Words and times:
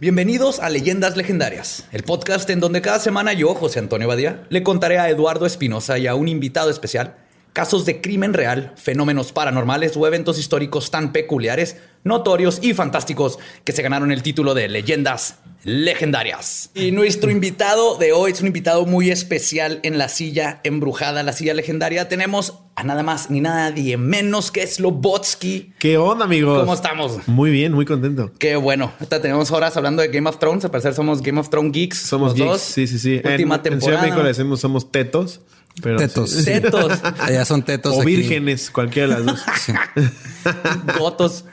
Bienvenidos 0.00 0.60
a 0.60 0.70
Leyendas 0.70 1.18
Legendarias, 1.18 1.84
el 1.92 2.04
podcast 2.04 2.48
en 2.48 2.58
donde 2.58 2.80
cada 2.80 2.98
semana 3.00 3.34
yo, 3.34 3.54
José 3.54 3.80
Antonio 3.80 4.08
Badía, 4.08 4.46
le 4.48 4.62
contaré 4.62 4.98
a 4.98 5.10
Eduardo 5.10 5.44
Espinosa 5.44 5.98
y 5.98 6.06
a 6.06 6.14
un 6.14 6.26
invitado 6.26 6.70
especial 6.70 7.16
casos 7.52 7.84
de 7.84 8.00
crimen 8.00 8.32
real, 8.32 8.72
fenómenos 8.76 9.32
paranormales 9.32 9.96
o 9.98 10.06
eventos 10.06 10.38
históricos 10.38 10.90
tan 10.90 11.12
peculiares, 11.12 11.76
notorios 12.04 12.60
y 12.62 12.72
fantásticos 12.72 13.38
que 13.64 13.72
se 13.72 13.82
ganaron 13.82 14.10
el 14.10 14.22
título 14.22 14.54
de 14.54 14.68
Leyendas 14.68 15.36
Legendarias. 15.64 16.70
Y 16.74 16.92
nuestro 16.92 17.30
invitado 17.30 17.96
de 17.98 18.12
hoy 18.12 18.32
es 18.32 18.40
un 18.40 18.46
invitado 18.46 18.86
muy 18.86 19.10
especial 19.10 19.80
en 19.82 19.98
la 19.98 20.08
silla 20.08 20.60
embrujada, 20.64 21.22
la 21.22 21.34
silla 21.34 21.52
legendaria. 21.52 22.08
Tenemos 22.08 22.54
a 22.80 22.84
nada 22.84 23.02
más 23.02 23.30
ni 23.30 23.40
nadie 23.40 23.96
menos 23.98 24.50
que 24.50 24.66
Slobotsky. 24.66 25.74
¿Qué 25.78 25.98
onda, 25.98 26.24
amigos? 26.24 26.60
¿Cómo 26.60 26.72
estamos? 26.72 27.28
Muy 27.28 27.50
bien, 27.50 27.72
muy 27.72 27.84
contento. 27.84 28.32
Qué 28.38 28.56
bueno. 28.56 28.92
Ahorita 28.98 29.20
tenemos 29.20 29.50
horas 29.50 29.76
hablando 29.76 30.00
de 30.00 30.08
Game 30.08 30.28
of 30.28 30.38
Thrones. 30.38 30.64
Al 30.64 30.70
parecer 30.70 30.94
somos 30.94 31.20
Game 31.20 31.38
of 31.38 31.50
Thrones 31.50 31.72
geeks. 31.72 31.98
Somos 31.98 32.34
geeks. 32.34 32.48
dos. 32.50 32.60
Sí, 32.62 32.86
sí, 32.86 32.98
sí. 32.98 33.20
Última 33.22 33.30
en, 33.32 33.34
en 33.34 33.42
Ciudad 33.42 33.60
temporada. 33.62 33.96
de 34.00 34.06
México 34.06 34.22
le 34.22 34.28
decimos 34.28 34.60
somos 34.60 34.90
tetos. 34.90 35.40
Pero 35.82 35.96
Tetos. 35.98 36.30
sí. 36.30 36.44
Tetos, 36.44 36.92
Allá 37.20 37.44
son 37.44 37.62
tetos. 37.62 37.94
O 37.96 38.02
aquí- 38.02 38.16
vírgenes, 38.16 38.70
cualquiera 38.70 39.16
de 39.18 39.24
las 39.24 39.26
dos. 39.26 39.40
Sí. 39.60 39.72
gotos. 40.98 41.44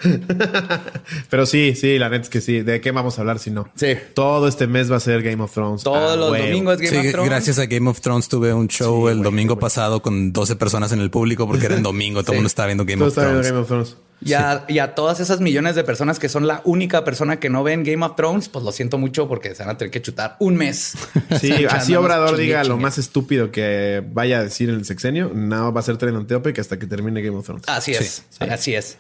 Pero 1.30 1.46
sí, 1.46 1.76
sí, 1.76 1.98
la 2.00 2.10
neta 2.10 2.24
es 2.24 2.30
que 2.30 2.42
sí. 2.42 2.62
¿De 2.62 2.80
qué 2.82 2.92
vamos 2.92 3.18
a 3.18 3.22
hablar 3.22 3.40
si 3.40 3.52
no? 3.52 3.70
Sí. 3.76 3.96
Todo 4.14 4.48
este 4.48 4.68
mes 4.68 4.92
va 4.92 4.96
a 4.98 5.00
ser 5.00 5.22
Game 5.24 5.44
of 5.44 5.54
Thrones. 5.54 5.84
Todos 5.84 6.14
Ah, 6.14 6.16
los 6.16 6.32
huevo. 6.32 6.46
domingos 6.46 6.78
Game 6.78 6.90
Sí, 6.90 7.08
of 7.08 7.12
Thrones. 7.14 7.30
gracias 7.30 7.60
a 7.60 7.66
Game 7.66 7.90
of 7.90 8.00
Thrones 8.02 8.28
tuve 8.30 8.54
un 8.54 8.68
show 8.68 9.08
Sí, 9.08 9.12
el 9.14 9.24
domingo 9.24 9.60
pasado 9.60 10.02
con 10.02 10.32
12 10.34 10.56
personas 10.56 10.92
en 10.92 11.00
el 11.02 11.10
público 11.10 11.48
porque 11.48 11.66
era 11.66 11.76
en 11.76 11.84
domingo. 11.84 12.22
Todo 12.24 12.34
el 12.34 12.38
mundo 12.40 12.48
estaba 12.48 12.68
viendo 12.68 12.86
Game 12.86 12.98
Todo 12.98 13.08
of 13.10 13.18
está 13.18 13.24
viendo 13.32 13.42
Thrones. 13.42 13.52
Game 13.52 13.62
of 13.62 13.68
Thrones. 13.68 14.07
Y 14.20 14.34
a, 14.34 14.66
y 14.68 14.80
a 14.80 14.96
todas 14.96 15.20
esas 15.20 15.42
millones 15.42 15.76
de 15.76 15.84
personas 15.84 16.18
que 16.18 16.28
son 16.28 16.48
la 16.48 16.62
única 16.66 17.04
persona 17.04 17.40
que 17.40 17.50
no 17.52 17.64
ven 17.64 17.84
Game 17.84 18.04
of 18.04 18.16
Thrones, 18.16 18.50
pues 18.50 18.66
lo 18.66 18.72
siento 18.72 18.98
mucho 18.98 19.28
porque 19.28 19.54
se 19.54 19.64
van 19.64 19.76
a 19.76 19.78
tener 19.78 19.92
que 19.92 20.02
chutar 20.02 20.36
un 20.40 20.56
mes. 20.56 20.96
Sí, 21.40 21.66
así 21.70 21.96
Obrador 21.96 22.30
chingue, 22.32 22.44
diga 22.44 22.64
lo 22.64 22.78
más 22.78 22.98
estúpido 22.98 23.52
que 23.52 24.04
vaya 24.12 24.40
a 24.40 24.44
decir 24.44 24.70
en 24.70 24.76
el 24.76 24.86
sexenio, 24.86 25.32
no 25.34 25.72
va 25.72 25.82
a 25.82 25.84
ser 25.84 25.98
trending 25.98 26.26
topic 26.26 26.58
hasta 26.60 26.80
que 26.80 26.88
termine 26.88 27.22
Game 27.22 27.38
of 27.38 27.46
Thrones. 27.46 27.64
Así 27.68 27.92
es, 27.94 28.24
Sí. 28.30 28.46
así 28.50 28.74
es. 28.74 28.98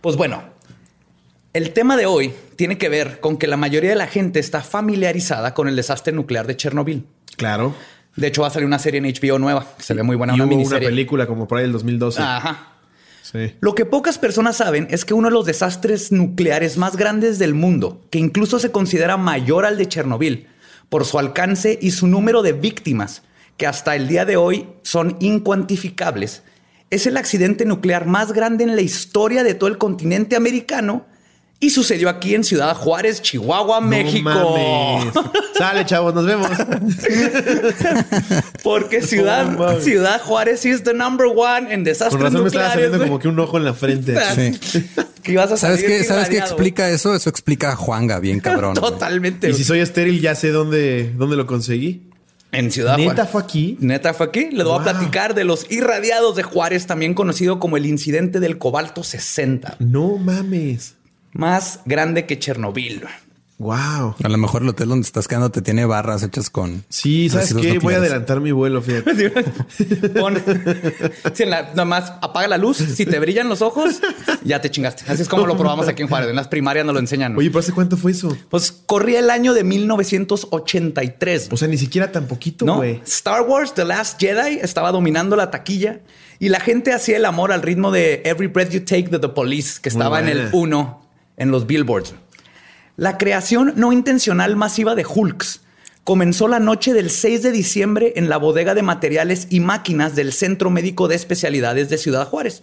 Pues 0.00 0.16
bueno, 0.16 0.42
el 1.54 1.72
tema 1.72 1.96
de 1.96 2.06
hoy 2.06 2.32
tiene 2.56 2.78
que 2.78 2.88
ver 2.88 3.20
con 3.20 3.36
que 3.38 3.46
la 3.46 3.56
mayoría 3.56 3.90
de 3.90 3.96
la 3.96 4.06
gente 4.06 4.38
está 4.38 4.60
familiarizada 4.62 5.54
con 5.54 5.68
el 5.68 5.76
desastre 5.76 6.12
nuclear 6.12 6.46
de 6.46 6.56
Chernobyl. 6.56 7.04
Claro. 7.36 7.74
De 8.16 8.26
hecho, 8.28 8.42
va 8.42 8.48
a 8.48 8.50
salir 8.50 8.66
una 8.66 8.78
serie 8.78 8.98
en 8.98 9.04
HBO 9.06 9.38
nueva 9.38 9.66
que 9.76 9.82
se 9.82 9.94
ve 9.94 10.02
muy 10.02 10.16
buena, 10.16 10.34
y 10.36 10.40
una 10.40 10.54
hubo 10.54 10.62
una 10.62 10.78
película 10.78 11.26
como 11.26 11.48
por 11.48 11.58
ahí 11.58 11.64
del 11.64 11.72
2012. 11.72 12.20
Ajá. 12.22 12.68
Lo 13.60 13.74
que 13.74 13.86
pocas 13.86 14.18
personas 14.18 14.56
saben 14.56 14.88
es 14.90 15.04
que 15.04 15.14
uno 15.14 15.28
de 15.28 15.34
los 15.34 15.46
desastres 15.46 16.12
nucleares 16.12 16.76
más 16.76 16.96
grandes 16.96 17.38
del 17.38 17.54
mundo, 17.54 18.00
que 18.10 18.18
incluso 18.18 18.58
se 18.58 18.72
considera 18.72 19.16
mayor 19.16 19.64
al 19.64 19.78
de 19.78 19.88
Chernobyl, 19.88 20.48
por 20.88 21.04
su 21.04 21.18
alcance 21.18 21.78
y 21.80 21.92
su 21.92 22.06
número 22.06 22.42
de 22.42 22.52
víctimas, 22.52 23.22
que 23.56 23.66
hasta 23.66 23.96
el 23.96 24.08
día 24.08 24.24
de 24.24 24.36
hoy 24.36 24.68
son 24.82 25.16
incuantificables, 25.20 26.42
es 26.90 27.06
el 27.06 27.16
accidente 27.16 27.64
nuclear 27.64 28.06
más 28.06 28.32
grande 28.32 28.64
en 28.64 28.76
la 28.76 28.82
historia 28.82 29.44
de 29.44 29.54
todo 29.54 29.70
el 29.70 29.78
continente 29.78 30.36
americano 30.36 31.06
y 31.62 31.70
sucedió 31.70 32.08
aquí 32.08 32.34
en 32.34 32.42
Ciudad 32.42 32.74
Juárez, 32.76 33.22
Chihuahua, 33.22 33.80
No 33.80 33.86
México. 33.86 34.28
mames. 34.28 35.14
Sale, 35.56 35.86
chavos, 35.86 36.12
nos 36.12 36.26
vemos. 36.26 36.48
Porque 38.62 39.02
Ciudad, 39.02 39.46
No. 39.50 39.80
Ciudad 39.80 40.20
Juárez 40.20 40.64
is 40.66 40.82
the 40.82 40.92
number 40.92 41.26
one 41.26 41.72
en 41.72 41.84
desastres 41.84 42.20
Con 42.20 42.22
razón 42.22 42.42
me 42.42 42.48
estaba 42.48 42.66
nucleares. 42.68 42.90
saliendo 42.90 43.06
como 43.06 43.18
que 43.20 43.28
un 43.28 43.38
ojo 43.38 43.58
en 43.58 43.64
la 43.64 43.74
frente. 43.74 44.16
Sí. 44.62 44.84
Que 45.22 45.32
ibas 45.32 45.52
a 45.52 45.56
¿Sabes 45.56 45.80
salir 45.82 45.98
qué? 45.98 46.04
¿Sabes 46.04 46.28
qué 46.28 46.34
irradiado. 46.36 46.54
explica 46.56 46.90
eso? 46.90 47.14
Eso 47.14 47.30
explica 47.30 47.70
a 47.72 47.76
Juanga, 47.76 48.18
bien 48.18 48.40
cabrón. 48.40 48.74
Totalmente. 48.74 49.50
Y 49.50 49.54
si 49.54 49.62
soy 49.62 49.78
estéril, 49.78 50.20
ya 50.20 50.34
sé 50.34 50.50
dónde, 50.50 51.12
dónde 51.16 51.36
lo 51.36 51.46
conseguí. 51.46 52.08
En 52.50 52.72
Ciudad 52.72 52.96
¿Neta 52.96 53.12
Juárez. 53.14 53.30
fue 53.30 53.42
aquí? 53.42 53.76
Neta 53.80 54.14
fue 54.14 54.26
aquí. 54.26 54.48
Les 54.50 54.64
voy 54.64 54.74
a 54.74 54.78
Wow. 54.78 54.82
platicar 54.82 55.34
de 55.36 55.44
los 55.44 55.70
irradiados 55.70 56.34
de 56.34 56.42
Juárez, 56.42 56.86
también 56.88 57.14
conocido 57.14 57.60
como 57.60 57.76
el 57.76 57.86
incidente 57.86 58.40
del 58.40 58.58
cobalto 58.58 59.04
60, 59.04 59.76
No 59.78 60.16
mames. 60.18 60.96
Más 61.32 61.80
grande 61.84 62.26
que 62.26 62.38
Chernobyl. 62.38 63.04
Wow. 63.58 64.16
A 64.24 64.28
lo 64.28 64.38
mejor 64.38 64.62
el 64.62 64.70
hotel 64.70 64.88
donde 64.88 65.06
estás 65.06 65.28
quedando 65.28 65.52
te 65.52 65.62
tiene 65.62 65.84
barras 65.84 66.24
hechas 66.24 66.50
con. 66.50 66.84
Sí, 66.88 67.28
¿sabes 67.30 67.54
qué? 67.54 67.78
Voy 67.78 67.94
a 67.94 67.98
adelantar 67.98 68.40
mi 68.40 68.50
vuelo, 68.50 68.82
fíjate. 68.82 69.30
Pon, 70.18 70.42
si 71.32 71.44
en 71.44 71.50
la- 71.50 71.62
nada 71.68 71.84
más 71.84 72.12
apaga 72.22 72.48
la 72.48 72.58
luz. 72.58 72.78
Si 72.78 73.06
te 73.06 73.20
brillan 73.20 73.48
los 73.48 73.62
ojos, 73.62 74.00
ya 74.42 74.60
te 74.60 74.68
chingaste. 74.68 75.04
Así 75.06 75.22
es 75.22 75.28
como 75.28 75.46
lo 75.46 75.56
probamos 75.56 75.86
aquí 75.86 76.02
en 76.02 76.08
Juárez. 76.08 76.30
En 76.30 76.34
las 76.34 76.48
primarias 76.48 76.84
nos 76.84 76.92
lo 76.94 76.98
enseñan. 76.98 77.36
Oye, 77.36 77.50
¿pero 77.50 77.60
hace 77.60 77.70
cuánto 77.72 77.96
fue 77.96 78.10
eso? 78.10 78.36
pues 78.48 78.72
corría 78.72 79.20
el 79.20 79.30
año 79.30 79.54
de 79.54 79.62
1983. 79.62 81.48
O 81.52 81.56
sea, 81.56 81.68
ni 81.68 81.78
siquiera 81.78 82.10
tan 82.10 82.26
poquito, 82.26 82.64
¿no? 82.64 82.76
güey. 82.78 83.00
Star 83.06 83.42
Wars 83.42 83.74
The 83.74 83.84
Last 83.84 84.20
Jedi 84.20 84.58
estaba 84.60 84.90
dominando 84.90 85.36
la 85.36 85.52
taquilla 85.52 86.00
y 86.40 86.48
la 86.48 86.58
gente 86.58 86.92
hacía 86.92 87.16
el 87.16 87.24
amor 87.24 87.52
al 87.52 87.62
ritmo 87.62 87.92
de 87.92 88.22
Every 88.24 88.48
Breath 88.48 88.70
You 88.70 88.80
Take 88.80 89.08
de 89.08 89.20
The 89.20 89.28
Police, 89.28 89.80
que 89.80 89.88
estaba 89.88 90.18
en 90.20 90.28
el 90.28 90.38
buena. 90.50 90.56
1 90.56 91.01
en 91.36 91.50
los 91.50 91.66
billboards. 91.66 92.14
La 92.96 93.18
creación 93.18 93.72
no 93.76 93.92
intencional 93.92 94.56
masiva 94.56 94.94
de 94.94 95.06
Hulks 95.06 95.62
comenzó 96.04 96.48
la 96.48 96.58
noche 96.58 96.92
del 96.92 97.10
6 97.10 97.42
de 97.42 97.52
diciembre 97.52 98.12
en 98.16 98.28
la 98.28 98.36
bodega 98.36 98.74
de 98.74 98.82
materiales 98.82 99.46
y 99.50 99.60
máquinas 99.60 100.16
del 100.16 100.32
Centro 100.32 100.70
Médico 100.70 101.08
de 101.08 101.14
Especialidades 101.14 101.88
de 101.88 101.98
Ciudad 101.98 102.26
Juárez, 102.26 102.62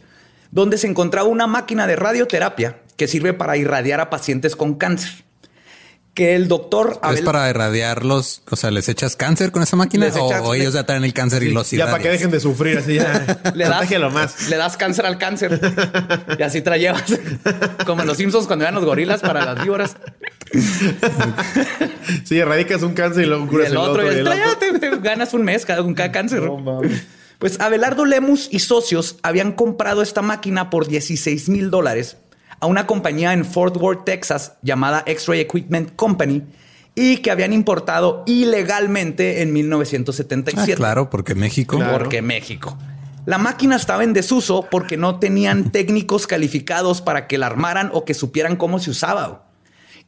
donde 0.52 0.78
se 0.78 0.88
encontraba 0.88 1.28
una 1.28 1.48
máquina 1.48 1.88
de 1.88 1.96
radioterapia 1.96 2.82
que 2.98 3.08
sirve 3.08 3.34
para 3.34 3.58
irradiar 3.58 4.02
a 4.02 4.10
pacientes 4.10 4.56
con 4.56 4.76
cáncer 4.76 5.29
que 6.20 6.36
el 6.36 6.50
doctor 6.50 7.00
¿Es 7.14 7.22
para 7.22 7.50
irradiarlos? 7.50 8.42
O 8.52 8.58
sea, 8.58 8.72
¿les 8.72 8.90
echas 8.90 9.16
cáncer 9.16 9.54
con 9.54 9.64
esa 9.64 9.78
máquina? 9.78 10.06
Echas- 10.10 10.42
o, 10.44 10.54
ellos 10.54 10.74
ya 10.74 10.86
traen 10.86 11.06
el 11.06 11.14
cáncer 11.14 11.44
y 11.44 11.54
los 11.54 11.72
Ya 11.72 11.86
para 11.86 12.04
que 12.04 12.10
dejen 12.10 12.30
de 12.30 12.42
sufrir 12.42 12.78
así 12.78 12.96
ya. 12.96 13.42
le 13.56 13.64
das, 13.64 13.90
más. 14.12 14.50
le 14.50 14.58
das 14.58 14.76
cáncer 14.76 15.06
al 15.06 15.18
cáncer 15.18 15.58
y 16.38 16.44
así 16.44 16.62
te 16.62 16.72
la 16.72 16.78
llevas. 16.78 17.06
Como 17.86 18.02
en 18.02 18.08
los 18.08 18.18
Simpsons 18.18 18.48
cuando 18.48 18.66
eran 18.66 18.76
los 18.76 18.84
gorilas 18.84 19.22
para 19.22 19.46
las 19.46 19.64
víboras. 19.64 19.96
Sí, 22.26 22.38
erradicas 22.38 22.82
un 22.82 22.94
cáncer 22.96 23.24
y 23.24 23.28
luego 23.28 23.46
Y 23.46 23.48
curas 23.48 23.70
el 23.70 23.78
otro, 23.78 24.04
y 24.04 24.16
y 24.16 24.20
el 24.20 24.28
otro, 24.28 24.58
te, 24.60 24.78
te 24.78 24.98
ganas 24.98 25.34
un 25.34 25.44
mes 25.44 25.66
cada, 25.66 25.82
con 25.84 25.94
cada 25.94 26.12
cáncer. 26.12 26.42
No, 26.44 26.58
mames. 26.58 27.02
Pues 27.38 27.62
Abelardo 27.62 28.04
Lemus 28.04 28.50
y 28.52 28.60
socios 28.60 29.16
habían 29.24 29.54
comprado 29.54 30.02
esta 30.02 30.22
máquina 30.22 30.70
por 30.70 30.90
16 30.90 31.48
mil 31.48 31.72
dólares 31.72 32.18
a 32.60 32.68
una 32.68 32.86
compañía 32.88 33.34
en 33.34 33.46
Fort 33.46 33.78
Worth, 33.78 34.06
Texas, 34.06 34.54
llamada 34.62 35.04
X-Ray 35.06 35.40
Equipment 35.42 35.96
Company, 35.96 36.44
y 36.96 37.18
que 37.18 37.32
habían 37.32 37.54
importado 37.54 38.24
ilegalmente 38.26 39.42
en 39.42 39.50
Ah, 39.50 39.54
1977. 39.54 40.76
claro, 40.76 41.10
porque 41.10 41.36
México. 41.36 41.78
Claro. 41.78 41.98
Porque 42.00 42.22
México. 42.22 42.78
La 43.26 43.38
máquina 43.38 43.76
estaba 43.76 44.04
en 44.04 44.14
desuso 44.14 44.66
porque 44.70 44.98
no 44.98 45.20
tenían 45.20 45.70
técnicos 45.72 46.28
calificados 46.28 47.02
para 47.02 47.28
que 47.28 47.38
la 47.38 47.46
armaran 47.46 47.90
o 47.94 48.04
que 48.06 48.14
supieran 48.14 48.56
cómo 48.56 48.80
se 48.80 48.90
usaba. 48.92 49.46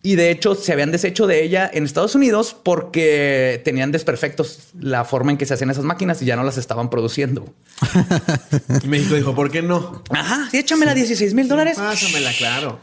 Y 0.03 0.15
de 0.15 0.31
hecho 0.31 0.55
se 0.55 0.73
habían 0.73 0.91
deshecho 0.91 1.27
de 1.27 1.43
ella 1.43 1.69
en 1.71 1.85
Estados 1.85 2.15
Unidos 2.15 2.55
porque 2.63 3.61
tenían 3.63 3.91
desperfectos 3.91 4.69
la 4.79 5.05
forma 5.05 5.31
en 5.31 5.37
que 5.37 5.45
se 5.45 5.53
hacían 5.53 5.69
esas 5.69 5.83
máquinas 5.83 6.21
y 6.21 6.25
ya 6.25 6.35
no 6.35 6.43
las 6.43 6.57
estaban 6.57 6.89
produciendo. 6.89 7.53
Y 8.83 8.87
México 8.87 9.15
dijo, 9.15 9.35
¿por 9.35 9.51
qué 9.51 9.61
no? 9.61 10.01
Ajá, 10.09 10.47
sí, 10.49 10.57
échamela 10.57 10.93
16 10.93 11.33
mil 11.33 11.47
dólares. 11.47 11.77
Pásamela, 11.77 12.31
claro. 12.37 12.79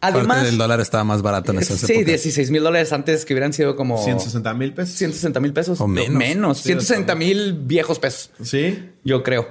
Además, 0.00 0.44
del 0.44 0.58
dólar 0.58 0.80
estaba 0.80 1.02
más 1.02 1.22
barato 1.22 1.52
en 1.52 1.58
esas 1.58 1.80
sí, 1.80 1.92
épocas. 1.92 2.06
16 2.06 2.50
mil 2.50 2.62
dólares 2.62 2.92
antes 2.92 3.24
que 3.24 3.32
hubieran 3.32 3.52
sido 3.52 3.74
como 3.74 4.02
160 4.02 4.54
mil 4.54 4.74
pesos. 4.74 4.96
160 4.96 5.40
mil 5.40 5.52
pesos. 5.52 5.80
O 5.80 5.88
menos. 5.88 6.16
Menos. 6.16 6.58
Sí, 6.58 6.64
160 6.64 7.14
mil 7.14 7.54
viejos 7.54 7.98
pesos. 7.98 8.30
Sí. 8.42 8.90
Yo 9.02 9.22
creo. 9.22 9.48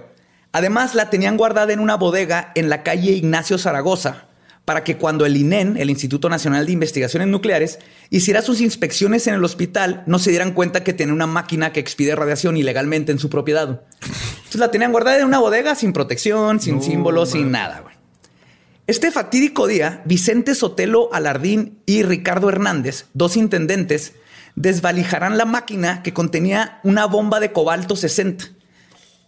Además, 0.52 0.94
la 0.94 1.10
tenían 1.10 1.38
guardada 1.38 1.74
en 1.74 1.80
una 1.80 1.96
bodega 1.96 2.52
en 2.56 2.70
la 2.70 2.84
calle 2.84 3.12
Ignacio 3.12 3.58
Zaragoza 3.58 4.28
para 4.66 4.84
que 4.84 4.98
cuando 4.98 5.26
el 5.26 5.36
INEN, 5.36 5.76
el 5.78 5.90
Instituto 5.90 6.30
Nacional 6.30 6.66
de 6.66 6.72
Investigaciones 6.72 7.28
Nucleares, 7.28 7.80
hiciera 8.10 8.42
sus 8.42 8.62
inspecciones 8.62 9.28
en 9.28 9.34
el 9.34 9.44
hospital, 9.44 10.04
no 10.08 10.20
se 10.20 10.30
dieran 10.30 10.54
cuenta 10.54 10.84
que 10.84 10.94
tenía 10.94 11.14
una 11.14 11.28
máquina 11.28 11.74
que 11.74 11.82
expide 11.82 12.16
radiación 12.16 12.56
ilegalmente 12.56 13.12
en 13.12 13.20
su 13.20 13.30
propiedad. 13.30 13.82
Entonces 14.02 14.60
la 14.60 14.72
tenían 14.72 14.92
guardada 14.92 15.20
en 15.20 15.26
una 15.26 15.40
bodega 15.40 15.76
sin 15.76 15.92
protección, 15.92 16.62
sin 16.62 16.78
No, 16.78 16.82
símbolos, 16.82 17.32
sin 17.32 17.52
nada. 17.52 17.82
güey. 17.82 17.94
Este 18.88 19.12
fatídico 19.12 19.68
día, 19.68 20.02
Vicente 20.06 20.56
Sotelo 20.56 21.10
Alardín 21.14 21.80
y 21.86 22.04
Ricardo 22.04 22.50
Hernández, 22.50 23.08
dos 23.14 23.38
intendentes, 23.38 24.14
desvalijarán 24.56 25.38
la 25.38 25.46
máquina 25.46 26.04
que 26.04 26.14
contenía 26.14 26.80
una 26.84 27.06
bomba 27.06 27.40
de 27.40 27.52
cobalto 27.52 27.96
60. 27.96 28.46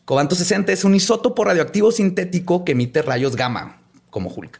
Cobalto 0.05 0.35
60 0.35 0.71
es 0.71 0.83
un 0.83 0.93
isótopo 0.95 1.43
radioactivo 1.43 1.91
sintético 1.91 2.63
que 2.63 2.73
emite 2.73 3.01
rayos 3.01 3.35
gamma, 3.35 3.81
como 4.09 4.29
Hulk. 4.29 4.59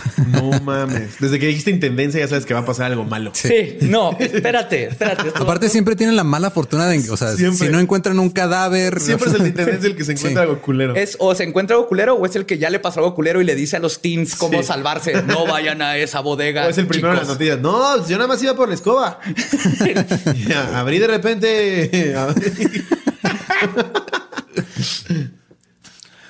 No 0.32 0.50
mames. 0.60 1.18
Desde 1.20 1.38
que 1.38 1.46
dijiste 1.46 1.70
intendencia 1.70 2.20
ya 2.20 2.28
sabes 2.28 2.46
que 2.46 2.54
va 2.54 2.60
a 2.60 2.64
pasar 2.64 2.86
algo 2.86 3.04
malo. 3.04 3.30
Sí, 3.34 3.76
no, 3.82 4.16
espérate, 4.18 4.86
espérate. 4.88 5.30
Aparte 5.34 5.68
siempre 5.68 5.94
tienen 5.96 6.16
la 6.16 6.24
mala 6.24 6.50
fortuna 6.50 6.86
de, 6.88 7.10
o 7.10 7.16
sea, 7.16 7.32
Siempre. 7.36 7.66
si 7.66 7.72
no 7.72 7.78
encuentran 7.80 8.18
un 8.18 8.30
cadáver, 8.30 9.00
Siempre 9.00 9.28
es 9.30 9.34
el 9.40 9.46
intendencia 9.48 9.88
el 9.88 9.96
que 9.96 10.04
se 10.04 10.12
encuentra 10.12 10.42
Sí. 10.42 10.48
algo 10.48 10.62
culero. 10.62 10.94
Es 10.94 11.16
o 11.18 11.34
se 11.34 11.44
encuentra 11.44 11.76
algo 11.76 11.88
culero 11.88 12.14
o 12.14 12.24
es 12.26 12.34
el 12.36 12.46
que 12.46 12.58
ya 12.58 12.70
le 12.70 12.78
pasó 12.78 13.00
algo 13.00 13.14
culero 13.14 13.40
y 13.40 13.44
le 13.44 13.54
dice 13.54 13.76
a 13.76 13.80
los 13.80 14.00
teens 14.00 14.34
cómo 14.36 14.60
Sí. 14.62 14.68
salvarse. 14.68 15.22
No 15.22 15.46
vayan 15.46 15.82
a 15.82 15.96
esa 15.96 16.20
bodega. 16.20 16.66
O 16.66 16.70
es 16.70 16.78
el 16.78 16.86
primero 16.86 17.12
en 17.12 17.18
las 17.20 17.28
noticias. 17.28 17.58
No, 17.60 18.06
yo 18.08 18.16
nada 18.16 18.28
más 18.28 18.42
iba 18.42 18.54
por 18.54 18.68
la 18.68 18.74
escoba. 18.74 19.18
Ya, 20.48 20.78
abrí 20.80 20.98
de 20.98 21.06
repente. 21.06 22.14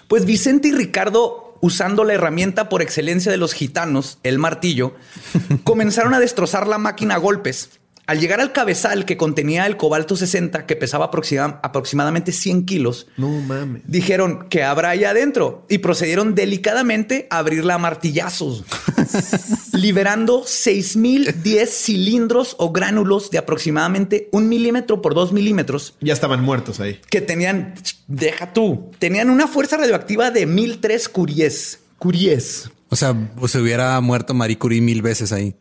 Pues 0.09 0.25
Vicente 0.25 0.69
y 0.69 0.73
Ricardo, 0.73 1.52
usando 1.63 2.03
la 2.03 2.15
herramienta 2.15 2.69
por 2.69 2.83
excelencia 2.83 3.31
de 3.31 3.39
los 3.39 3.55
gitanos, 3.55 4.19
el 4.25 4.39
martillo, 4.39 4.95
comenzaron 5.65 6.13
a 6.13 6.21
destrozar 6.21 6.67
la 6.67 6.77
máquina 6.77 7.15
a 7.15 7.19
golpes. 7.19 7.81
Al 8.07 8.19
llegar 8.21 8.41
al 8.41 8.53
cabezal 8.53 9.05
que 9.05 9.17
contenía 9.17 9.65
el 9.67 9.77
cobalto 9.77 10.17
60, 10.17 10.67
que 10.67 10.75
pesaba 10.77 11.11
aproxima- 11.11 11.61
aproximadamente 11.63 12.33
100 12.33 12.67
kilos, 12.67 13.07
No 13.17 13.29
mames. 13.29 13.83
dijeron 13.87 14.49
que 14.51 14.65
habrá 14.65 14.91
ahí 14.91 15.05
adentro 15.05 15.65
y 15.69 15.79
procedieron 15.79 16.35
delicadamente 16.35 17.29
a 17.31 17.39
abrirla 17.39 17.75
a 17.75 17.79
martillazos, 17.79 18.65
liberando 19.73 20.43
6010 20.47 21.71
cilindros 21.71 22.57
o 22.59 22.73
gránulos 22.73 23.31
de 23.31 23.39
aproximadamente 23.39 24.29
un 24.33 24.49
milímetro 24.49 25.01
por 25.01 25.15
dos 25.15 25.33
milímetros 25.33 25.95
Ya 26.01 26.13
estaban 26.13 26.43
muertos 26.43 26.81
ahí. 26.81 27.01
que 27.09 27.21
tenían, 27.21 27.75
deja 28.09 28.53
tú, 28.53 28.91
tenían 28.99 29.31
una 29.31 29.47
fuerza 29.47 29.77
radioactiva 29.77 30.31
de 30.31 30.47
1003 30.47 31.09
curies. 31.09 31.79
Curies. 31.99 32.69
O 32.89 32.97
sea, 32.97 33.17
se 33.47 33.59
hubiera 33.61 33.99
muerto 34.01 34.35
Marie 34.35 34.59
Curie 34.59 34.81
mil 34.83 35.01
veces 35.03 35.33
ahí. 35.33 35.55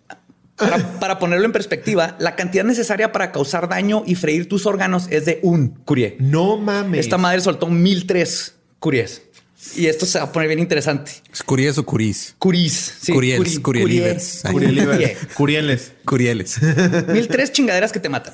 Para, 0.61 0.99
para 0.99 1.19
ponerlo 1.19 1.45
en 1.45 1.51
perspectiva, 1.51 2.15
la 2.19 2.35
cantidad 2.35 2.63
necesaria 2.63 3.11
para 3.11 3.31
causar 3.31 3.67
daño 3.67 4.03
y 4.05 4.15
freír 4.15 4.47
tus 4.47 4.65
órganos 4.65 5.07
es 5.09 5.25
de 5.25 5.39
un 5.43 5.69
curie. 5.85 6.15
No 6.19 6.57
mames. 6.57 6.99
Esta 7.01 7.17
madre 7.17 7.41
soltó 7.41 7.67
1003 7.67 8.55
curies. 8.79 9.23
Y 9.75 9.85
esto 9.85 10.07
se 10.07 10.17
va 10.17 10.25
a 10.25 10.31
poner 10.31 10.47
bien 10.47 10.59
interesante. 10.59 11.11
¿Es 11.31 11.43
Curies 11.43 11.77
o 11.77 11.85
Curis? 11.85 12.33
Curis. 12.39 12.95
Sí, 12.99 13.11
Curiels, 13.13 13.59
curi- 13.59 13.61
Curielivers. 13.61 14.43
curie- 14.45 14.51
Curieles. 14.53 15.31
Curieles. 15.35 15.91
Curieles. 16.03 16.59
Mil 17.09 17.27
tres 17.27 17.51
chingaderas 17.51 17.91
que 17.91 17.99
te 17.99 18.09
matan. 18.09 18.33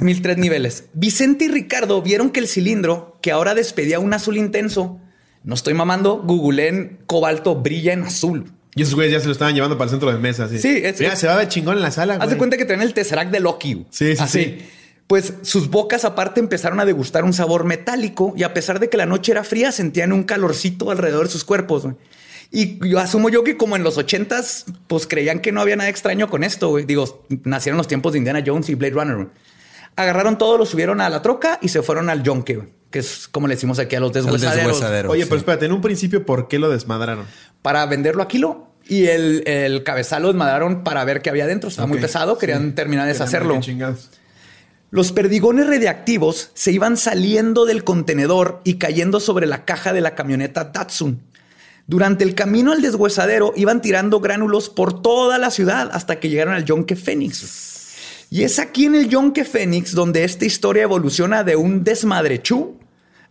Mil 0.00 0.22
tres 0.22 0.38
niveles. 0.38 0.84
Vicente 0.92 1.46
y 1.46 1.48
Ricardo 1.48 2.00
vieron 2.00 2.30
que 2.30 2.38
el 2.38 2.46
cilindro, 2.46 3.18
que 3.22 3.32
ahora 3.32 3.54
despedía 3.56 3.98
un 3.98 4.12
azul 4.14 4.36
intenso, 4.36 5.00
no 5.42 5.54
estoy 5.54 5.74
mamando, 5.74 6.18
googleen 6.22 6.98
cobalto 7.06 7.56
brilla 7.56 7.92
en 7.92 8.04
azul. 8.04 8.52
Y 8.76 8.82
esos 8.82 8.94
güeyes 8.94 9.12
ya 9.14 9.20
se 9.20 9.26
lo 9.26 9.32
estaban 9.32 9.54
llevando 9.54 9.76
para 9.76 9.86
el 9.86 9.90
centro 9.90 10.12
de 10.12 10.18
mesa. 10.18 10.44
Así. 10.44 10.58
Sí, 10.60 10.80
es- 10.84 11.00
Mira, 11.00 11.16
se 11.16 11.26
va 11.26 11.34
a 11.34 11.38
ver 11.38 11.48
chingón 11.48 11.76
en 11.78 11.82
la 11.82 11.90
sala. 11.90 12.18
Haz 12.20 12.30
de 12.30 12.36
cuenta 12.36 12.56
que 12.56 12.64
traen 12.64 12.82
el 12.82 12.94
Tesseract 12.94 13.32
de 13.32 13.40
Loki. 13.40 13.86
Sí, 13.90 14.14
sí, 14.14 14.22
Así. 14.22 14.44
sí. 14.44 14.58
Pues 15.08 15.34
sus 15.42 15.70
bocas 15.70 16.04
aparte 16.04 16.40
empezaron 16.40 16.78
a 16.80 16.84
degustar 16.84 17.24
un 17.24 17.32
sabor 17.32 17.64
metálico 17.64 18.34
y 18.36 18.42
a 18.42 18.52
pesar 18.54 18.78
de 18.80 18.88
que 18.90 18.96
la 18.96 19.06
noche 19.06 19.32
era 19.32 19.44
fría, 19.44 19.72
sentían 19.72 20.12
un 20.12 20.24
calorcito 20.24 20.90
alrededor 20.90 21.26
de 21.26 21.32
sus 21.32 21.44
cuerpos. 21.44 21.84
güey. 21.84 21.94
Y 22.52 22.78
yo 22.88 22.98
asumo 23.00 23.28
yo 23.28 23.42
que 23.44 23.56
como 23.56 23.76
en 23.76 23.82
los 23.82 23.98
ochentas, 23.98 24.66
pues 24.88 25.06
creían 25.06 25.40
que 25.40 25.52
no 25.52 25.60
había 25.60 25.76
nada 25.76 25.88
extraño 25.90 26.28
con 26.28 26.44
esto. 26.44 26.68
güey. 26.68 26.84
Digo, 26.84 27.24
nacieron 27.44 27.76
los 27.78 27.88
tiempos 27.88 28.12
de 28.12 28.18
Indiana 28.18 28.42
Jones 28.46 28.68
y 28.68 28.74
Blade 28.74 28.94
Runner. 28.94 29.28
Agarraron 29.96 30.36
todo, 30.38 30.58
lo 30.58 30.66
subieron 30.66 31.00
a 31.00 31.08
la 31.08 31.22
troca 31.22 31.58
y 31.62 31.68
se 31.68 31.82
fueron 31.82 32.10
al 32.10 32.22
yonke, 32.22 32.60
que 32.96 33.00
es 33.00 33.28
como 33.28 33.46
le 33.46 33.56
decimos 33.56 33.78
aquí 33.78 33.94
a 33.94 34.00
los 34.00 34.10
deshuesaderos. 34.10 34.54
deshuesadero. 34.56 35.10
Oye, 35.10 35.24
sí. 35.24 35.28
pero 35.28 35.38
espérate, 35.38 35.66
en 35.66 35.72
un 35.72 35.82
principio, 35.82 36.24
¿por 36.24 36.48
qué 36.48 36.58
lo 36.58 36.70
desmadraron? 36.70 37.26
Para 37.60 37.84
venderlo 37.84 38.22
a 38.22 38.28
kilo. 38.28 38.68
Y 38.88 39.06
el, 39.08 39.42
el 39.46 39.82
cabezal 39.82 40.22
lo 40.22 40.28
desmadraron 40.28 40.82
para 40.82 41.04
ver 41.04 41.20
qué 41.20 41.28
había 41.28 41.46
dentro. 41.46 41.68
Estaba 41.68 41.86
muy 41.86 41.98
pesado, 41.98 42.38
querían 42.38 42.68
sí. 42.68 42.72
terminar 42.72 43.04
de 43.04 43.12
deshacerlo. 43.12 43.60
Los 44.90 45.12
perdigones 45.12 45.66
radiactivos 45.66 46.52
se 46.54 46.72
iban 46.72 46.96
saliendo 46.96 47.66
del 47.66 47.84
contenedor 47.84 48.62
y 48.64 48.74
cayendo 48.74 49.20
sobre 49.20 49.46
la 49.46 49.66
caja 49.66 49.92
de 49.92 50.00
la 50.00 50.14
camioneta 50.14 50.64
Datsun. 50.64 51.20
Durante 51.86 52.24
el 52.24 52.34
camino 52.34 52.72
al 52.72 52.80
deshuesadero 52.80 53.52
iban 53.56 53.82
tirando 53.82 54.20
gránulos 54.20 54.70
por 54.70 55.02
toda 55.02 55.36
la 55.36 55.50
ciudad 55.50 55.90
hasta 55.92 56.18
que 56.18 56.30
llegaron 56.30 56.54
al 56.54 56.64
Yonke 56.64 56.96
Fénix. 56.96 58.28
Y 58.30 58.44
es 58.44 58.58
aquí 58.58 58.86
en 58.86 58.94
el 58.94 59.10
Yonke 59.10 59.44
Fénix 59.44 59.92
donde 59.92 60.24
esta 60.24 60.46
historia 60.46 60.84
evoluciona 60.84 61.44
de 61.44 61.56
un 61.56 61.84
desmadrechú 61.84 62.78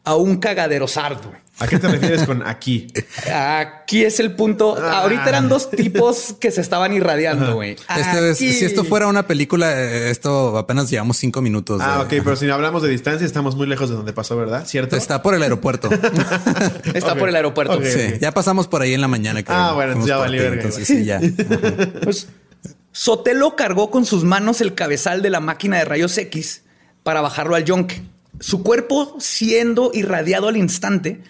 a 0.06 0.16
un 0.16 0.38
cagadero 0.38 0.88
sardo. 0.88 1.34
¿A 1.58 1.68
qué 1.68 1.80
te 1.80 1.88
refieres 1.88 2.24
con 2.24 2.46
aquí? 2.46 2.88
Aquí 3.34 4.04
es 4.04 4.20
el 4.20 4.36
punto. 4.36 4.76
Ah. 4.78 5.04
Ahorita 5.04 5.30
eran 5.30 5.48
dos 5.48 5.72
tipos 5.72 6.36
que 6.38 6.52
se 6.52 6.60
estaban 6.60 6.92
irradiando, 6.94 7.54
güey. 7.56 7.78
Este 7.98 8.32
es- 8.32 8.38
si 8.38 8.66
esto 8.66 8.84
fuera 8.84 9.08
una 9.08 9.26
película, 9.26 9.72
eh, 9.82 10.10
esto 10.12 10.58
apenas 10.58 10.90
llevamos 10.90 11.16
cinco 11.16 11.42
minutos. 11.42 11.80
Ah, 11.82 12.00
de- 12.10 12.18
ok, 12.18 12.24
pero 12.26 12.36
si 12.36 12.50
hablamos 12.50 12.84
de 12.84 12.90
distancia, 12.90 13.26
estamos 13.26 13.56
muy 13.56 13.68
lejos 13.68 13.90
de 13.90 13.96
donde 13.96 14.12
pasó, 14.12 14.36
¿verdad? 14.36 14.66
¿Cierto? 14.68 14.98
Está 14.98 15.22
por 15.22 15.34
el 15.34 15.44
aeropuerto. 15.44 15.90
Está 16.94 17.16
por 17.16 17.30
el 17.30 17.36
aeropuerto. 17.38 17.80
Sí, 17.84 18.16
ya 18.20 18.34
pasamos 18.34 18.68
por 18.68 18.82
ahí 18.82 18.94
en 18.94 19.00
la 19.02 19.08
mañana. 19.08 19.42
creo. 19.44 19.58
Ah, 19.58 19.72
bueno, 19.74 20.06
ya 20.06 20.18
por 20.18 20.26
valí 20.26 20.38
ti, 20.38 20.44
verga, 20.44 20.62
Entonces 20.62 20.88
sí, 20.88 21.06
ya. 21.06 21.18
Ajá. 21.18 21.26
Pues 22.04 22.28
Sotelo 22.92 23.56
cargó 23.56 23.92
con 23.92 24.06
sus 24.06 24.24
manos 24.26 24.62
el 24.62 24.74
cabezal 24.74 25.22
de 25.22 25.30
la 25.30 25.40
máquina 25.40 25.78
de 25.78 25.86
rayos 25.86 26.18
X 26.18 26.64
para 27.04 27.22
bajarlo 27.22 27.56
al 27.56 27.64
yonque. 27.66 28.02
Su 28.40 28.64
cuerpo 28.64 29.16
siendo 29.20 29.92
irradiado 29.94 30.48
al 30.48 30.58
instante, 30.58 31.22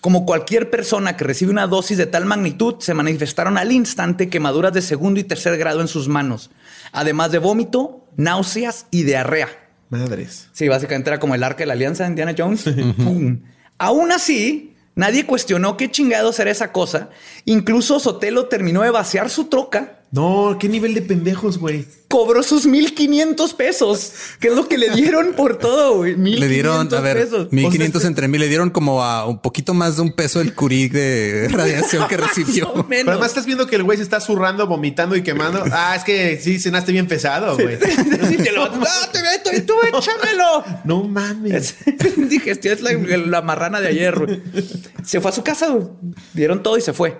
como 0.00 0.24
cualquier 0.24 0.70
persona 0.70 1.16
que 1.16 1.24
recibe 1.24 1.50
una 1.50 1.66
dosis 1.66 1.98
de 1.98 2.06
tal 2.06 2.24
magnitud, 2.24 2.76
se 2.80 2.94
manifestaron 2.94 3.58
al 3.58 3.72
instante 3.72 4.28
quemaduras 4.28 4.72
de 4.72 4.82
segundo 4.82 5.20
y 5.20 5.24
tercer 5.24 5.56
grado 5.58 5.80
en 5.80 5.88
sus 5.88 6.08
manos, 6.08 6.50
además 6.92 7.32
de 7.32 7.38
vómito, 7.38 8.06
náuseas 8.16 8.86
y 8.90 9.02
diarrea. 9.02 9.48
Madres. 9.90 10.48
Sí, 10.52 10.68
básicamente 10.68 11.10
era 11.10 11.18
como 11.18 11.34
el 11.34 11.42
arca 11.42 11.58
de 11.60 11.66
la 11.66 11.72
alianza 11.72 12.04
de 12.04 12.10
Indiana 12.10 12.34
Jones. 12.36 12.64
Pum. 12.96 13.40
Aún 13.76 14.12
así, 14.12 14.76
nadie 14.94 15.26
cuestionó 15.26 15.76
qué 15.76 15.90
chingados 15.90 16.38
era 16.38 16.50
esa 16.50 16.72
cosa. 16.72 17.10
Incluso 17.44 17.98
Sotelo 17.98 18.46
terminó 18.46 18.82
de 18.82 18.90
vaciar 18.90 19.30
su 19.30 19.46
troca 19.46 19.99
No, 20.12 20.56
qué 20.58 20.68
nivel 20.68 20.92
de 20.94 21.02
pendejos, 21.02 21.58
güey. 21.58 21.86
Cobró 22.08 22.42
sus 22.42 22.66
1500 22.66 23.54
pesos, 23.54 24.12
que 24.40 24.48
es 24.48 24.54
lo 24.56 24.66
que 24.66 24.76
le 24.76 24.90
dieron 24.90 25.34
por 25.34 25.56
todo, 25.58 25.98
güey. 25.98 26.16
Le 26.16 26.48
dieron, 26.48 26.74
a 26.74 26.80
1500 26.80 27.02
ver, 27.04 27.16
pesos. 27.16 27.52
1500 27.52 27.96
O 27.96 28.00
sea, 28.00 28.08
entre 28.08 28.26
mil. 28.26 28.40
Le 28.40 28.48
dieron 28.48 28.70
como 28.70 29.04
a 29.04 29.26
un 29.26 29.38
poquito 29.40 29.72
más 29.72 29.94
de 29.94 30.02
un 30.02 30.12
peso 30.12 30.40
el 30.40 30.52
curí 30.52 30.88
de 30.88 31.46
radiación 31.52 32.08
que 32.08 32.16
recibió. 32.16 32.66
menos. 32.74 32.86
Pero 32.88 33.10
además 33.12 33.28
estás 33.28 33.46
viendo 33.46 33.68
que 33.68 33.76
el 33.76 33.84
güey 33.84 33.98
se 33.98 34.02
está 34.02 34.18
zurrando, 34.18 34.66
vomitando 34.66 35.14
y 35.14 35.22
quemando. 35.22 35.62
Ah, 35.70 35.94
es 35.96 36.02
que 36.02 36.40
sí, 36.42 36.58
cenaste 36.58 36.90
bien 36.90 37.06
pesado, 37.06 37.54
güey. 37.56 37.78
Y 37.78 38.48
el 38.48 38.58
vato, 38.58 38.80
"Ah, 38.82 39.08
te 39.12 39.22
meto 39.22 39.50
y 39.56 39.60
tú 39.60 39.74
échamelo. 39.96 40.64
No 40.82 41.04
mames. 41.04 41.76
Digestión 42.16 42.74
es 42.74 42.80
la, 42.82 42.92
la 43.18 43.42
marrana 43.42 43.80
de 43.80 43.86
ayer. 43.86 44.18
güey. 44.18 44.42
Se 45.04 45.20
fue 45.20 45.30
a 45.30 45.34
su 45.34 45.44
casa, 45.44 45.68
güey. 45.68 45.86
dieron 46.34 46.64
todo 46.64 46.76
y 46.76 46.80
se 46.80 46.92
fue. 46.92 47.16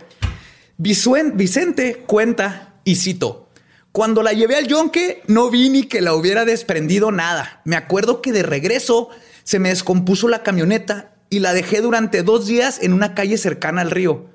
Vicente 0.77 2.03
cuenta 2.07 2.70
y 2.85 2.97
cito. 2.97 3.49
Cuando 3.93 4.23
la 4.23 4.33
llevé 4.33 4.57
al 4.57 4.69
yonque, 4.69 5.23
no 5.27 5.51
vi 5.51 5.69
ni 5.69 5.83
que 5.85 6.01
la 6.01 6.15
hubiera 6.15 6.45
desprendido 6.45 7.11
nada. 7.11 7.61
Me 7.65 7.77
acuerdo 7.77 8.23
que 8.23 8.33
de 8.33 8.43
regreso 8.45 9.09
se 9.43 9.59
me 9.59 9.71
descompuso 9.71 10.29
la 10.29 10.43
camioneta 10.43 11.15
y 11.29 11.41
la 11.41 11.53
dejé 11.53 11.81
durante 11.81 12.23
dos 12.23 12.47
días 12.47 12.79
en 12.83 12.93
una 12.93 13.15
calle 13.15 13.37
cercana 13.37 13.81
al 13.81 13.91
río. 13.91 14.27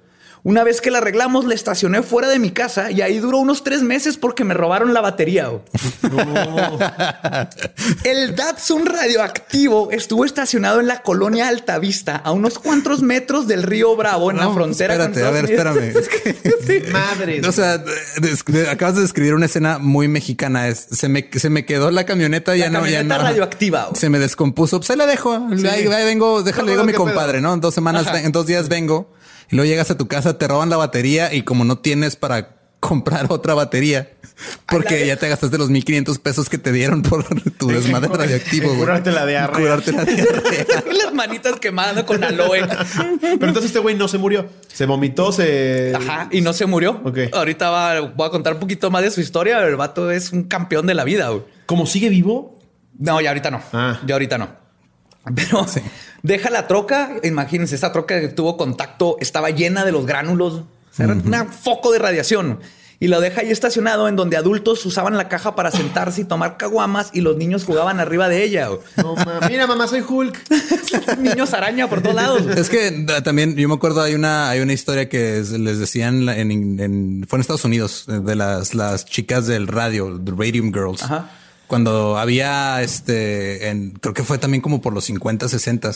Una 0.46 0.64
vez 0.64 0.80
que 0.80 0.92
la 0.92 1.00
arreglamos, 1.00 1.46
la 1.46 1.56
estacioné 1.56 2.04
fuera 2.04 2.30
de 2.30 2.38
mi 2.38 2.52
casa 2.52 2.92
y 2.92 3.02
ahí 3.02 3.18
duró 3.18 3.40
unos 3.40 3.64
tres 3.64 3.82
meses 3.82 4.16
porque 4.16 4.44
me 4.44 4.54
robaron 4.54 4.94
la 4.94 5.02
batería. 5.02 5.50
El 8.04 8.36
Datsun 8.36 8.86
radioactivo 8.86 9.90
estuvo 9.92 10.24
estacionado 10.24 10.80
en 10.80 10.88
la 10.88 11.02
colonia 11.02 11.48
Altavista, 11.48 12.18
a 12.18 12.32
unos 12.32 12.60
cuantos 12.60 13.02
metros 13.02 13.48
del 13.48 13.64
río 13.64 13.96
Bravo, 13.96 14.30
en 14.30 14.38
la 14.38 14.44
No, 14.44 14.54
frontera. 14.54 14.96
con 14.98 15.14
Espérate, 15.14 15.26
a 15.28 15.32
ver, 15.32 15.46
espérame. 15.52 15.94
Es 15.96 16.08
que- 16.10 16.92
Madres. 16.92 17.48
O 17.48 17.52
sea, 17.52 17.84
acabas 18.70 18.96
de 18.96 19.02
describir 19.02 19.34
una 19.34 19.48
escena 19.48 19.80
muy 19.80 20.08
mexicana. 20.08 20.68
Es, 20.68 20.88
se 20.92 21.10
me, 21.10 21.28
se 21.34 21.50
me 21.50 21.66
quedó 21.66 21.90
la 21.90 22.06
camioneta, 22.06 22.56
ya 22.56 22.70
La 22.70 22.80
no, 22.82 22.88
ya 22.88 23.02
no. 23.04 23.18
radioactiva. 23.18 23.90
Se 23.96 24.10
me 24.10 24.20
descompuso. 24.20 24.78
Pues 24.80 24.92
ahí 24.92 24.98
la 24.98 25.08
dejo. 25.08 25.34
Ahí, 25.34 25.88
ahí 25.88 26.06
vengo, 26.06 26.44
déjale, 26.44 26.66
No, 26.68 26.72
digo 26.72 26.82
a 26.84 26.86
mi 26.86 26.94
compadre, 26.94 27.42
¿no? 27.42 27.54
En 27.54 27.62
dos 27.62 27.74
semanas, 27.74 28.06
en 28.14 28.32
dos 28.32 28.46
días 28.46 28.70
vengo. 28.70 29.12
Y 29.52 29.56
luego 29.56 29.70
llegas 29.70 29.92
a 29.92 29.98
tu 29.98 30.08
casa, 30.08 30.38
te 30.38 30.48
roban 30.48 30.70
la 30.70 30.78
batería 30.78 31.34
y 31.34 31.44
como 31.44 31.64
no 31.66 31.78
tienes 31.78 32.16
para 32.16 32.56
comprar 32.80 33.26
otra 33.30 33.54
batería, 33.56 34.12
porque 34.68 35.08
ya 35.08 35.16
te 35.16 35.28
gastaste 35.28 35.58
los 35.58 35.70
1500 35.70 36.20
pesos 36.20 36.50
que 36.50 36.58
te 36.60 36.72
dieron 36.72 37.02
por 37.02 37.24
tu 37.58 37.68
desmadre 37.68 38.10
radioactivo. 38.16 38.76
Curarte 38.76 39.12
la 39.12 39.26
diarrea. 39.26 39.58
Curarte 39.58 39.92
la 39.92 40.06
diarrea. 40.06 40.66
Las 41.06 41.14
manitas 41.14 41.60
quemando 41.60 42.06
con 42.06 42.24
aloe. 42.24 42.60
Pero 43.22 43.32
entonces 43.48 43.66
este 43.66 43.80
güey 43.80 43.96
no 43.96 44.08
se 44.08 44.18
murió. 44.20 44.48
Se 44.72 44.86
vomitó, 44.86 45.32
se. 45.32 45.94
Ajá, 45.96 46.28
y 46.32 46.42
no 46.42 46.54
se 46.54 46.66
murió. 46.68 47.02
Ok. 47.04 47.18
Ahorita 47.34 47.70
va- 47.72 48.02
voy 48.02 48.28
a 48.28 48.30
contar 48.30 48.54
un 48.54 48.60
poquito 48.60 48.92
más 48.92 49.02
de 49.04 49.10
su 49.12 49.22
historia. 49.22 49.64
El 49.66 49.78
vato 49.78 50.12
es 50.12 50.32
un 50.32 50.44
campeón 50.44 50.86
de 50.86 50.94
la 50.94 51.04
vida. 51.06 51.30
güey. 51.30 51.44
¿Cómo 51.66 51.86
sigue 51.88 52.10
vivo? 52.10 52.60
No, 53.00 53.20
ya 53.22 53.30
ahorita 53.30 53.50
no. 53.52 53.62
Ah. 53.74 54.00
Ya 54.06 54.14
ahorita 54.16 54.38
no. 54.38 54.50
Pero 55.34 55.66
deja 56.24 56.50
la 56.50 56.68
troca. 56.68 57.12
Imagínense, 57.24 57.76
esta 57.76 57.92
troca 57.92 58.20
que 58.22 58.28
tuvo 58.28 58.58
contacto 58.58 59.18
estaba 59.20 59.50
llena 59.50 59.86
de 59.86 59.92
los 59.92 60.06
gránulos. 60.06 60.54
O 60.54 60.66
sea, 60.92 61.06
era 61.06 61.14
un 61.16 61.48
foco 61.52 61.92
de 61.92 62.00
radiación. 62.00 62.60
Y 62.98 63.10
lo 63.10 63.20
deja 63.20 63.42
ahí 63.42 63.52
estacionado 63.52 64.08
en 64.08 64.16
donde 64.16 64.38
adultos 64.38 64.86
usaban 64.86 65.18
la 65.18 65.28
caja 65.28 65.54
para 65.54 65.70
sentarse 65.70 66.22
y 66.22 66.24
tomar 66.24 66.56
caguamas 66.56 67.10
y 67.12 67.20
los 67.20 67.36
niños 67.36 67.66
jugaban 67.66 68.00
arriba 68.00 68.30
de 68.30 68.42
ella. 68.44 68.70
No, 68.96 69.16
ma- 69.16 69.42
Mira, 69.50 69.68
mamá, 69.68 69.86
soy 69.88 70.00
Hulk. 70.08 70.40
niños 71.20 71.54
araña 71.54 71.90
por 71.90 72.02
todos 72.02 72.16
lados. 72.16 72.42
Es 72.56 72.70
que 72.70 72.88
eh, 72.88 73.06
también 73.22 73.58
yo 73.58 73.68
me 73.68 73.76
acuerdo 73.76 74.02
hay 74.02 74.16
una 74.16 74.50
hay 74.50 74.62
una 74.62 74.72
historia 74.72 75.10
que 75.10 75.40
es- 75.40 75.52
les 75.52 75.78
decían 75.78 76.30
en, 76.30 76.80
en- 76.80 77.26
fue 77.28 77.36
en 77.38 77.42
Estados 77.42 77.66
Unidos 77.66 78.06
eh, 78.08 78.14
de 78.24 78.36
las 78.36 78.74
las 78.74 79.04
chicas 79.06 79.46
del 79.46 79.68
radio, 79.68 80.18
the 80.24 80.32
Radium 80.32 80.72
Girls. 80.72 81.04
Ajá. 81.04 81.30
Cuando 81.68 82.18
había 82.18 82.82
este 82.82 83.70
en 83.70 83.92
creo 83.94 84.14
que 84.14 84.24
fue 84.24 84.38
también 84.38 84.62
como 84.62 84.82
por 84.82 84.94
los 84.94 85.06
50, 85.06 85.48
60 85.50 85.92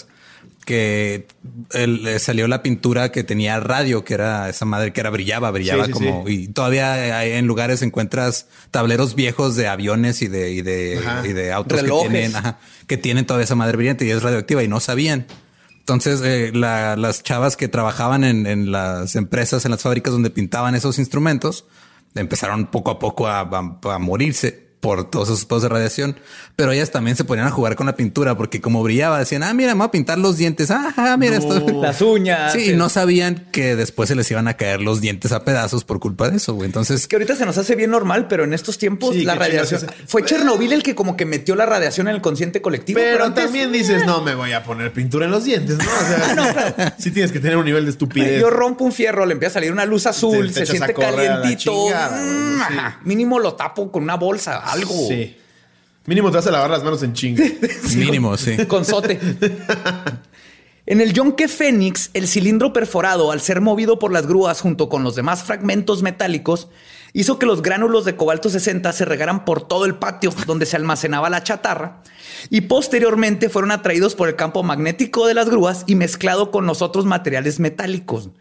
que 0.65 1.27
eh, 1.73 2.17
salió 2.19 2.47
la 2.47 2.61
pintura 2.61 3.11
que 3.11 3.23
tenía 3.23 3.59
radio, 3.59 4.03
que 4.03 4.13
era 4.13 4.49
esa 4.49 4.65
madre 4.65 4.93
que 4.93 4.99
era 5.01 5.09
brillaba, 5.09 5.51
brillaba 5.51 5.85
Sí, 5.85 5.93
sí, 5.93 5.99
como 6.05 6.27
y 6.29 6.47
todavía 6.47 7.17
hay- 7.19 7.31
en 7.33 7.47
lugares 7.47 7.81
encuentras 7.81 8.47
tableros 8.71 9.15
viejos 9.15 9.55
de 9.55 9.67
aviones 9.67 10.21
y 10.21 10.27
de 10.27 10.51
y 10.51 10.61
de, 10.61 11.01
y 11.25 11.33
de 11.33 11.51
autos 11.51 11.81
Relojes. 11.81 12.07
que 12.07 12.09
tienen 12.17 12.35
ajá, 12.35 12.59
que 12.87 12.97
tienen 12.97 13.25
toda 13.25 13.41
esa 13.41 13.55
madre 13.55 13.77
brillante 13.77 14.05
y 14.05 14.11
es 14.11 14.21
radioactiva 14.23 14.63
y 14.63 14.67
no 14.67 14.79
sabían. 14.79 15.27
Entonces, 15.79 16.21
eh, 16.23 16.51
la- 16.53 16.95
las 16.95 17.23
chavas 17.23 17.57
que 17.57 17.67
trabajaban 17.67 18.23
en, 18.23 18.45
en 18.45 18.71
las 18.71 19.15
empresas, 19.15 19.65
en 19.65 19.71
las 19.71 19.81
fábricas 19.81 20.13
donde 20.13 20.29
pintaban 20.29 20.75
esos 20.75 20.99
instrumentos, 20.99 21.65
empezaron 22.15 22.67
poco 22.67 22.91
a 22.91 22.99
poco 22.99 23.27
a, 23.27 23.39
a- 23.41 23.93
a 23.95 23.99
morirse 23.99 24.68
por 24.79 25.09
todos 25.09 25.29
esos 25.29 25.45
pedos 25.45 25.63
de 25.63 25.69
radiación. 25.69 26.15
Pero 26.55 26.71
ellas 26.71 26.91
también 26.91 27.15
se 27.17 27.23
ponían 27.23 27.47
a 27.47 27.51
jugar 27.51 27.75
con 27.75 27.85
la 27.87 27.95
pintura 27.95 28.35
porque 28.37 28.61
como 28.61 28.81
brillaba, 28.83 29.19
decían, 29.19 29.43
ah, 29.43 29.53
mira, 29.53 29.73
me 29.75 29.79
voy 29.79 29.87
a 29.87 29.91
pintar 29.91 30.17
los 30.17 30.37
dientes. 30.37 30.71
Ah, 30.71 31.15
mira 31.17 31.37
esto. 31.37 31.59
Las 31.81 32.01
uñas. 32.01 32.53
Sí, 32.53 32.71
y 32.71 32.75
no 32.75 32.89
sabían 32.89 33.47
que 33.51 33.75
después 33.75 34.09
se 34.09 34.15
les 34.15 34.29
iban 34.31 34.47
a 34.47 34.55
caer 34.55 34.81
los 34.81 35.01
dientes 35.01 35.31
a 35.31 35.43
pedazos 35.45 35.83
por 35.83 35.99
culpa 35.99 36.29
de 36.29 36.37
eso. 36.37 36.53
güey. 36.53 36.65
Entonces, 36.67 37.07
que 37.07 37.15
ahorita 37.15 37.35
se 37.35 37.45
nos 37.45 37.57
hace 37.57 37.75
bien 37.75 37.91
normal, 37.91 38.27
pero 38.27 38.43
en 38.43 38.53
estos 38.53 38.77
tiempos 38.77 39.15
Sí, 39.15 39.23
la 39.23 39.35
radiación 39.35 39.81
fue 40.07 40.23
Chernobyl 40.25 40.71
el 40.73 40.83
que 40.83 40.95
como 40.95 41.15
que 41.17 41.25
metió 41.25 41.55
la 41.55 41.65
radiación 41.65 42.07
en 42.07 42.15
el 42.15 42.21
consciente 42.21 42.61
colectivo. 42.61 42.99
Pero 42.99 43.25
antes- 43.25 43.45
también 43.45 43.71
dices, 43.71 44.05
no 44.05 44.21
me 44.21 44.35
voy 44.35 44.51
a 44.53 44.63
poner 44.63 44.91
pintura 44.93 45.25
en 45.25 45.31
los 45.31 45.43
dientes, 45.45 45.77
¿no? 45.77 45.83
O 45.85 46.43
sea, 46.43 46.95
sí 46.99 47.11
tienes 47.11 47.31
que 47.31 47.39
tener 47.39 47.57
un 47.57 47.65
nivel 47.65 47.85
de 47.85 47.91
estupidez. 47.91 48.39
Yo 48.41 48.49
rompo 48.49 48.83
un 48.85 48.91
fierro, 48.91 49.25
le 49.25 49.33
empieza 49.33 49.51
a 49.51 49.53
salir 49.55 49.71
una 49.71 49.85
luz 49.85 50.05
azul, 50.07 50.47
Te- 50.47 50.59
te 50.61 50.65
se 50.65 50.71
siente 50.73 50.93
calientito. 50.93 51.71
chingada, 51.85 52.17
Mm, 52.19 52.59
sí. 52.67 52.75
Mínimo 53.05 53.39
lo 53.39 53.53
tapo 53.55 53.91
con 53.91 54.03
una 54.03 54.15
bolsa, 54.15 54.61
algo. 54.71 55.07
Sí. 55.07 55.35
Mínimo 56.05 56.31
te 56.31 56.37
vas 56.37 56.47
a 56.47 56.51
lavar 56.51 56.69
las 56.69 56.83
manos 56.83 57.03
en 57.03 57.13
chinga. 57.13 57.43
mínimo, 57.95 58.35
sí. 58.37 58.65
Con 58.65 58.85
sote. 58.85 59.19
En 60.89 61.01
el 61.01 61.13
yonque 61.13 61.47
Fénix, 61.47 62.09
el 62.15 62.27
cilindro 62.27 62.73
perforado, 62.73 63.31
al 63.31 63.41
ser 63.41 63.61
movido 63.61 63.99
por 63.99 64.11
las 64.11 64.25
grúas 64.25 64.59
junto 64.59 64.89
con 64.89 65.03
los 65.03 65.13
demás 65.13 65.43
fragmentos 65.43 66.01
metálicos, 66.01 66.67
hizo 67.13 67.37
que 67.37 67.45
los 67.45 67.61
gránulos 67.61 68.05
de 68.05 68.15
cobalto 68.15 68.49
60 68.49 68.91
se 68.91 69.05
regaran 69.05 69.45
por 69.45 69.67
todo 69.67 69.85
el 69.85 69.99
patio 69.99 70.33
donde 70.47 70.65
se 70.65 70.77
almacenaba 70.77 71.29
la 71.29 71.43
chatarra 71.43 72.01
y 72.49 72.61
posteriormente 72.61 73.49
fueron 73.49 73.69
atraídos 73.69 74.15
por 74.15 74.29
el 74.29 74.35
campo 74.35 74.63
magnético 74.63 75.27
de 75.27 75.35
las 75.35 75.47
grúas 75.47 75.83
y 75.85 75.93
mezclado 75.93 76.49
con 76.49 76.65
los 76.65 76.81
otros 76.81 77.05
materiales 77.05 77.59
metálicos. 77.59 78.31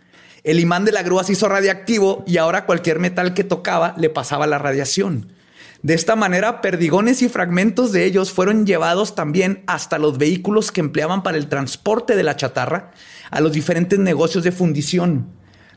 El 0.43 0.59
imán 0.59 0.87
de 0.87 0.93
la 0.93 1.03
grúa 1.03 1.25
se 1.25 1.33
hizo 1.33 1.51
radiactivo 1.51 2.25
y 2.27 2.39
ahora 2.39 2.65
cualquier 2.65 2.99
metal 2.99 3.35
que 3.35 3.45
tocaba 3.45 3.95
le 3.99 4.09
pasaba 4.09 4.47
la 4.47 4.57
radiación. 4.57 5.35
De 5.83 5.95
esta 5.95 6.17
manera, 6.17 6.61
perdigones 6.61 7.23
y 7.23 7.29
fragmentos 7.29 7.93
de 7.93 8.05
ellos 8.05 8.33
fueron 8.33 8.67
llevados 8.67 9.15
también 9.15 9.63
hasta 9.67 9.99
los 9.99 10.19
vehículos 10.19 10.73
que 10.73 10.81
empleaban 10.81 11.23
para 11.23 11.39
el 11.39 11.49
transporte 11.49 12.17
de 12.17 12.25
la 12.25 12.37
chatarra 12.37 12.91
a 13.31 13.41
los 13.41 13.53
diferentes 13.53 13.99
negocios 13.99 14.43
de 14.43 14.53
fundición. 14.53 15.29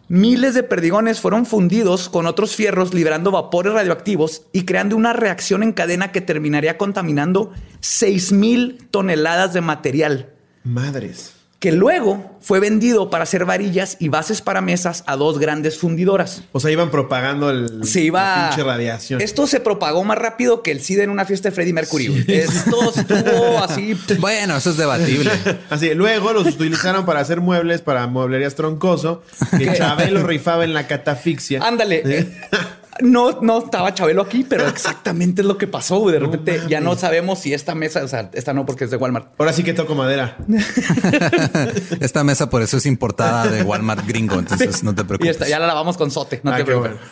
Miles 0.07 0.55
de 0.55 0.63
perdigones 0.63 1.21
fueron 1.21 1.45
fundidos 1.45 2.09
con 2.09 2.25
otros 2.25 2.55
fierros, 2.55 2.93
liberando 2.93 3.31
vapores 3.31 3.73
radioactivos 3.73 4.47
y 4.51 4.65
creando 4.65 4.97
una 4.97 5.13
reacción 5.13 5.63
en 5.63 5.71
cadena 5.71 6.11
que 6.11 6.19
terminaría 6.19 6.77
contaminando 6.77 7.53
6.000 7.81 8.89
toneladas 8.89 9.53
de 9.53 9.61
material 9.61 10.33
Madres. 10.63 11.40
Que 11.61 11.71
luego 11.71 12.39
fue 12.41 12.59
vendido 12.59 13.11
para 13.11 13.23
hacer 13.23 13.45
varillas 13.45 13.95
y 13.99 14.09
bases 14.09 14.41
para 14.41 14.61
mesas 14.61 15.03
a 15.05 15.15
dos 15.15 15.37
grandes 15.37 15.77
fundidoras. 15.77 16.41
O 16.53 16.59
sea, 16.59 16.71
iban 16.71 16.89
propagando 16.89 17.51
el, 17.51 17.85
Se 17.85 18.01
iba. 18.01 18.19
la 18.35 18.49
pinche 18.49 18.63
radiación. 18.63 19.21
Esto 19.21 19.45
se 19.45 19.59
propagó 19.59 20.03
más 20.03 20.17
rápido 20.17 20.63
que 20.63 20.71
el 20.71 20.81
SIDA 20.81 21.03
en 21.03 21.11
una 21.11 21.23
fiesta 21.23 21.49
de 21.49 21.55
Freddie 21.55 21.73
Mercury. 21.73 22.25
Esto 22.27 22.91
estuvo 22.95 23.59
así. 23.63 23.95
Bueno, 24.17 24.57
eso 24.57 24.71
es 24.71 24.77
debatible. 24.77 25.29
Así, 25.69 25.93
luego 25.93 26.33
los 26.33 26.47
utilizaron 26.55 27.05
para 27.05 27.19
hacer 27.19 27.41
muebles 27.41 27.81
para 27.81 28.07
mueblerías 28.07 28.55
troncoso, 28.55 29.21
que 29.55 29.71
Chabelo 29.75 30.25
rifaba 30.25 30.63
en 30.63 30.73
la 30.73 30.87
catafixia. 30.87 31.61
Ándale. 31.61 32.27
No, 33.01 33.41
no 33.41 33.59
estaba 33.59 33.93
Chabelo 33.93 34.21
aquí, 34.21 34.43
pero 34.47 34.67
exactamente 34.69 35.41
es 35.41 35.47
lo 35.47 35.57
que 35.57 35.67
pasó. 35.67 35.99
güey. 35.99 36.13
De 36.13 36.19
repente 36.19 36.61
ya 36.69 36.79
no 36.81 36.95
sabemos 36.95 37.39
si 37.39 37.53
esta 37.53 37.75
mesa, 37.75 38.03
o 38.03 38.07
sea, 38.07 38.29
esta 38.33 38.53
no 38.53 38.65
porque 38.65 38.85
es 38.85 38.91
de 38.91 38.97
Walmart. 38.97 39.33
Ahora 39.37 39.53
sí 39.53 39.63
que 39.63 39.73
toco 39.73 39.95
madera. 39.95 40.37
Esta 41.99 42.23
mesa 42.23 42.49
por 42.49 42.61
eso 42.61 42.77
es 42.77 42.85
importada 42.85 43.47
de 43.47 43.63
Walmart 43.63 44.05
gringo, 44.07 44.39
entonces 44.39 44.83
no 44.83 44.93
te 44.95 45.01
Y 45.01 45.05
preocupes. 45.05 45.31
esta, 45.31 45.47
ya 45.47 45.59
la 45.59 45.67
lavamos 45.67 45.97
con 45.97 46.11
sote. 46.11 46.41
No 46.43 46.51
Ah, 46.51 46.57
te 46.57 46.65
preocupes. 46.65 46.91
bueno. 46.93 47.05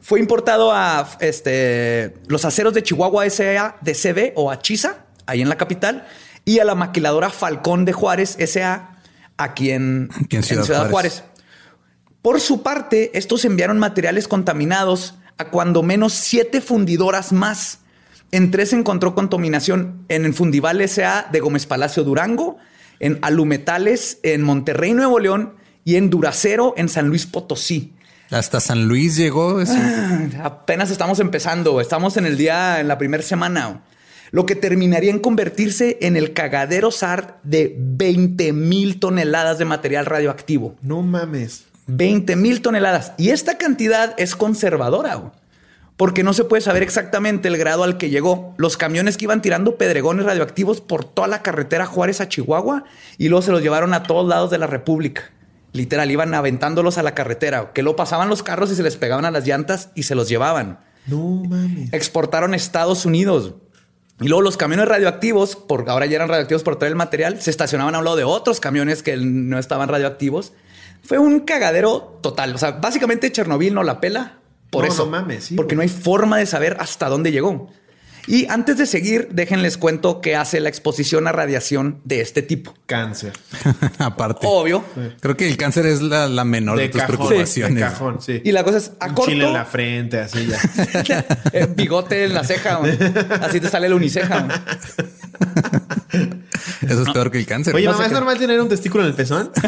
Fue 0.00 0.20
importado 0.20 0.70
a 0.72 1.08
este, 1.20 2.14
los 2.26 2.44
aceros 2.44 2.74
de 2.74 2.82
Chihuahua 2.82 3.24
S.A. 3.26 3.76
de 3.80 3.94
CB 3.94 4.32
o 4.36 4.50
a 4.50 4.58
Chisa, 4.58 5.06
ahí 5.26 5.40
en 5.40 5.48
la 5.48 5.56
capital, 5.56 6.06
y 6.44 6.58
a 6.58 6.64
la 6.64 6.74
maquiladora 6.74 7.30
Falcón 7.30 7.86
de 7.86 7.94
Juárez 7.94 8.36
S.A. 8.38 8.98
aquí 9.38 9.70
en, 9.70 10.10
Aquí 10.22 10.36
en 10.36 10.42
Ciudad 10.42 10.90
Juárez. 10.90 11.24
Por 12.24 12.40
su 12.40 12.62
parte, 12.62 13.10
estos 13.12 13.44
enviaron 13.44 13.78
materiales 13.78 14.28
contaminados 14.28 15.14
a 15.36 15.50
cuando 15.50 15.82
menos 15.82 16.14
siete 16.14 16.62
fundidoras 16.62 17.34
más. 17.34 17.80
En 18.32 18.50
tres 18.50 18.70
se 18.70 18.76
encontró 18.76 19.14
contaminación 19.14 20.06
en 20.08 20.24
el 20.24 20.32
Fundival 20.32 20.80
S.A. 20.80 21.28
de 21.30 21.40
Gómez 21.40 21.66
Palacio 21.66 22.02
Durango, 22.02 22.56
en 22.98 23.18
Alumetales 23.20 24.20
en 24.22 24.40
Monterrey, 24.40 24.94
Nuevo 24.94 25.18
León 25.18 25.56
y 25.84 25.96
en 25.96 26.08
Duracero 26.08 26.72
en 26.78 26.88
San 26.88 27.08
Luis 27.08 27.26
Potosí. 27.26 27.92
Hasta 28.30 28.58
San 28.58 28.88
Luis 28.88 29.16
llegó 29.16 29.60
eso. 29.60 29.76
Apenas 30.42 30.90
estamos 30.90 31.20
empezando, 31.20 31.78
estamos 31.78 32.16
en 32.16 32.24
el 32.24 32.38
día, 32.38 32.80
en 32.80 32.88
la 32.88 32.96
primera 32.96 33.22
semana. 33.22 33.82
Lo 34.30 34.46
que 34.46 34.54
terminaría 34.54 35.10
en 35.10 35.18
convertirse 35.18 35.98
en 36.00 36.16
el 36.16 36.32
cagadero 36.32 36.90
SAR 36.90 37.38
de 37.42 37.76
20 37.78 38.54
mil 38.54 38.98
toneladas 38.98 39.58
de 39.58 39.66
material 39.66 40.06
radioactivo. 40.06 40.74
No 40.80 41.02
mames. 41.02 41.66
20 41.86 42.36
mil 42.36 42.62
toneladas. 42.62 43.12
Y 43.18 43.30
esta 43.30 43.58
cantidad 43.58 44.14
es 44.18 44.36
conservadora, 44.36 45.32
porque 45.96 46.22
no 46.22 46.32
se 46.32 46.44
puede 46.44 46.62
saber 46.62 46.82
exactamente 46.82 47.48
el 47.48 47.56
grado 47.56 47.84
al 47.84 47.98
que 47.98 48.10
llegó. 48.10 48.54
Los 48.56 48.76
camiones 48.76 49.16
que 49.16 49.24
iban 49.24 49.42
tirando 49.42 49.76
pedregones 49.76 50.26
radioactivos 50.26 50.80
por 50.80 51.04
toda 51.04 51.28
la 51.28 51.42
carretera 51.42 51.86
Juárez 51.86 52.20
a 52.20 52.28
Chihuahua 52.28 52.84
y 53.18 53.28
luego 53.28 53.42
se 53.42 53.52
los 53.52 53.62
llevaron 53.62 53.94
a 53.94 54.02
todos 54.02 54.28
lados 54.28 54.50
de 54.50 54.58
la 54.58 54.66
República. 54.66 55.30
Literal, 55.72 56.10
iban 56.10 56.32
aventándolos 56.34 56.98
a 56.98 57.02
la 57.02 57.14
carretera, 57.14 57.72
que 57.72 57.82
lo 57.82 57.96
pasaban 57.96 58.28
los 58.28 58.44
carros 58.44 58.70
y 58.70 58.76
se 58.76 58.84
les 58.84 58.96
pegaban 58.96 59.24
a 59.24 59.32
las 59.32 59.44
llantas 59.44 59.90
y 59.96 60.04
se 60.04 60.14
los 60.14 60.28
llevaban. 60.28 60.78
No 61.06 61.42
mames. 61.48 61.92
Exportaron 61.92 62.52
a 62.52 62.56
Estados 62.56 63.04
Unidos. 63.04 63.54
Y 64.20 64.28
luego 64.28 64.42
los 64.42 64.56
camiones 64.56 64.86
radioactivos, 64.86 65.56
por 65.56 65.90
ahora 65.90 66.06
ya 66.06 66.16
eran 66.16 66.28
radioactivos 66.28 66.62
por 66.62 66.76
todo 66.76 66.86
el 66.86 66.94
material, 66.94 67.42
se 67.42 67.50
estacionaban 67.50 67.96
a 67.96 67.98
un 67.98 68.04
lado 68.04 68.16
de 68.16 68.22
otros 68.22 68.60
camiones 68.60 69.02
que 69.02 69.16
no 69.16 69.58
estaban 69.58 69.88
radioactivos. 69.88 70.52
Fue 71.04 71.18
un 71.18 71.40
cagadero 71.40 72.18
total. 72.22 72.54
O 72.54 72.58
sea, 72.58 72.72
básicamente 72.72 73.30
Chernobyl 73.30 73.74
no 73.74 73.82
la 73.82 74.00
pela 74.00 74.38
por 74.70 74.84
No, 74.86 74.92
eso. 74.92 75.04
no 75.04 75.10
mames, 75.12 75.44
sí, 75.44 75.54
porque 75.54 75.74
güey. 75.74 75.86
no 75.88 75.92
hay 75.92 76.00
forma 76.02 76.38
de 76.38 76.46
saber 76.46 76.76
hasta 76.80 77.08
dónde 77.08 77.30
llegó. 77.32 77.70
Y 78.26 78.46
antes 78.48 78.78
de 78.78 78.86
seguir, 78.86 79.28
déjenles 79.32 79.76
cuento 79.76 80.22
qué 80.22 80.34
hace 80.34 80.58
la 80.58 80.70
exposición 80.70 81.26
a 81.28 81.32
radiación 81.32 82.00
de 82.04 82.22
este 82.22 82.40
tipo. 82.40 82.72
Cáncer. 82.86 83.34
Aparte. 83.98 84.46
Obvio. 84.48 84.82
Creo 85.20 85.36
que 85.36 85.46
el 85.46 85.58
cáncer 85.58 85.84
es 85.84 86.00
la, 86.00 86.26
la 86.26 86.42
menor 86.46 86.78
de, 86.78 86.84
De 86.84 86.88
tus 86.88 87.02
cajón. 87.02 87.16
preocupaciones. 87.18 87.74
De 87.74 87.80
cajón, 87.82 88.22
sí. 88.22 88.40
Y 88.42 88.52
la 88.52 88.64
cosa 88.64 88.78
es 88.78 88.92
a 88.98 89.08
Un 89.08 89.14
corto. 89.14 89.30
chile 89.30 89.46
en 89.46 89.52
la 89.52 89.66
frente, 89.66 90.20
así 90.20 90.46
ya. 90.46 90.58
eh, 91.52 91.68
bigote 91.76 92.24
en 92.24 92.32
la 92.32 92.44
ceja. 92.44 92.80
Así 93.42 93.60
te 93.60 93.68
sale 93.68 93.88
el 93.88 93.92
uniceja. 93.92 94.64
Eso 96.80 97.02
es 97.02 97.10
peor 97.10 97.30
que 97.30 97.36
el 97.36 97.44
cáncer. 97.46 97.74
Oye, 97.74 97.84
No 97.84 97.92
mamá, 97.92 98.06
¿es 98.06 98.12
normal 98.12 98.38
tener 98.38 98.58
un 98.58 98.70
testículo 98.70 99.04
en 99.04 99.10
el 99.10 99.14
pezón? 99.16 99.50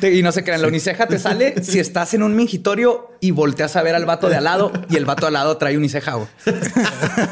Te- 0.00 0.14
Y 0.14 0.22
no 0.22 0.32
se 0.32 0.44
crean, 0.44 0.62
la 0.62 0.68
uniceja 0.68 1.06
te 1.06 1.18
sale 1.18 1.62
si 1.62 1.78
estás 1.78 2.14
en 2.14 2.22
un 2.22 2.36
mingitorio 2.36 3.10
y 3.20 3.30
volteas 3.32 3.76
a 3.76 3.82
ver 3.82 3.94
al 3.94 4.04
vato 4.06 4.28
de 4.28 4.36
al 4.36 4.44
lado 4.44 4.72
y 4.88 4.96
el 4.96 5.04
vato 5.04 5.26
al 5.26 5.32
lado 5.32 5.56
trae 5.56 5.76
uniceja. 5.76 6.18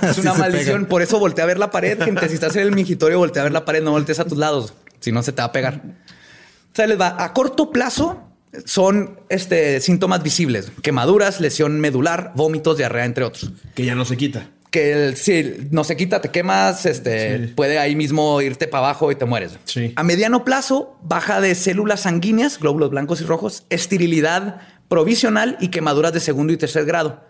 Es 0.02 0.18
una 0.18 0.34
maldición. 0.34 0.86
Por 0.86 1.02
eso 1.02 1.18
voltea 1.18 1.44
a 1.44 1.46
ver 1.46 1.58
la 1.58 1.70
pared, 1.70 2.00
gente. 2.02 2.28
Si 2.28 2.34
estás 2.34 2.56
en 2.56 2.62
el 2.62 2.72
mingitorio, 2.72 3.18
voltea 3.18 3.42
a 3.42 3.44
ver 3.44 3.52
la 3.52 3.64
pared, 3.64 3.82
no 3.82 3.92
voltees 3.92 4.20
a 4.20 4.24
tus 4.24 4.38
lados. 4.38 4.74
Si 5.00 5.12
no, 5.12 5.22
se 5.22 5.32
te 5.32 5.42
va 5.42 5.46
a 5.46 5.52
pegar. 5.52 5.80
O 5.84 6.74
sea, 6.76 6.86
les 6.86 7.00
va 7.00 7.16
a 7.22 7.32
corto 7.32 7.70
plazo. 7.70 8.22
Son 8.64 9.20
este, 9.28 9.80
síntomas 9.80 10.22
visibles: 10.22 10.72
quemaduras, 10.82 11.40
lesión 11.40 11.78
medular, 11.80 12.32
vómitos, 12.34 12.76
diarrea, 12.78 13.04
entre 13.04 13.24
otros. 13.24 13.50
que 13.74 13.84
ya 13.84 13.94
no 13.94 14.04
se 14.04 14.16
quita. 14.16 14.48
Que 14.70 14.92
el- 14.92 15.16
si 15.16 15.68
no 15.70 15.84
se 15.84 15.96
quita, 15.96 16.20
te 16.20 16.30
quemas, 16.30 16.86
este, 16.86 17.38
Sí. 17.48 17.52
puede 17.54 17.78
ahí 17.78 17.94
mismo 17.96 18.40
irte 18.42 18.66
para 18.68 18.84
abajo 18.88 19.10
y 19.12 19.14
te 19.14 19.24
mueres. 19.24 19.52
Sí. 19.64 19.92
A 19.96 20.02
mediano 20.02 20.44
plazo, 20.44 20.96
baja 21.02 21.40
de 21.40 21.54
células 21.54 22.00
sanguíneas, 22.00 22.58
glóbulos 22.58 22.90
blancos 22.90 23.20
y 23.20 23.24
rojos, 23.24 23.64
esterilidad 23.70 24.60
provisional 24.88 25.56
y 25.60 25.68
quemaduras 25.68 26.12
de 26.12 26.20
segundo 26.20 26.52
y 26.52 26.56
tercer 26.56 26.84
grado. 26.84 27.24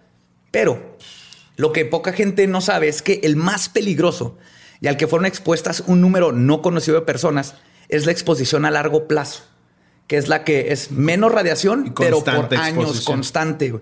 Pero 0.50 0.96
lo 1.56 1.72
que 1.72 1.84
poca 1.84 2.12
gente 2.12 2.46
no 2.46 2.60
sabe 2.60 2.88
es 2.88 3.02
que 3.02 3.20
el 3.22 3.36
más 3.36 3.68
peligroso 3.68 4.38
y 4.80 4.88
al 4.88 4.96
que 4.96 5.06
fueron 5.06 5.26
expuestas 5.26 5.82
un 5.86 6.00
número 6.00 6.32
no 6.32 6.62
conocido 6.62 6.98
de 6.98 7.06
personas 7.06 7.54
es 7.88 8.06
la 8.06 8.12
exposición 8.12 8.64
a 8.64 8.70
largo 8.70 9.06
plazo, 9.06 9.44
que 10.06 10.16
es 10.16 10.28
la 10.28 10.44
que 10.44 10.72
es 10.72 10.92
menos 10.92 11.32
radiación, 11.32 11.92
pero 11.98 12.22
por 12.22 12.54
años 12.56 13.00
constante. 13.02 13.74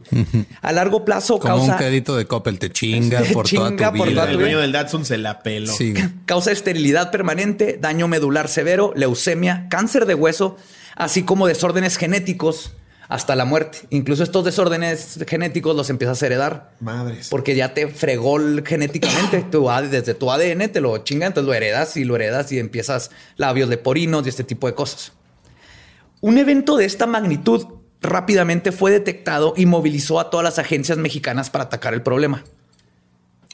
A 0.63 0.73
largo 0.73 1.05
plazo 1.05 1.39
Como 1.39 1.57
causa 1.57 1.73
un 1.73 1.79
pedito 1.79 2.17
de 2.17 2.27
Coppel 2.27 2.59
te 2.59 2.71
chinga 2.71 3.21
Te 3.23 3.35
por 3.35 3.49
toda 3.49 3.69
chinga 3.69 3.93
tu 3.93 3.99
por 3.99 4.09
vida. 4.09 4.31
El 4.31 4.39
dueño 4.39 4.61
del 4.61 4.73
Datsun 4.73 5.05
se 5.05 5.19
la 5.19 5.43
peló. 5.43 5.73
Sí. 5.73 5.93
Causa 6.27 6.51
esterilidad 6.53 7.11
permanente, 7.11 7.79
daño 7.81 8.09
medular 8.09 8.49
severo, 8.49 8.93
leucemia, 8.97 9.67
cáncer 9.69 10.07
de 10.07 10.15
hueso, 10.15 10.57
así 10.97 11.25
como 11.25 11.47
desórdenes 11.47 11.99
genéticos 11.99 12.73
hasta 13.09 13.37
la 13.37 13.45
muerte. 13.45 13.81
Incluso 13.91 14.23
estos 14.23 14.47
desórdenes 14.47 15.19
genéticos 15.29 15.77
los 15.77 15.91
empiezas 15.91 16.23
a 16.23 16.27
heredar 16.27 16.73
Madres. 16.81 17.29
porque 17.29 17.55
ya 17.55 17.75
te 17.75 17.89
fregó 17.89 18.39
el- 18.39 18.65
genéticamente. 18.67 19.45
Tu 19.51 19.69
desde 19.91 20.15
tu 20.15 20.31
ADN 20.33 20.69
te 20.69 20.81
lo 20.81 20.97
chinga, 20.99 21.27
entonces 21.27 21.47
lo 21.47 21.53
heredas 21.53 21.99
y 21.99 22.05
lo 22.05 22.17
heredas 22.17 22.51
y 22.51 22.59
empiezas 22.59 23.11
labios 23.37 23.69
leporinos 23.69 24.25
y 24.25 24.31
este 24.31 24.43
tipo 24.43 24.67
de 24.67 24.75
cosas. 24.75 25.13
Un 26.27 26.39
evento 26.39 26.79
de 26.79 26.87
esta 26.87 27.07
magnitud 27.07 27.67
rápidamente 28.01 28.73
fue 28.73 28.91
detectado 28.91 29.53
y 29.59 29.67
movilizó 29.67 30.19
a 30.21 30.31
todas 30.31 30.43
las 30.43 30.59
agencias 30.59 30.97
mexicanas 30.97 31.51
para 31.51 31.65
atacar 31.65 31.93
el 31.93 32.01
problema. 32.01 32.45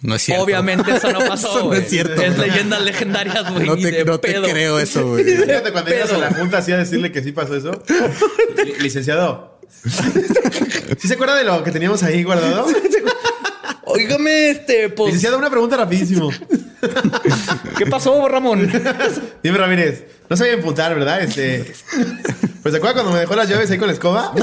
No 0.02 0.14
es 0.14 0.22
cierto. 0.22 0.44
Obviamente 0.44 0.92
eso 0.94 1.11
no 1.11 1.18
pasó. 1.28 1.48
Eso 1.59 1.66
no 1.66 1.74
es 1.74 1.88
cierto. 1.90 2.22
Es 2.22 2.38
leyendas 2.38 2.80
legendarias, 2.83 3.52
güey. 3.52 3.66
No 3.66 3.76
te, 3.76 3.90
de 3.90 4.04
no 4.04 4.20
te 4.20 4.28
pedo. 4.33 4.44
creo 4.46 4.78
eso, 4.78 5.04
güey. 5.09 5.24
Fíjate 5.37 5.72
cuando 5.72 5.90
llegas 5.90 6.12
a 6.12 6.18
la 6.18 6.30
junta 6.33 6.59
así 6.59 6.70
a 6.70 6.78
decirle 6.78 7.11
que 7.11 7.24
sí 7.24 7.33
pasó 7.33 7.56
eso. 7.56 7.72
Li- 8.64 8.74
Licenciado. 8.80 9.59
¿Sí 10.98 11.09
se 11.09 11.14
acuerda 11.14 11.35
de 11.35 11.42
lo 11.42 11.64
que 11.64 11.72
teníamos 11.72 12.04
ahí 12.04 12.22
guardado? 12.22 12.66
Óigame, 13.85 14.50
este, 14.50 14.90
pues, 14.90 15.09
Licenciado, 15.09 15.38
una 15.38 15.50
pregunta 15.50 15.76
rapidísimo. 15.76 16.30
¿Qué 17.78 17.86
pasó, 17.86 18.28
Ramón? 18.28 18.70
Dime, 19.42 19.58
Ramírez, 19.58 20.04
no 20.28 20.36
se 20.36 20.44
vaya 20.44 20.54
a 20.54 20.56
emputar, 20.56 20.94
¿verdad? 20.94 21.22
Este. 21.22 21.72
Pues, 22.62 22.72
¿se 22.72 22.78
acuerda 22.78 22.94
cuando 22.94 23.12
me 23.12 23.20
dejó 23.20 23.34
las 23.36 23.48
llaves 23.48 23.70
ahí 23.70 23.78
con 23.78 23.88
la 23.88 23.94
escoba? 23.94 24.34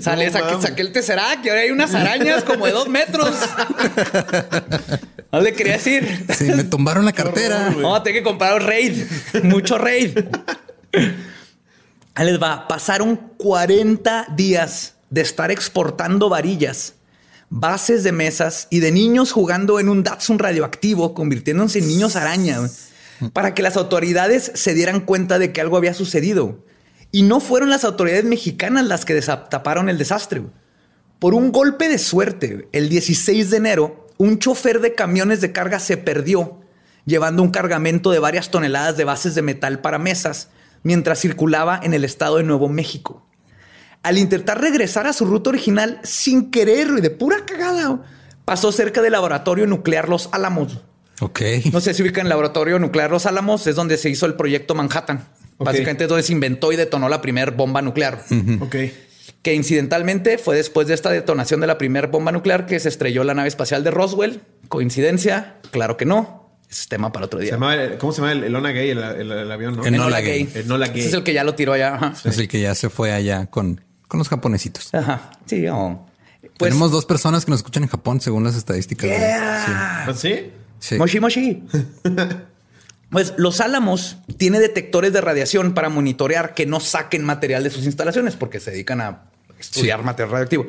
Sale, 0.00 0.26
No, 0.26 0.32
saqué, 0.32 0.62
saqué 0.62 0.82
el 0.82 0.92
Tesseract 0.92 1.44
y 1.44 1.48
ahora 1.48 1.62
hay 1.62 1.70
unas 1.70 1.94
arañas 1.94 2.44
como 2.44 2.66
de 2.66 2.72
dos 2.72 2.88
metros. 2.88 3.34
No 5.32 5.40
le 5.40 5.54
quería 5.54 5.72
decir. 5.72 6.26
Sí, 6.36 6.44
me 6.44 6.62
tumbaron 6.64 7.04
la 7.04 7.12
cartera. 7.12 7.68
a 7.68 8.02
tener 8.02 8.20
que 8.20 8.22
comprar 8.22 8.54
un 8.60 8.66
raid. 8.66 9.04
Mucho 9.42 9.78
raid. 9.78 10.18
Ahí 12.14 12.26
les 12.26 12.40
va. 12.40 12.68
Pasaron 12.68 13.16
40 13.38 14.26
días 14.36 14.94
de 15.08 15.22
estar 15.22 15.50
exportando 15.50 16.28
varillas, 16.28 16.94
bases 17.54 18.02
de 18.02 18.12
mesas 18.12 18.66
y 18.70 18.80
de 18.80 18.90
niños 18.92 19.30
jugando 19.30 19.78
en 19.78 19.90
un 19.90 20.02
Datsun 20.02 20.38
radioactivo, 20.38 21.12
convirtiéndose 21.12 21.80
en 21.80 21.86
niños 21.86 22.16
araña, 22.16 22.60
para 23.34 23.52
que 23.52 23.62
las 23.62 23.76
autoridades 23.76 24.52
se 24.54 24.72
dieran 24.72 25.00
cuenta 25.00 25.38
de 25.38 25.52
que 25.52 25.60
algo 25.60 25.76
había 25.76 25.92
sucedido. 25.92 26.64
Y 27.10 27.24
no 27.24 27.40
fueron 27.40 27.68
las 27.68 27.84
autoridades 27.84 28.24
mexicanas 28.24 28.86
las 28.86 29.04
que 29.04 29.20
taparon 29.20 29.90
el 29.90 29.98
desastre. 29.98 30.42
Por 31.18 31.34
un 31.34 31.52
golpe 31.52 31.90
de 31.90 31.98
suerte, 31.98 32.68
el 32.72 32.88
16 32.88 33.50
de 33.50 33.56
enero, 33.58 34.08
un 34.16 34.38
chofer 34.38 34.80
de 34.80 34.94
camiones 34.94 35.42
de 35.42 35.52
carga 35.52 35.78
se 35.78 35.98
perdió, 35.98 36.62
llevando 37.04 37.42
un 37.42 37.50
cargamento 37.50 38.10
de 38.10 38.18
varias 38.18 38.50
toneladas 38.50 38.96
de 38.96 39.04
bases 39.04 39.34
de 39.34 39.42
metal 39.42 39.80
para 39.80 39.98
mesas, 39.98 40.48
mientras 40.84 41.20
circulaba 41.20 41.78
en 41.82 41.92
el 41.92 42.06
estado 42.06 42.38
de 42.38 42.44
Nuevo 42.44 42.70
México. 42.70 43.26
Al 44.02 44.18
intentar 44.18 44.60
regresar 44.60 45.06
a 45.06 45.12
su 45.12 45.24
ruta 45.26 45.50
original, 45.50 46.00
sin 46.02 46.50
querer 46.50 46.88
y 46.98 47.00
de 47.00 47.10
pura 47.10 47.44
cagada, 47.46 48.02
pasó 48.44 48.72
cerca 48.72 49.00
del 49.00 49.12
laboratorio 49.12 49.66
nuclear 49.66 50.08
Los 50.08 50.28
Álamos. 50.32 50.80
Ok. 51.20 51.40
No 51.72 51.80
sé 51.80 51.94
si 51.94 52.02
ubican 52.02 52.26
el 52.26 52.30
laboratorio 52.30 52.78
nuclear 52.80 53.10
Los 53.12 53.26
Álamos, 53.26 53.66
es 53.68 53.76
donde 53.76 53.96
se 53.96 54.10
hizo 54.10 54.26
el 54.26 54.34
proyecto 54.34 54.74
Manhattan. 54.74 55.28
Básicamente 55.58 56.04
es 56.04 56.08
donde 56.08 56.24
se 56.24 56.32
inventó 56.32 56.72
y 56.72 56.76
detonó 56.76 57.08
la 57.08 57.20
primera 57.20 57.52
bomba 57.52 57.80
nuclear 57.82 58.24
Ok. 58.60 58.76
que 59.42 59.54
incidentalmente 59.54 60.36
fue 60.38 60.56
después 60.56 60.88
de 60.88 60.94
esta 60.94 61.10
detonación 61.10 61.60
de 61.60 61.68
la 61.68 61.78
primera 61.78 62.08
bomba 62.08 62.32
nuclear 62.32 62.66
que 62.66 62.80
se 62.80 62.88
estrelló 62.88 63.22
la 63.22 63.34
nave 63.34 63.46
espacial 63.48 63.84
de 63.84 63.92
Roswell. 63.92 64.40
¿Coincidencia? 64.66 65.58
Claro 65.70 65.96
que 65.96 66.04
no. 66.06 66.58
Ese 66.68 66.80
es 66.82 66.88
tema 66.88 67.12
para 67.12 67.26
otro 67.26 67.38
Se 67.38 67.44
día. 67.44 67.52
llamaba 67.54 67.74
el- 67.76 67.98
¿Cómo 67.98 68.12
se 68.12 68.22
llama 68.22 68.32
el, 68.32 68.42
el 68.44 68.56
Ona 68.56 68.70
Gay, 68.72 68.90
el, 68.90 68.98
el- 68.98 69.30
el 69.30 69.52
avión, 69.52 69.76
no? 69.76 69.84
El 69.84 69.94
Enola 69.94 70.20
Gay. 70.20 70.48
Ese 70.52 71.08
es 71.08 71.14
el 71.14 71.22
que 71.22 71.34
ya 71.34 71.44
lo 71.44 71.54
tiró 71.54 71.74
allá. 71.74 71.94
Ajá. 71.94 72.14
Es 72.28 72.38
el 72.38 72.48
que 72.48 72.60
ya 72.60 72.74
se 72.74 72.88
fue 72.90 73.12
allá 73.12 73.46
con, 73.46 73.80
con 74.12 74.18
los 74.18 74.28
japonesitos. 74.28 74.92
Ajá. 74.92 75.30
Sí, 75.46 75.66
oh. 75.68 76.04
Pues, 76.58 76.68
Tenemos 76.68 76.92
dos 76.92 77.06
personas 77.06 77.46
que 77.46 77.50
nos 77.50 77.60
escuchan 77.60 77.84
en 77.84 77.88
Japón 77.88 78.20
según 78.20 78.44
las 78.44 78.56
estadísticas. 78.56 79.08
Yeah. 79.08 80.04
¿Ah, 80.06 80.12
¿Sí? 80.14 80.52
Sí. 80.78 80.96
Moshi 80.96 81.18
Moshi. 81.18 81.64
Pues 83.10 83.34
Los 83.36 83.60
Álamos 83.60 84.16
tiene 84.38 84.58
detectores 84.58 85.12
de 85.12 85.20
radiación 85.20 85.74
para 85.74 85.90
monitorear 85.90 86.54
que 86.54 86.64
no 86.64 86.80
saquen 86.80 87.22
material 87.24 87.62
de 87.62 87.68
sus 87.68 87.84
instalaciones 87.84 88.36
porque 88.36 88.58
se 88.58 88.70
dedican 88.70 89.02
a 89.02 89.24
estudiar 89.58 90.02
material 90.02 90.30
radioactivo. 90.30 90.66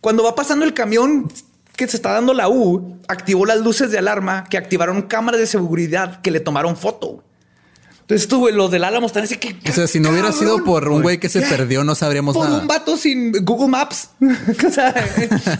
Cuando 0.00 0.24
va 0.24 0.34
pasando 0.34 0.64
el 0.64 0.72
camión 0.72 1.30
que 1.76 1.86
se 1.86 1.98
está 1.98 2.12
dando 2.12 2.32
la 2.32 2.48
U, 2.48 2.98
activó 3.06 3.44
las 3.44 3.60
luces 3.60 3.90
de 3.90 3.98
alarma 3.98 4.44
que 4.44 4.56
activaron 4.56 5.02
cámaras 5.02 5.40
de 5.40 5.46
seguridad 5.46 6.22
que 6.22 6.30
le 6.30 6.40
tomaron 6.40 6.74
foto. 6.78 7.22
Entonces 8.04 8.28
tú, 8.28 8.40
güey, 8.40 8.54
los 8.54 8.70
del 8.70 8.84
Álamo 8.84 9.06
están 9.06 9.24
así 9.24 9.38
que... 9.38 9.56
O 9.66 9.72
sea, 9.72 9.86
si 9.86 9.98
no 9.98 10.10
hubiera 10.10 10.28
¡Cabrón! 10.28 10.46
sido 10.46 10.64
por 10.64 10.88
un 10.90 11.00
güey 11.00 11.18
que 11.18 11.30
se 11.30 11.40
perdió, 11.40 11.84
no 11.84 11.94
sabríamos 11.94 12.36
por 12.36 12.46
nada. 12.46 12.60
un 12.60 12.66
vato 12.66 12.98
sin 12.98 13.32
Google 13.46 13.68
Maps. 13.68 14.10
o 14.20 14.70
sea, 14.70 14.94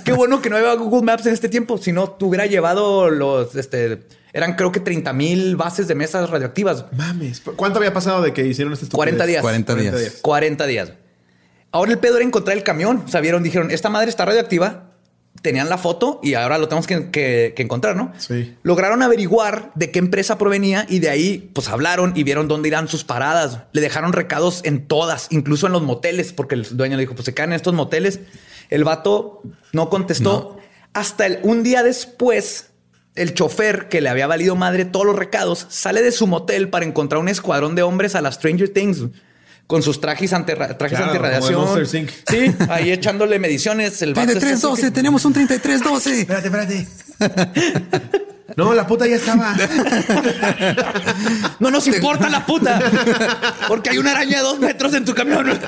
qué 0.05 0.13
bueno 0.13 0.43
que 0.43 0.51
no 0.51 0.57
había 0.57 0.75
Google 0.75 1.07
Maps 1.07 1.25
en 1.25 1.33
este 1.33 1.49
tiempo. 1.49 1.79
Si 1.79 1.91
no, 1.91 2.11
te 2.11 2.27
hubiera 2.27 2.45
llevado 2.45 3.09
los, 3.09 3.55
este, 3.55 4.03
eran 4.35 4.57
creo 4.57 4.73
que 4.73 4.81
30 4.81 5.11
mil 5.15 5.57
bases 5.57 5.89
de 5.89 5.95
mesas 5.95 6.29
radioactivas. 6.29 6.85
Mames. 6.95 7.41
¿Cuánto 7.57 7.79
había 7.79 7.95
pasado 7.95 8.21
de 8.21 8.35
que 8.35 8.47
hicieron 8.47 8.75
este 8.75 8.89
40 8.89 9.25
días. 9.25 9.41
40 9.41 9.75
días. 9.77 10.19
40 10.21 10.67
días. 10.67 10.93
Ahora 11.73 11.93
el 11.93 11.99
pedo 11.99 12.17
era 12.17 12.27
encontrar 12.27 12.59
el 12.59 12.63
camión. 12.63 13.05
O 13.07 13.09
sea, 13.09 13.23
vieron, 13.23 13.43
dijeron, 13.43 13.71
esta 13.71 13.89
madre 13.89 14.11
está 14.11 14.27
radioactiva. 14.27 14.91
Tenían 15.45 15.69
la 15.69 15.77
foto 15.77 16.21
y 16.23 16.33
ahora 16.33 16.57
lo 16.57 16.69
tenemos 16.69 16.87
que, 16.87 17.11
que- 17.11 17.53
que 17.55 17.63
encontrar, 17.63 17.97
¿no? 17.97 18.15
Sí. 18.17 18.57
Lograron 18.63 19.03
averiguar 19.03 19.73
de 19.75 19.91
qué 19.91 19.99
empresa 19.99 20.39
provenía 20.39 20.87
y 20.89 21.01
de 21.01 21.11
ahí, 21.11 21.51
pues 21.53 21.69
hablaron 21.69 22.15
y 22.17 22.23
vieron 22.23 22.49
dónde 22.49 22.69
irán 22.69 22.89
sus 22.89 23.05
paradas. 23.05 23.59
Le 23.73 23.83
dejaron 23.83 24.15
recados 24.15 24.63
en 24.65 24.87
todas, 24.89 25.27
incluso 25.31 25.67
en 25.67 25.75
los 25.75 25.83
moteles, 25.83 26.33
porque 26.33 26.55
el 26.55 26.67
dueño 26.75 26.97
le 26.97 27.03
dijo, 27.03 27.15
pues 27.15 27.27
se 27.27 27.35
caen 27.35 27.51
en 27.51 27.57
estos 27.57 27.75
moteles. 27.75 28.21
El 28.71 28.85
vato 28.85 29.43
no 29.75 29.91
contestó. 29.91 30.57
Hasta 30.95 31.27
el, 31.27 31.41
un 31.43 31.63
día 31.63 31.83
después, 31.83 32.71
el 33.15 33.35
chofer 33.35 33.89
que 33.91 34.01
le 34.01 34.09
había 34.09 34.27
valido 34.27 34.57
madre 34.57 34.87
todos 34.87 35.05
los 35.05 35.15
recados 35.17 35.67
sale 35.69 36.01
de 36.01 36.11
su 36.11 36.27
motel 36.27 36.71
para 36.71 36.87
encontrar 36.87 37.21
un 37.21 37.29
escuadrón 37.29 37.75
de 37.75 37.83
hombres 37.83 38.15
a 38.15 38.23
la 38.23 38.33
Stranger 38.33 38.71
Things 38.71 39.03
con 39.67 39.83
sus 39.83 40.01
trajes, 40.01 40.33
ante, 40.33 40.55
trajes 40.55 40.99
Claro, 40.99 41.07
antirradiación. 41.07 41.87
Sí, 41.87 42.55
ahí 42.69 42.91
echándole 42.93 43.39
mediciones. 43.39 44.01
El 44.03 44.15
vato 44.15 44.33
está 44.33 44.39
así 44.39 44.47
3312, 44.61 44.83
que- 44.83 44.91
tenemos 44.91 45.25
un 45.25 45.33
3312. 45.33 46.21
Espérate, 46.21 46.49
espérate. 46.49 46.87
No, 48.57 48.75
la 48.75 48.87
puta 48.87 49.07
ya 49.07 49.17
estaba. 49.17 49.57
No 51.61 51.71
nos 51.71 51.87
importa 51.87 52.29
la 52.29 52.45
puta, 52.45 52.81
porque 53.69 53.91
hay 53.91 53.99
una 53.99 54.13
araña 54.13 54.39
de 54.39 54.43
dos 54.45 54.59
metros 54.61 54.95
en 54.95 55.05
tu 55.05 55.15
camión. 55.15 55.59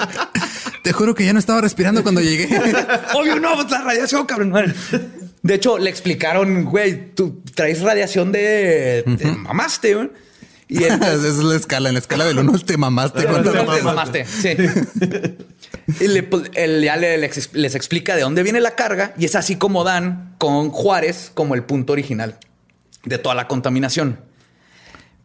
Te 0.83 0.93
juro 0.93 1.15
que 1.15 1.25
ya 1.25 1.33
no 1.33 1.39
estaba 1.39 1.61
respirando 1.61 2.03
cuando 2.03 2.21
llegué. 2.21 2.49
Obvio, 3.15 3.41
no, 3.41 3.55
pues 3.55 3.71
la 3.71 3.83
radiación, 3.83 4.27
cabrón. 4.27 4.75
De 5.43 5.55
hecho, 5.55 5.79
le 5.79 5.91
explicaron, 5.91 6.65
güey, 6.65 7.15
tú 7.15 7.43
traes 7.55 7.81
radiación 7.81 8.31
de, 8.33 9.03
de 9.07 9.27
mamaste, 9.33 9.95
güey. 9.95 10.11
Y 10.69 10.83
Esa 10.83 11.13
es 11.15 11.37
la 11.39 11.55
escala. 11.55 11.89
En 11.91 11.95
la 11.95 12.01
escala 12.01 12.25
del 12.25 12.39
1 12.41 12.59
te 12.61 12.77
mamaste. 12.77 13.23
Te 13.23 13.29
mamaste. 13.29 13.83
mamaste, 13.83 14.25
sí. 14.27 14.49
Y 16.01 16.09
le- 16.09 16.23
pues, 16.25 16.51
él 16.55 16.83
ya 16.83 16.97
le- 16.97 17.19
les, 17.19 17.55
les 17.55 17.75
explica 17.77 18.17
de 18.17 18.23
dónde 18.23 18.43
viene 18.43 18.61
la 18.61 18.73
carga 18.75 19.15
y 19.17 19.25
es 19.25 19.37
así 19.37 19.55
como 19.57 19.85
dan 19.85 20.35
con 20.39 20.71
Juárez 20.71 21.31
como 21.33 21.55
el 21.55 21.63
punto 21.63 21.93
original 21.93 22.39
de 23.05 23.19
toda 23.19 23.37
la 23.37 23.47
contaminación. 23.47 24.19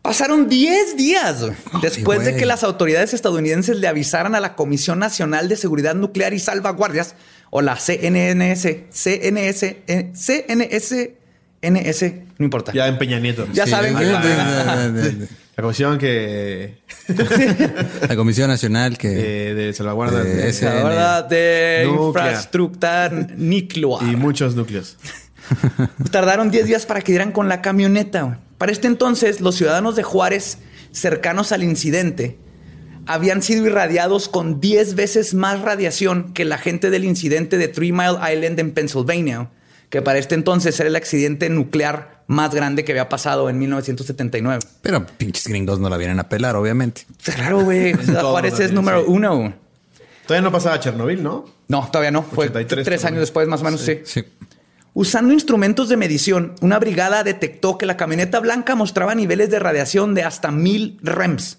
Pasaron 0.03 0.49
10 0.49 0.97
días 0.97 1.45
después 1.81 2.25
de 2.25 2.35
que 2.35 2.45
las 2.47 2.63
autoridades 2.63 3.13
estadounidenses 3.13 3.77
le 3.77 3.87
avisaran 3.87 4.33
a 4.35 4.39
la 4.39 4.55
Comisión 4.55 4.97
Nacional 4.99 5.47
de 5.49 5.55
Seguridad 5.57 5.93
Nuclear 5.95 6.33
y 6.33 6.39
Salvaguardias, 6.39 7.15
o 7.51 7.61
la 7.61 7.75
CNNS, 7.75 8.67
CNS, 8.91 9.63
eh, 9.87 10.11
CNS, 10.15 11.09
NS, 11.61 12.13
no 12.37 12.45
importa. 12.45 12.71
Ya 12.73 12.87
en 12.87 12.97
Peña 12.97 13.19
Nieto. 13.19 13.47
Ya 13.53 13.65
Sí, 13.65 13.71
saben 13.71 13.95
que- 13.95 14.03
de- 14.05 14.11
de- 14.17 14.91
de- 14.91 15.11
de- 15.11 15.27
La 15.57 15.63
comisión 15.63 15.97
que. 15.99 16.81
La 18.09 18.15
Comisión 18.15 18.47
Nacional 18.49 18.97
que... 18.97 19.49
eh, 19.49 19.53
de 19.53 19.73
salvaguarda 19.73 20.21
Eh, 20.21 20.23
de- 20.23 20.49
ese- 20.49 20.65
La 20.65 20.83
verdad 20.83 21.25
de 21.25 21.83
Nuclear. 21.85 22.27
infraestructura 22.31 23.09
nuclear. 23.37 24.01
y 24.11 24.15
muchos 24.15 24.55
núcleos. 24.55 24.97
Tardaron 26.11 26.51
10 26.51 26.65
días 26.65 26.85
para 26.85 27.01
que 27.01 27.11
dieran 27.11 27.31
con 27.31 27.49
la 27.49 27.61
camioneta. 27.61 28.21
güey. 28.23 28.37
Para 28.57 28.71
este 28.71 28.87
entonces, 28.87 29.41
los 29.41 29.55
ciudadanos 29.55 29.95
de 29.95 30.03
Juárez, 30.03 30.57
cercanos 30.91 31.51
al 31.51 31.63
incidente, 31.63 32.37
habían 33.07 33.41
sido 33.41 33.65
irradiados 33.65 34.29
con 34.29 34.61
10 34.61 34.95
veces 34.95 35.33
más 35.33 35.61
radiación 35.61 36.33
que 36.33 36.45
la 36.45 36.57
gente 36.57 36.89
del 36.89 37.03
incidente 37.03 37.57
de 37.57 37.67
Three 37.67 37.91
Mile 37.91 38.17
Island 38.33 38.59
en 38.59 38.71
Pennsylvania, 38.71 39.37
güey, 39.37 39.49
que 39.91 40.01
para 40.01 40.17
este 40.17 40.35
entonces 40.35 40.79
era 40.79 40.87
el 40.87 40.95
accidente 40.95 41.49
nuclear 41.49 42.23
más 42.25 42.55
grande 42.55 42.85
que 42.85 42.93
había 42.93 43.09
pasado 43.09 43.49
en 43.49 43.59
1979. 43.59 44.63
Pero 44.81 45.05
pinches 45.05 45.45
gringos 45.47 45.81
no 45.81 45.89
la 45.89 45.97
vienen 45.97 46.17
a 46.17 46.29
pelar, 46.29 46.55
obviamente. 46.55 47.05
Pues 47.23 47.35
Claro, 47.35 47.65
güey. 47.65 47.93
Ciudad 47.95 48.23
Juárez 48.23 48.57
es 48.61 48.71
número 48.71 49.01
sí. 49.01 49.05
uno. 49.09 49.53
Todavía 50.25 50.43
no 50.43 50.51
pasaba 50.51 50.79
Chernobyl, 50.79 51.21
¿no? 51.21 51.45
No, 51.67 51.89
todavía 51.91 52.09
no. 52.09 52.23
Fue 52.23 52.45
83 52.45 52.85
tres 52.85 53.03
años 53.03 53.19
después, 53.19 53.49
más 53.49 53.59
o 53.61 53.65
menos, 53.65 53.81
sí. 53.81 53.99
Sí. 54.05 54.23
Usando 54.93 55.33
instrumentos 55.33 55.89
de 55.89 55.97
medición, 55.97 56.55
una 56.61 56.79
brigada 56.79 57.25
detectó 57.25 57.77
que 57.77 57.85
la 57.85 57.97
camioneta 57.97 58.39
blanca 58.39 58.75
mostraba 58.75 59.13
niveles 59.13 59.49
de 59.49 59.59
radiación 59.59 60.15
de 60.15 60.23
hasta 60.23 60.51
1000 60.51 60.99
REMS. 61.01 61.57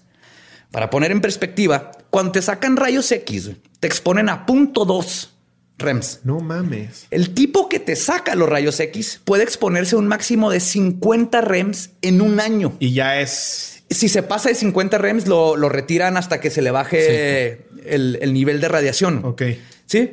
Para 0.71 0.89
poner 0.89 1.11
en 1.11 1.21
perspectiva, 1.21 1.91
cuando 2.09 2.31
te 2.31 2.41
sacan 2.41 2.77
rayos 2.77 3.11
X, 3.11 3.51
te 3.79 3.85
exponen 3.85 4.27
a 4.27 4.47
punto 4.47 4.87
.2 4.87 5.32
REMS. 5.77 6.21
No 6.23 6.39
mames. 6.39 7.07
El 7.11 7.33
tipo 7.33 7.69
que 7.69 7.79
te 7.79 7.95
saca 7.95 8.35
los 8.35 8.49
rayos 8.49 8.79
X 8.79 9.21
puede 9.23 9.43
exponerse 9.43 9.95
a 9.95 9.99
un 9.99 10.07
máximo 10.07 10.49
de 10.51 10.59
50 10.59 11.41
REMS 11.41 11.91
en 12.01 12.21
un 12.21 12.39
año. 12.39 12.73
Y 12.79 12.93
ya 12.93 13.19
es. 13.19 13.83
Si 13.89 14.09
se 14.09 14.23
pasa 14.23 14.49
de 14.49 14.55
50 14.55 14.97
REMS, 14.97 15.27
lo, 15.27 15.55
lo 15.55 15.69
retiran 15.69 16.17
hasta 16.17 16.39
que 16.39 16.49
se 16.49 16.61
le 16.61 16.71
baje 16.71 17.67
el, 17.85 18.17
el 18.21 18.33
nivel 18.33 18.61
de 18.61 18.67
radiación. 18.67 19.21
Ok. 19.23 19.43
¿Sí? 19.85 20.11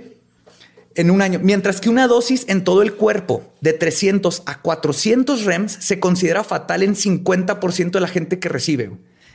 En 0.97 1.11
un 1.11 1.23
año. 1.23 1.41
Mientras 1.43 1.81
que 1.81 1.89
una 1.89 2.09
dosis 2.09 2.45
en 2.49 2.65
todo 2.65 2.83
el 2.83 2.95
cuerpo 2.95 3.55
de 3.61 3.73
300 3.73 4.43
a 4.47 4.61
400 4.61 5.45
REMS 5.45 5.73
se 5.73 6.01
considera 6.01 6.45
fatal 6.45 6.83
en 6.83 6.95
50% 6.95 7.91
de 7.93 8.01
la 8.01 8.09
gente 8.09 8.39
que 8.39 8.49
recibe. 8.49 8.91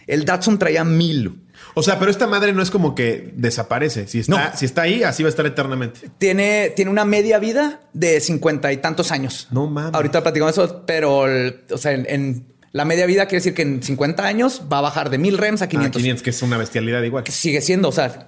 El 0.06 0.26
Datsun 0.26 0.60
traía 0.60 0.84
mil. 0.84 1.45
O 1.76 1.84
sea, 1.84 2.00
pero 2.00 2.10
esta 2.10 2.26
madre 2.26 2.54
no 2.54 2.62
es 2.62 2.72
como 2.72 2.96
que 2.96 3.32
desaparece. 3.36 4.08
Si 4.08 4.20
está, 4.20 4.50
No. 4.52 4.58
si 4.58 4.66
está 4.66 4.82
ahí, 4.84 5.04
así 5.04 5.24
va 5.24 5.28
a 5.28 5.30
estar 5.30 5.46
eternamente. 5.46 6.10
Tiene, 6.18 6.72
tiene 6.76 6.90
una 6.90 7.06
media 7.06 7.38
vida 7.38 7.82
de 7.94 8.20
50 8.22 8.72
y 8.74 8.78
tantos 8.78 9.12
años. 9.12 9.48
No 9.52 9.68
mames. 9.68 9.94
Ahorita 9.94 10.24
platicamos 10.24 10.54
eso, 10.54 10.84
pero 10.88 11.28
el- 11.28 11.62
o 11.72 11.78
sea, 11.78 11.92
en, 11.92 12.06
en 12.10 12.46
la 12.72 12.86
media 12.86 13.06
vida 13.06 13.26
quiere 13.26 13.38
decir 13.40 13.54
que 13.54 13.62
en 13.62 13.84
50 13.84 14.26
años 14.26 14.64
va 14.72 14.80
a 14.80 14.82
bajar 14.82 15.10
de 15.10 15.18
1000 15.18 15.38
REMS 15.38 15.62
a 15.62 15.66
Ah, 15.66 15.70
500. 15.70 16.02
500, 16.02 16.24
que 16.24 16.30
es 16.32 16.42
una 16.42 16.58
bestialidad 16.58 17.02
igual. 17.04 17.24
Que 17.24 17.32
sigue 17.32 17.62
siendo, 17.62 17.90
o 17.90 17.92
sea, 17.92 18.26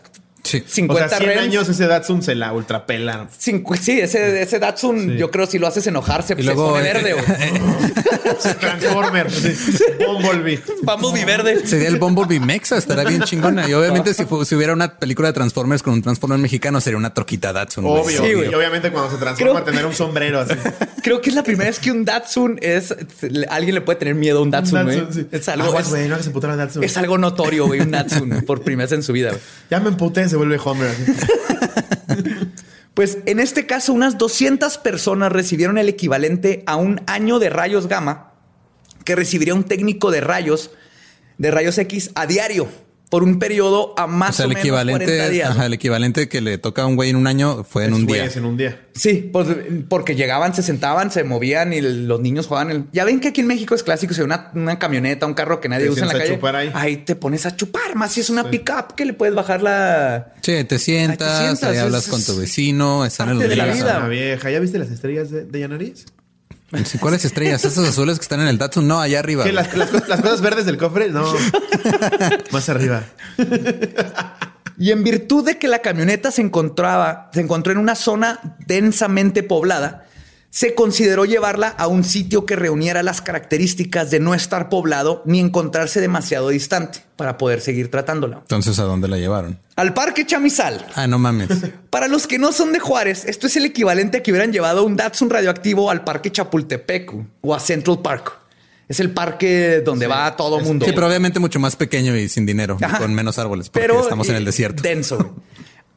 Sí. 0.48 0.64
50 0.66 1.06
o 1.06 1.10
sea, 1.10 1.18
100 1.18 1.30
REMS. 1.30 1.42
años 1.44 1.70
ese 1.70 1.88
Datsun 1.88 2.22
se 2.24 2.36
la 2.36 2.54
ultrapela. 2.54 3.28
sí, 3.38 3.62
ese, 4.00 4.42
ese 4.42 4.60
Datsun, 4.60 5.12
Sí. 5.12 5.18
yo 5.18 5.30
creo 5.32 5.46
si 5.46 5.60
lo 5.60 5.68
haces 5.68 5.86
enojar, 5.88 6.24
se, 6.24 6.34
Y 6.34 6.38
se 6.38 6.44
luego, 6.44 6.70
pone 6.70 6.90
eh, 6.90 6.94
verde. 6.94 7.14
güey. 7.14 7.26
Transformer. 8.60 9.32
sí. 9.32 9.54
Bumblebee. 10.06 10.60
Bumblebee 10.84 11.26
verde. 11.26 11.68
Sería 11.68 11.88
el 11.90 11.98
Bumblebee 11.98 12.40
Mexa, 12.40 12.78
estaría 12.78 13.04
bien 13.06 13.22
chingona. 13.24 13.68
Y 13.70 13.74
obviamente 13.74 14.14
si, 14.14 14.24
hubiera 14.56 14.74
una 14.74 14.98
película 15.00 15.28
de 15.30 15.34
Transformers 15.34 15.84
con 15.84 15.94
un 15.94 16.02
Transformer 16.02 16.40
mexicano, 16.40 16.80
sería 16.82 16.98
una 16.98 17.14
troquita 17.14 17.54
Datsun. 17.54 17.86
Obvio. 17.86 18.24
Sí, 18.24 18.34
güey. 18.34 18.52
y 18.52 18.54
obviamente 18.54 18.92
cuando 18.92 19.12
se 19.12 19.18
transforma, 19.18 19.54
Creo- 19.62 19.64
tener 19.64 19.86
un 19.86 19.94
sombrero 19.94 20.40
así. 20.42 20.54
Creo 21.04 21.22
que 21.22 21.30
es 21.30 21.36
la 21.36 21.44
primera 21.44 21.70
vez 21.70 21.80
que 21.80 21.92
un 21.92 22.04
Datsun 22.06 22.60
es. 22.62 22.96
Alguien 23.50 23.76
le 23.76 23.82
puede 23.82 24.00
tener 24.00 24.16
miedo 24.16 24.40
a 24.40 24.42
un 24.42 24.52
Datsun, 24.52 24.84
güey. 24.84 24.98
Datsun, 25.00 25.14
sí. 25.14 25.28
Es 25.32 25.48
algo. 25.50 25.68
Aguas, 25.68 25.86
es, 25.86 25.90
güey, 25.90 26.08
no 26.08 26.16
a 26.16 26.56
Datsun. 26.56 26.84
es 26.84 26.98
algo 26.98 27.18
notorio, 27.18 27.66
güey. 27.68 27.80
Un 27.82 27.92
Datsun 27.92 28.44
por 28.46 28.62
primera 28.62 28.86
vez 28.86 28.92
en 28.94 29.04
su 29.04 29.14
vida. 29.14 29.30
güey. 29.30 29.42
Ya 29.70 29.80
me 29.80 29.90
emputé, 29.90 30.28
se 30.30 30.36
vuelve. 30.38 30.60
Pues 32.94 33.20
en 33.28 33.40
este 33.40 33.68
caso, 33.68 33.94
unas 33.94 34.18
200 34.18 34.80
personas 34.80 35.32
recibieron 35.32 35.78
el 35.78 35.88
equivalente 35.88 36.64
a 36.66 36.78
un 36.78 37.00
año 37.06 37.38
de 37.38 37.52
rayos 37.52 37.88
gamma 37.88 38.34
que 39.06 39.16
recibiría 39.16 39.54
un 39.54 39.66
técnico 39.66 40.10
de 40.10 40.20
rayos, 40.20 40.72
de 41.38 41.52
rayos 41.52 41.78
X 41.78 42.10
a 42.16 42.26
diario 42.26 42.68
por 43.10 43.24
un 43.24 43.40
periodo 43.40 43.94
a 43.98 44.04
O 44.06 44.08
más 44.08 44.36
sea, 44.36 44.46
o, 44.46 44.50
el 44.50 44.56
menos 44.56 44.70
40 44.70 45.04
equivalente, 45.04 45.30
días. 45.32 45.50
ajá, 45.52 45.66
el 45.68 45.74
equivalente 45.74 46.28
que 46.28 46.42
le 46.42 46.58
toca 46.58 46.82
a 46.82 46.86
un 46.88 46.96
güey 46.98 47.10
en 47.10 47.16
un 47.16 47.26
año 47.28 47.64
fue 47.64 47.86
en 47.86 47.94
Es 47.94 48.00
un 48.00 48.06
día. 48.06 48.26
en 48.36 48.46
un 48.46 48.58
día. 48.58 48.82
Sí, 48.94 49.30
pues 49.32 49.48
porque 49.88 50.16
llegaban, 50.16 50.54
se 50.56 50.62
sentaban, 50.64 51.10
se 51.12 51.24
movían 51.24 51.72
y 51.72 51.82
los 51.82 52.20
niños 52.20 52.48
jugaban. 52.48 52.72
el- 52.72 52.84
Ya 52.92 53.06
ven 53.06 53.20
que 53.20 53.30
aquí 53.30 53.42
en 53.42 53.48
México 53.48 53.76
es 53.76 53.84
clásico, 53.84 54.14
si 54.14 54.20
hay 54.22 54.26
una, 54.26 54.52
una 54.56 54.78
camioneta, 54.80 55.26
un 55.26 55.36
carro 55.36 55.62
que 55.62 55.70
nadie 55.70 55.86
Te 55.86 55.92
usa 55.92 56.04
en 56.04 56.08
la 56.08 56.14
calle. 56.42 56.72
ahí. 56.74 56.98
te 56.98 57.16
pones 57.16 57.46
a 57.46 57.56
chupar, 57.56 57.96
más 57.96 58.12
si 58.12 58.20
es 58.22 58.30
una 58.30 58.50
pickup 58.50 58.94
que 58.96 59.06
le 59.06 59.14
puedes 59.14 59.36
bajar 59.36 59.62
la. 59.62 60.34
Sí, 60.42 60.64
te 60.66 60.78
sientas, 60.80 61.40
sientas, 61.40 61.64
ahí 61.64 61.76
es- 61.78 61.82
hablas 61.84 62.08
con 62.08 62.22
tu 62.24 62.36
vecino, 62.38 63.06
están 63.06 63.30
en 63.30 63.40
los 63.40 63.48
de 63.50 63.56
la 63.56 63.66
días. 63.66 63.78
vida. 63.78 64.08
Vieja. 64.08 64.52
¿Ya 64.52 64.60
viste 64.60 64.80
las 64.80 64.90
estrellas 64.90 65.30
de, 65.32 65.46
de 65.46 65.60
Yanariz? 65.60 66.06
¿Cuáles 67.00 67.24
estrellas? 67.24 67.64
Esas 67.64 67.88
azules 67.88 68.18
que 68.18 68.24
están 68.24 68.42
en 68.42 68.48
el 68.48 68.58
Datsun, 68.58 68.88
no, 68.88 69.00
allá 69.00 69.20
arriba. 69.20 69.46
¿Qué, 69.46 69.54
las, 69.54 69.74
las 69.76 70.22
cosas 70.22 70.42
verdes 70.42 70.66
del 70.66 70.78
cofre? 70.78 71.10
No. 71.10 71.26
Más 72.52 72.68
arriba. 72.68 73.04
Y 74.78 74.92
en 74.92 75.04
virtud 75.04 75.46
de 75.46 75.58
que 75.58 75.68
la 75.68 75.80
camioneta 75.80 76.30
se 76.30 76.42
encontraba, 76.42 77.30
se 77.34 77.40
encontró 77.40 77.72
en 77.72 77.78
una 77.78 77.96
zona 77.96 78.58
densamente 78.66 79.44
poblada, 79.44 80.07
se 80.50 80.74
consideró 80.74 81.26
llevarla 81.26 81.68
a 81.68 81.88
un 81.88 82.04
sitio 82.04 82.46
que 82.46 82.56
reuniera 82.56 83.04
las 83.04 83.22
características 83.22 84.10
de 84.10 84.20
no 84.20 84.34
estar 84.34 84.70
poblado 84.70 85.22
ni 85.26 85.40
encontrarse 85.40 86.02
demasiado 86.02 86.50
distante 86.50 87.00
para 87.16 87.38
poder 87.38 87.62
seguir 87.62 87.92
tratándola. 87.92 88.38
Entonces, 88.38 88.80
¿a 88.80 88.84
dónde 88.84 89.08
la 89.08 89.18
llevaron? 89.18 89.60
Al 89.76 89.94
Parque 89.94 90.26
Chamizal, 90.26 90.88
Ah, 90.96 91.08
no 91.08 91.20
mames. 91.20 91.50
Para 91.90 92.08
los 92.08 92.28
que 92.28 92.40
no 92.40 92.52
son 92.52 92.74
de 92.74 92.80
Juárez, 92.80 93.26
esto 93.26 93.48
es 93.48 93.56
el 93.58 93.66
equivalente 93.66 94.18
a 94.18 94.24
que 94.24 94.32
hubieran 94.32 94.52
llevado 94.52 94.84
un 94.84 94.96
Datsun 94.96 95.30
radioactivo 95.30 95.92
al 95.92 96.04
Parque 96.04 96.32
Chapultepec 96.32 97.14
o 97.42 97.54
a 97.54 97.60
Central 97.60 98.00
Park. 98.02 98.34
Es 98.88 99.02
el 99.02 99.12
parque 99.12 99.82
donde 99.84 100.08
va 100.08 100.34
todo 100.38 100.62
mundo. 100.62 100.86
Sí, 100.86 100.94
pero 100.96 101.08
obviamente 101.08 101.40
mucho 101.42 101.60
más 101.60 101.76
pequeño 101.76 102.16
y 102.16 102.30
sin 102.30 102.46
dinero, 102.46 102.78
Ajá. 102.82 103.00
con 103.00 103.14
menos 103.14 103.38
árboles, 103.38 103.70
porque 103.70 103.86
estamos 103.86 104.30
en 104.30 104.36
eh, 104.36 104.38
el 104.38 104.46
desierto. 104.46 104.82
Denso. 104.82 105.36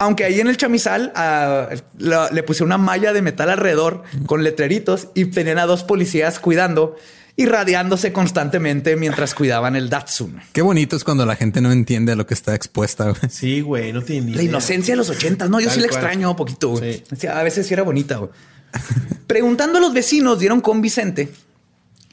Aunque 0.01 0.25
ahí 0.25 0.41
en 0.41 0.49
el 0.49 0.57
chamizal 0.57 1.13
ah, 1.15 1.69
la- 1.99 2.31
le 2.31 2.43
puse 2.43 2.65
una 2.65 2.79
malla 2.79 3.13
de 3.13 3.23
metal 3.23 3.49
alrededor 3.51 4.03
con 4.27 4.43
letreritos 4.43 5.09
y 5.15 5.27
tenían 5.27 5.59
a 5.59 5.67
dos 5.67 5.85
policías 5.85 6.41
cuidando. 6.41 6.97
irradiándose 7.37 8.13
constantemente 8.13 8.97
mientras 8.97 9.35
cuidaban 9.35 9.75
el 9.75 9.89
Datsun. 9.89 10.41
Qué 10.53 10.61
bonito 10.61 10.95
es 10.97 11.05
cuando 11.05 11.25
la 11.25 11.37
gente 11.37 11.63
no 11.63 11.73
entiende 11.73 12.13
a 12.13 12.17
lo 12.17 12.27
que 12.27 12.35
está 12.35 12.55
expuesta. 12.55 13.05
güey. 13.05 13.17
Sí, 13.31 13.61
güey, 13.63 13.95
no 13.95 14.03
tiene 14.03 14.27
ni 14.27 14.33
La 14.35 14.43
idea. 14.43 14.51
inocencia 14.51 14.93
de 14.93 14.97
los 14.97 15.09
ochentas, 15.09 15.49
no, 15.49 15.59
yo 15.59 15.67
Tal 15.69 15.75
sí 15.77 15.81
la 15.81 15.89
cual. 15.89 15.99
extraño 16.03 16.31
un 16.31 16.37
poquito. 16.37 16.69
güey. 16.71 16.95
Sí. 16.99 17.05
O 17.13 17.17
sea, 17.17 17.39
A 17.39 17.43
veces 17.43 17.67
sí 17.67 17.73
era 17.73 17.83
bonita. 17.83 18.17
güey. 18.19 18.31
Preguntando 19.27 19.79
a 19.79 19.81
los 19.81 19.95
vecinos, 19.95 20.39
dieron 20.39 20.61
con 20.61 20.83
Vicente 20.83 21.31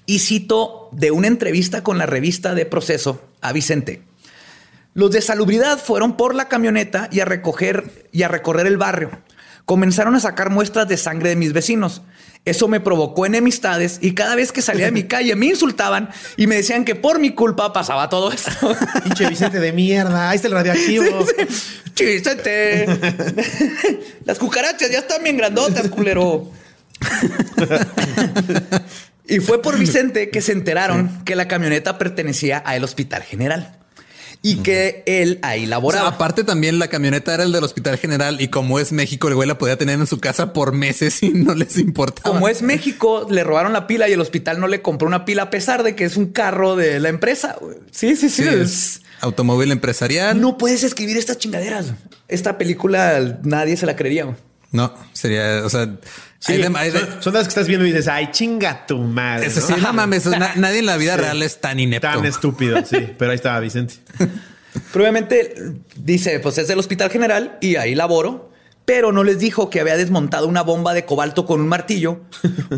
y 0.05 0.19
cito 0.19 0.89
de 0.93 1.11
una 1.11 1.27
entrevista 1.27 1.83
con 1.83 1.97
la 1.97 2.05
revista 2.05 2.53
de 2.55 2.65
Proceso 2.65 3.21
a 3.41 3.51
Vicente. 3.51 4.03
Los 4.97 5.11
de 5.11 5.21
salubridad 5.21 5.77
fueron 5.77 6.17
por 6.17 6.33
la 6.33 6.47
camioneta 6.47 7.07
y 7.11 7.19
a 7.19 7.25
recoger 7.25 8.07
y 8.11 8.23
a 8.23 8.29
recorrer 8.29 8.65
el 8.65 8.77
barrio. 8.77 9.11
Comenzaron 9.63 10.15
a 10.15 10.19
sacar 10.19 10.49
muestras 10.49 10.87
de 10.87 10.97
sangre 10.97 11.29
de 11.29 11.35
mis 11.35 11.53
vecinos. 11.53 12.01
Eso 12.45 12.67
me 12.67 12.79
provocó 12.79 13.27
enemistades 13.27 13.99
y 14.01 14.15
cada 14.15 14.33
vez 14.33 14.51
que 14.51 14.63
salía 14.63 14.87
de 14.87 14.91
mi 14.91 15.03
calle 15.07 15.35
me 15.35 15.45
insultaban 15.45 16.09
y 16.35 16.47
me 16.47 16.55
decían 16.55 16.83
que 16.83 16.95
por 16.95 17.19
mi 17.19 17.35
culpa 17.35 17.71
pasaba 17.71 18.09
todo 18.09 18.31
esto. 18.31 18.75
Pinche 19.03 19.29
Vicente 19.29 19.59
de 19.59 19.71
mierda. 19.71 20.31
Ahí 20.31 20.37
está 20.37 20.47
el 20.47 20.55
radioactivo. 20.55 21.27
Chiste. 21.93 22.87
Las 24.25 24.39
cucarachas 24.39 24.89
ya 24.89 24.97
están 24.97 25.21
bien 25.21 25.37
grandotas, 25.37 25.89
culero. 25.89 26.51
y 29.27 29.41
fue 29.41 29.61
por 29.61 29.77
Vicente 29.77 30.31
que 30.31 30.41
se 30.41 30.53
enteraron 30.53 31.23
que 31.23 31.35
la 31.35 31.47
camioneta 31.47 31.99
pertenecía 31.99 32.57
al 32.57 32.83
Hospital 32.83 33.21
General 33.21 33.76
y 34.41 34.57
que 34.57 35.03
él 35.05 35.39
ahí 35.41 35.59
O 35.59 35.61
sea, 35.63 35.69
laboraba. 35.69 36.07
aparte 36.09 36.43
también 36.43 36.79
la 36.79 36.87
camioneta 36.87 37.33
era 37.33 37.43
el 37.43 37.51
del 37.51 37.63
Hospital 37.63 37.97
General 37.97 38.39
y 38.39 38.47
como 38.49 38.79
es 38.79 38.91
México, 38.91 39.27
el 39.27 39.35
güey 39.35 39.47
la 39.47 39.57
podía 39.57 39.77
tener 39.77 39.99
en 39.99 40.07
su 40.07 40.19
casa 40.19 40.53
por 40.53 40.71
meses 40.71 41.21
y 41.23 41.29
no 41.31 41.53
les 41.55 41.77
importaba. 41.77 42.33
Como 42.35 42.47
es 42.47 42.61
México, 42.61 43.27
le 43.29 43.43
robaron 43.43 43.73
la 43.73 43.87
pila 43.87 44.07
y 44.09 44.13
el 44.13 44.21
hospital 44.21 44.59
no 44.59 44.67
le 44.67 44.81
compró 44.81 45.07
una 45.07 45.25
pila 45.25 45.43
a 45.43 45.49
pesar 45.49 45.83
de 45.83 45.95
que 45.95 46.05
es 46.05 46.17
un 46.17 46.27
carro 46.27 46.75
de 46.75 46.99
la 46.99 47.09
empresa. 47.09 47.57
Sí, 47.91 48.15
sí, 48.15 48.29
sí. 48.29 48.43
Sí, 48.43 48.47
es- 48.49 48.57
es 48.57 49.01
automóvil 49.21 49.71
empresarial. 49.71 50.39
No 50.39 50.57
puedes 50.57 50.83
escribir 50.83 51.17
estas 51.17 51.37
chingaderas. 51.39 51.87
Esta 52.27 52.57
película 52.57 53.39
nadie 53.43 53.75
se 53.77 53.85
la 53.85 53.95
creería. 53.95 54.35
No, 54.71 54.93
sería, 55.13 55.61
o 55.65 55.69
sea, 55.69 55.89
Sí, 56.39 56.53
hay 56.53 56.61
de- 56.61 56.77
hay 56.77 56.91
de- 56.91 56.99
son, 56.99 57.23
son 57.23 57.33
las 57.33 57.43
que 57.43 57.49
estás 57.49 57.67
viendo 57.67 57.85
y 57.85 57.89
dices, 57.91 58.07
ay, 58.07 58.29
chinga 58.31 58.85
tu 58.85 58.99
madre. 58.99 59.47
eso 59.47 59.59
¿no? 59.61 59.75
sí, 59.75 59.81
no 59.81 59.91
mames, 59.93 60.25
na- 60.27 60.53
nadie 60.55 60.79
en 60.79 60.85
la 60.85 60.97
vida 60.97 61.17
real 61.17 61.41
es 61.41 61.59
tan 61.59 61.79
inepto. 61.79 62.07
Tan 62.07 62.25
estúpido, 62.25 62.77
sí. 62.85 63.09
Pero 63.17 63.31
ahí 63.31 63.35
estaba 63.35 63.59
Vicente. 63.59 63.95
Probablemente 64.93 65.55
dice, 65.95 66.39
pues 66.39 66.57
es 66.59 66.67
del 66.67 66.79
Hospital 66.79 67.09
General 67.09 67.57
y 67.61 67.77
ahí 67.77 67.95
laboro, 67.95 68.51
pero 68.85 69.11
no 69.11 69.23
les 69.23 69.39
dijo 69.39 69.69
que 69.69 69.79
había 69.81 69.97
desmontado 69.97 70.47
una 70.47 70.61
bomba 70.61 70.93
de 70.93 71.05
cobalto 71.05 71.45
con 71.45 71.59
un 71.61 71.67
martillo 71.67 72.21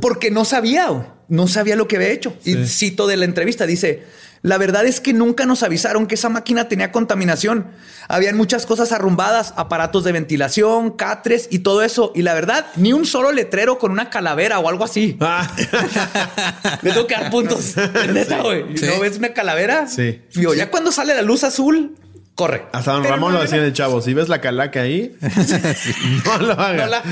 porque 0.01 0.31
no 0.31 0.45
sabía, 0.45 0.87
güey. 0.87 1.05
no 1.27 1.47
sabía 1.47 1.75
lo 1.75 1.87
que 1.87 1.97
había 1.97 2.09
hecho. 2.09 2.35
Y 2.45 2.65
cito 2.65 3.05
de 3.07 3.17
la 3.17 3.25
entrevista, 3.25 3.65
dice, 3.65 4.03
la 4.41 4.57
verdad 4.57 4.85
es 4.85 4.99
que 5.01 5.13
nunca 5.13 5.45
nos 5.45 5.63
avisaron 5.63 6.07
que 6.07 6.15
esa 6.15 6.29
máquina 6.29 6.67
tenía 6.67 6.91
contaminación. 6.91 7.67
Habían 8.07 8.37
muchas 8.37 8.65
cosas 8.65 8.91
arrumbadas, 8.91 9.53
aparatos 9.57 10.03
de 10.03 10.11
ventilación, 10.13 10.91
catres 10.91 11.47
y 11.51 11.59
todo 11.59 11.83
eso. 11.83 12.11
Y 12.15 12.21
la 12.21 12.33
verdad, 12.33 12.67
ni 12.75 12.93
un 12.93 13.05
solo 13.05 13.31
letrero 13.31 13.77
con 13.77 13.91
una 13.91 14.09
calavera 14.09 14.59
o 14.59 14.69
algo 14.69 14.83
así. 14.85 15.17
Ah, 15.19 15.49
Le 16.81 16.91
tengo 16.91 17.05
que 17.07 17.15
dar 17.15 17.29
puntos. 17.29 17.75
Neta, 18.13 18.41
güey. 18.41 18.77
Sí. 18.77 18.85
¿No 18.87 18.99
ves 18.99 19.17
una 19.17 19.29
calavera? 19.33 19.87
Sí. 19.87 20.21
Digo, 20.33 20.53
ya 20.53 20.71
cuando 20.71 20.91
sale 20.91 21.13
la 21.13 21.21
luz 21.21 21.43
azul, 21.43 21.95
corre. 22.35 22.65
hasta 22.71 22.93
don 22.93 23.01
Pero 23.03 23.15
Ramón 23.15 23.33
no, 23.33 23.37
lo 23.39 23.43
decía 23.43 23.57
en 23.59 23.65
el 23.65 23.73
chavo. 23.73 24.01
Si 24.01 24.13
ves 24.13 24.29
la 24.29 24.39
calaca 24.41 24.81
ahí, 24.81 25.15
no 26.25 26.37
lo 26.39 26.53
hagas. 26.53 26.77
no 26.77 26.87
la- 26.87 27.03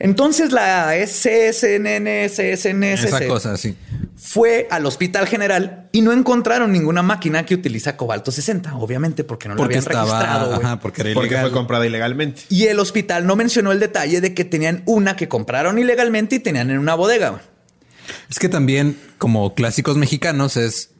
Entonces 0.00 0.52
la 0.52 0.94
CSNN, 1.04 2.28
CSNSC 2.28 3.04
Esa 3.08 3.26
cosa, 3.26 3.56
sí. 3.56 3.74
fue 4.16 4.68
al 4.70 4.86
Hospital 4.86 5.26
General 5.26 5.88
y 5.90 6.02
no 6.02 6.12
encontraron 6.12 6.70
ninguna 6.70 7.02
máquina 7.02 7.44
que 7.44 7.54
utiliza 7.56 7.96
cobalto 7.96 8.30
60, 8.30 8.76
obviamente, 8.76 9.24
porque 9.24 9.48
no 9.48 9.56
Porque 9.56 9.74
la 9.74 9.80
habían 9.80 9.92
estaba, 9.92 10.22
registrado. 10.22 10.78
porque 10.80 11.00
era 11.02 11.14
Porque 11.14 11.26
ilegal. 11.28 11.46
fue 11.46 11.52
comprada 11.52 11.84
ilegalmente. 11.86 12.42
Y 12.48 12.66
el 12.66 12.78
hospital 12.78 13.26
no 13.26 13.34
mencionó 13.34 13.72
el 13.72 13.80
detalle 13.80 14.20
de 14.20 14.34
que 14.34 14.44
tenían 14.44 14.82
una 14.86 15.16
que 15.16 15.26
compraron 15.28 15.78
ilegalmente 15.78 16.36
y 16.36 16.38
tenían 16.38 16.70
en 16.70 16.78
una 16.78 16.94
bodega. 16.94 17.40
Es 18.30 18.38
que 18.38 18.48
también, 18.48 18.96
como 19.18 19.54
clásicos 19.54 19.96
mexicanos, 19.96 20.56
es 20.56 20.90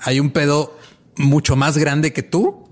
hay 0.00 0.20
un 0.20 0.30
pedo 0.30 0.76
mucho 1.16 1.56
más 1.56 1.78
grande 1.78 2.12
que 2.12 2.22
tú, 2.22 2.63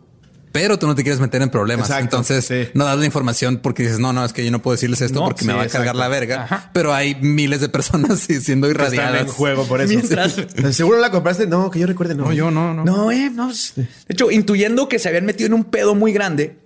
pero 0.52 0.78
tú 0.78 0.86
no 0.86 0.94
te 0.94 1.02
quieres 1.02 1.18
meter 1.20 1.40
en 1.42 1.48
problemas. 1.50 1.88
Exacto, 1.88 2.04
Entonces 2.16 2.44
sí. 2.44 2.68
no 2.74 2.84
das 2.84 2.98
la 2.98 3.06
información 3.06 3.56
porque 3.62 3.82
dices, 3.84 3.98
no, 3.98 4.12
no, 4.12 4.24
es 4.24 4.32
que 4.32 4.44
yo 4.44 4.50
no 4.50 4.60
puedo 4.62 4.74
decirles 4.74 5.00
esto 5.00 5.20
No, 5.20 5.26
porque 5.26 5.44
me 5.44 5.54
va 5.54 5.62
a 5.62 5.66
cargar 5.68 5.96
la 5.96 6.08
verga. 6.08 6.44
Ajá. 6.44 6.70
Pero 6.72 6.92
hay 6.94 7.14
miles 7.16 7.60
de 7.60 7.68
personas 7.68 8.20
siendo 8.40 8.66
Que 8.68 8.72
Están 8.72 8.92
irradiadas. 8.94 9.22
en 9.22 9.28
juego 9.28 9.64
por 9.66 9.80
eso. 9.80 9.88
Mientras- 9.94 10.36
¿Seguro 10.76 10.98
la 11.00 11.10
compraste? 11.10 11.46
No, 11.46 11.70
que 11.70 11.78
yo 11.80 11.86
recuerde, 11.86 12.14
no. 12.14 12.26
No, 12.26 12.32
yo 12.32 12.50
no, 12.50 12.74
no. 12.74 12.84
No, 12.84 13.10
eh, 13.10 13.30
no. 13.32 13.46
pues, 13.46 13.72
De 13.76 13.86
hecho, 14.08 14.30
intuyendo 14.30 14.88
que 14.88 14.98
se 14.98 15.08
habían 15.08 15.24
metido 15.24 15.46
en 15.46 15.54
un 15.54 15.64
pedo 15.64 15.94
muy 15.94 16.12
grande, 16.12 16.58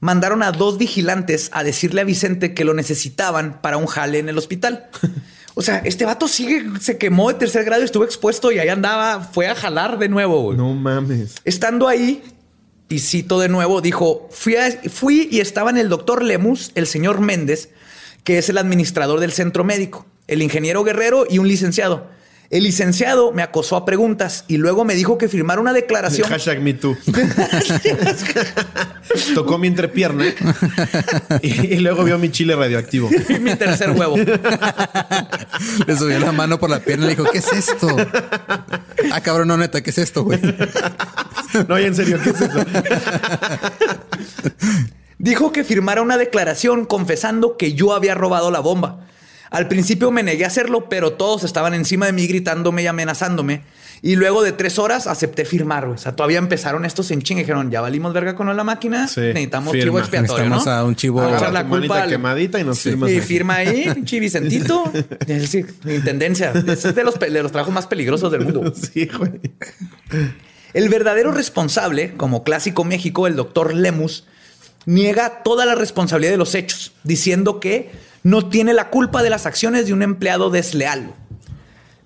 mandaron 0.00 0.42
a 0.42 0.52
dos 0.52 0.78
vigilantes 0.78 1.50
a 1.52 1.62
decirle 1.64 2.00
a 2.00 2.04
Vicente 2.04 2.54
que 2.54 2.64
lo 2.64 2.74
necesitaban 2.74 3.60
para 3.62 3.76
un 3.76 3.86
jale 3.86 4.18
en 4.18 4.28
el 4.28 4.38
hospital. 4.38 4.88
O 5.54 5.62
sea, 5.62 5.78
este 5.78 6.04
vato 6.04 6.28
sigue, 6.28 6.64
se 6.80 6.98
quemó 6.98 7.28
de 7.28 7.34
tercer 7.38 7.64
grado, 7.64 7.82
estuvo 7.82 8.04
expuesto 8.04 8.52
y 8.52 8.58
ahí 8.58 8.68
andaba, 8.68 9.20
fue 9.20 9.48
a 9.48 9.54
jalar 9.54 9.98
de 9.98 10.08
nuevo. 10.10 10.42
güey. 10.42 10.58
No 10.58 10.74
mames. 10.74 11.34
Estando 11.46 11.88
ahí, 11.88 12.22
y 12.88 13.00
cito 13.00 13.40
de 13.40 13.48
nuevo, 13.48 13.80
dijo, 13.80 14.28
fui, 14.30 14.56
a- 14.56 14.70
fui 14.90 15.28
y 15.30 15.40
estaban 15.40 15.76
el 15.76 15.88
doctor 15.88 16.22
Lemus, 16.22 16.70
el 16.74 16.86
señor 16.86 17.20
Méndez, 17.20 17.70
que 18.24 18.38
es 18.38 18.48
el 18.48 18.58
administrador 18.58 19.20
del 19.20 19.32
centro 19.32 19.64
médico, 19.64 20.06
el 20.28 20.42
ingeniero 20.42 20.84
Guerrero 20.84 21.26
y 21.28 21.38
un 21.38 21.48
licenciado. 21.48 22.08
El 22.48 22.62
licenciado 22.62 23.32
me 23.32 23.42
acosó 23.42 23.76
a 23.76 23.84
preguntas 23.84 24.44
y 24.46 24.56
luego 24.56 24.84
me 24.84 24.94
dijo 24.94 25.18
que 25.18 25.28
firmara 25.28 25.60
una 25.60 25.72
declaración. 25.72 26.28
Hashtag 26.28 26.60
me 26.60 26.74
too. 26.74 26.96
Tocó 29.34 29.58
mi 29.58 29.66
entrepierna 29.66 30.26
y, 31.42 31.74
y 31.74 31.78
luego 31.80 32.04
vio 32.04 32.18
mi 32.18 32.30
chile 32.30 32.54
radioactivo. 32.54 33.10
y 33.28 33.34
mi 33.40 33.54
tercer 33.56 33.90
huevo. 33.90 34.16
Le 34.16 35.96
subió 35.96 36.18
la 36.20 36.32
mano 36.32 36.60
por 36.60 36.70
la 36.70 36.80
pierna 36.80 37.06
y 37.06 37.08
le 37.08 37.16
dijo, 37.16 37.28
¿qué 37.30 37.38
es 37.38 37.52
esto? 37.52 37.88
Ah, 39.12 39.20
cabrón, 39.20 39.48
no, 39.48 39.56
neta, 39.56 39.82
¿qué 39.82 39.90
es 39.90 39.98
esto, 39.98 40.24
güey? 40.24 40.40
No, 41.68 41.78
y 41.80 41.84
en 41.84 41.94
serio, 41.94 42.18
¿qué 42.22 42.30
es 42.30 42.40
eso? 42.40 42.64
Dijo 45.18 45.50
que 45.50 45.64
firmara 45.64 46.02
una 46.02 46.18
declaración 46.18 46.84
confesando 46.84 47.56
que 47.56 47.72
yo 47.72 47.92
había 47.92 48.14
robado 48.14 48.50
la 48.50 48.60
bomba. 48.60 49.00
Al 49.50 49.68
principio 49.68 50.10
me 50.10 50.22
negué 50.22 50.44
a 50.44 50.48
hacerlo, 50.48 50.88
pero 50.88 51.12
todos 51.12 51.44
estaban 51.44 51.74
encima 51.74 52.06
de 52.06 52.12
mí 52.12 52.26
gritándome 52.26 52.82
y 52.82 52.86
amenazándome. 52.86 53.62
Y 54.02 54.16
luego 54.16 54.42
de 54.42 54.52
tres 54.52 54.78
horas 54.78 55.06
acepté 55.06 55.44
firmar. 55.46 55.84
güey. 55.86 55.94
O 55.94 55.98
sea, 55.98 56.14
todavía 56.14 56.38
empezaron 56.38 56.84
estos 56.84 57.10
en 57.10 57.22
chingue. 57.22 57.42
Dijeron, 57.42 57.70
ya 57.70 57.80
valimos 57.80 58.12
verga 58.12 58.34
con 58.36 58.54
la 58.54 58.62
máquina. 58.64 59.08
Sí, 59.08 59.20
Necesitamos 59.20 59.72
firma. 59.72 59.84
chivo 59.86 59.98
expiatorio, 60.00 60.44
Necesitamos 60.50 60.66
¿no? 60.66 60.72
a 60.72 60.84
un 60.84 60.96
chivo- 60.96 61.22
A 61.22 61.50
la 61.50 61.62
culpa 61.62 61.76
manita 61.76 62.02
al- 62.02 62.08
quemadita 62.10 62.60
y 62.60 62.64
nos 62.64 62.78
firmas. 62.80 63.10
Y 63.10 63.20
firma 63.22 63.54
ahí, 63.54 63.90
pinche 63.94 64.20
Vicentito. 64.20 64.92
Es 65.20 65.26
decir, 65.42 65.74
intendencia. 65.86 66.52
Es 66.52 66.94
de 66.94 67.04
los, 67.04 67.18
de 67.18 67.42
los 67.42 67.50
trabajos 67.52 67.72
más 67.72 67.86
peligrosos 67.86 68.30
del 68.30 68.42
mundo. 68.42 68.72
Sí, 68.92 69.06
güey. 69.18 69.40
El 70.74 70.88
verdadero 70.90 71.32
responsable, 71.32 72.12
como 72.16 72.44
clásico 72.44 72.84
México, 72.84 73.26
el 73.26 73.34
doctor 73.36 73.74
Lemus, 73.74 74.24
niega 74.84 75.42
toda 75.42 75.64
la 75.64 75.74
responsabilidad 75.74 76.32
de 76.32 76.36
los 76.38 76.54
hechos, 76.54 76.92
diciendo 77.02 77.60
que 77.60 77.90
no 78.26 78.48
tiene 78.48 78.74
la 78.74 78.90
culpa 78.90 79.22
de 79.22 79.30
las 79.30 79.46
acciones 79.46 79.86
de 79.86 79.92
un 79.92 80.02
empleado 80.02 80.50
desleal. 80.50 81.14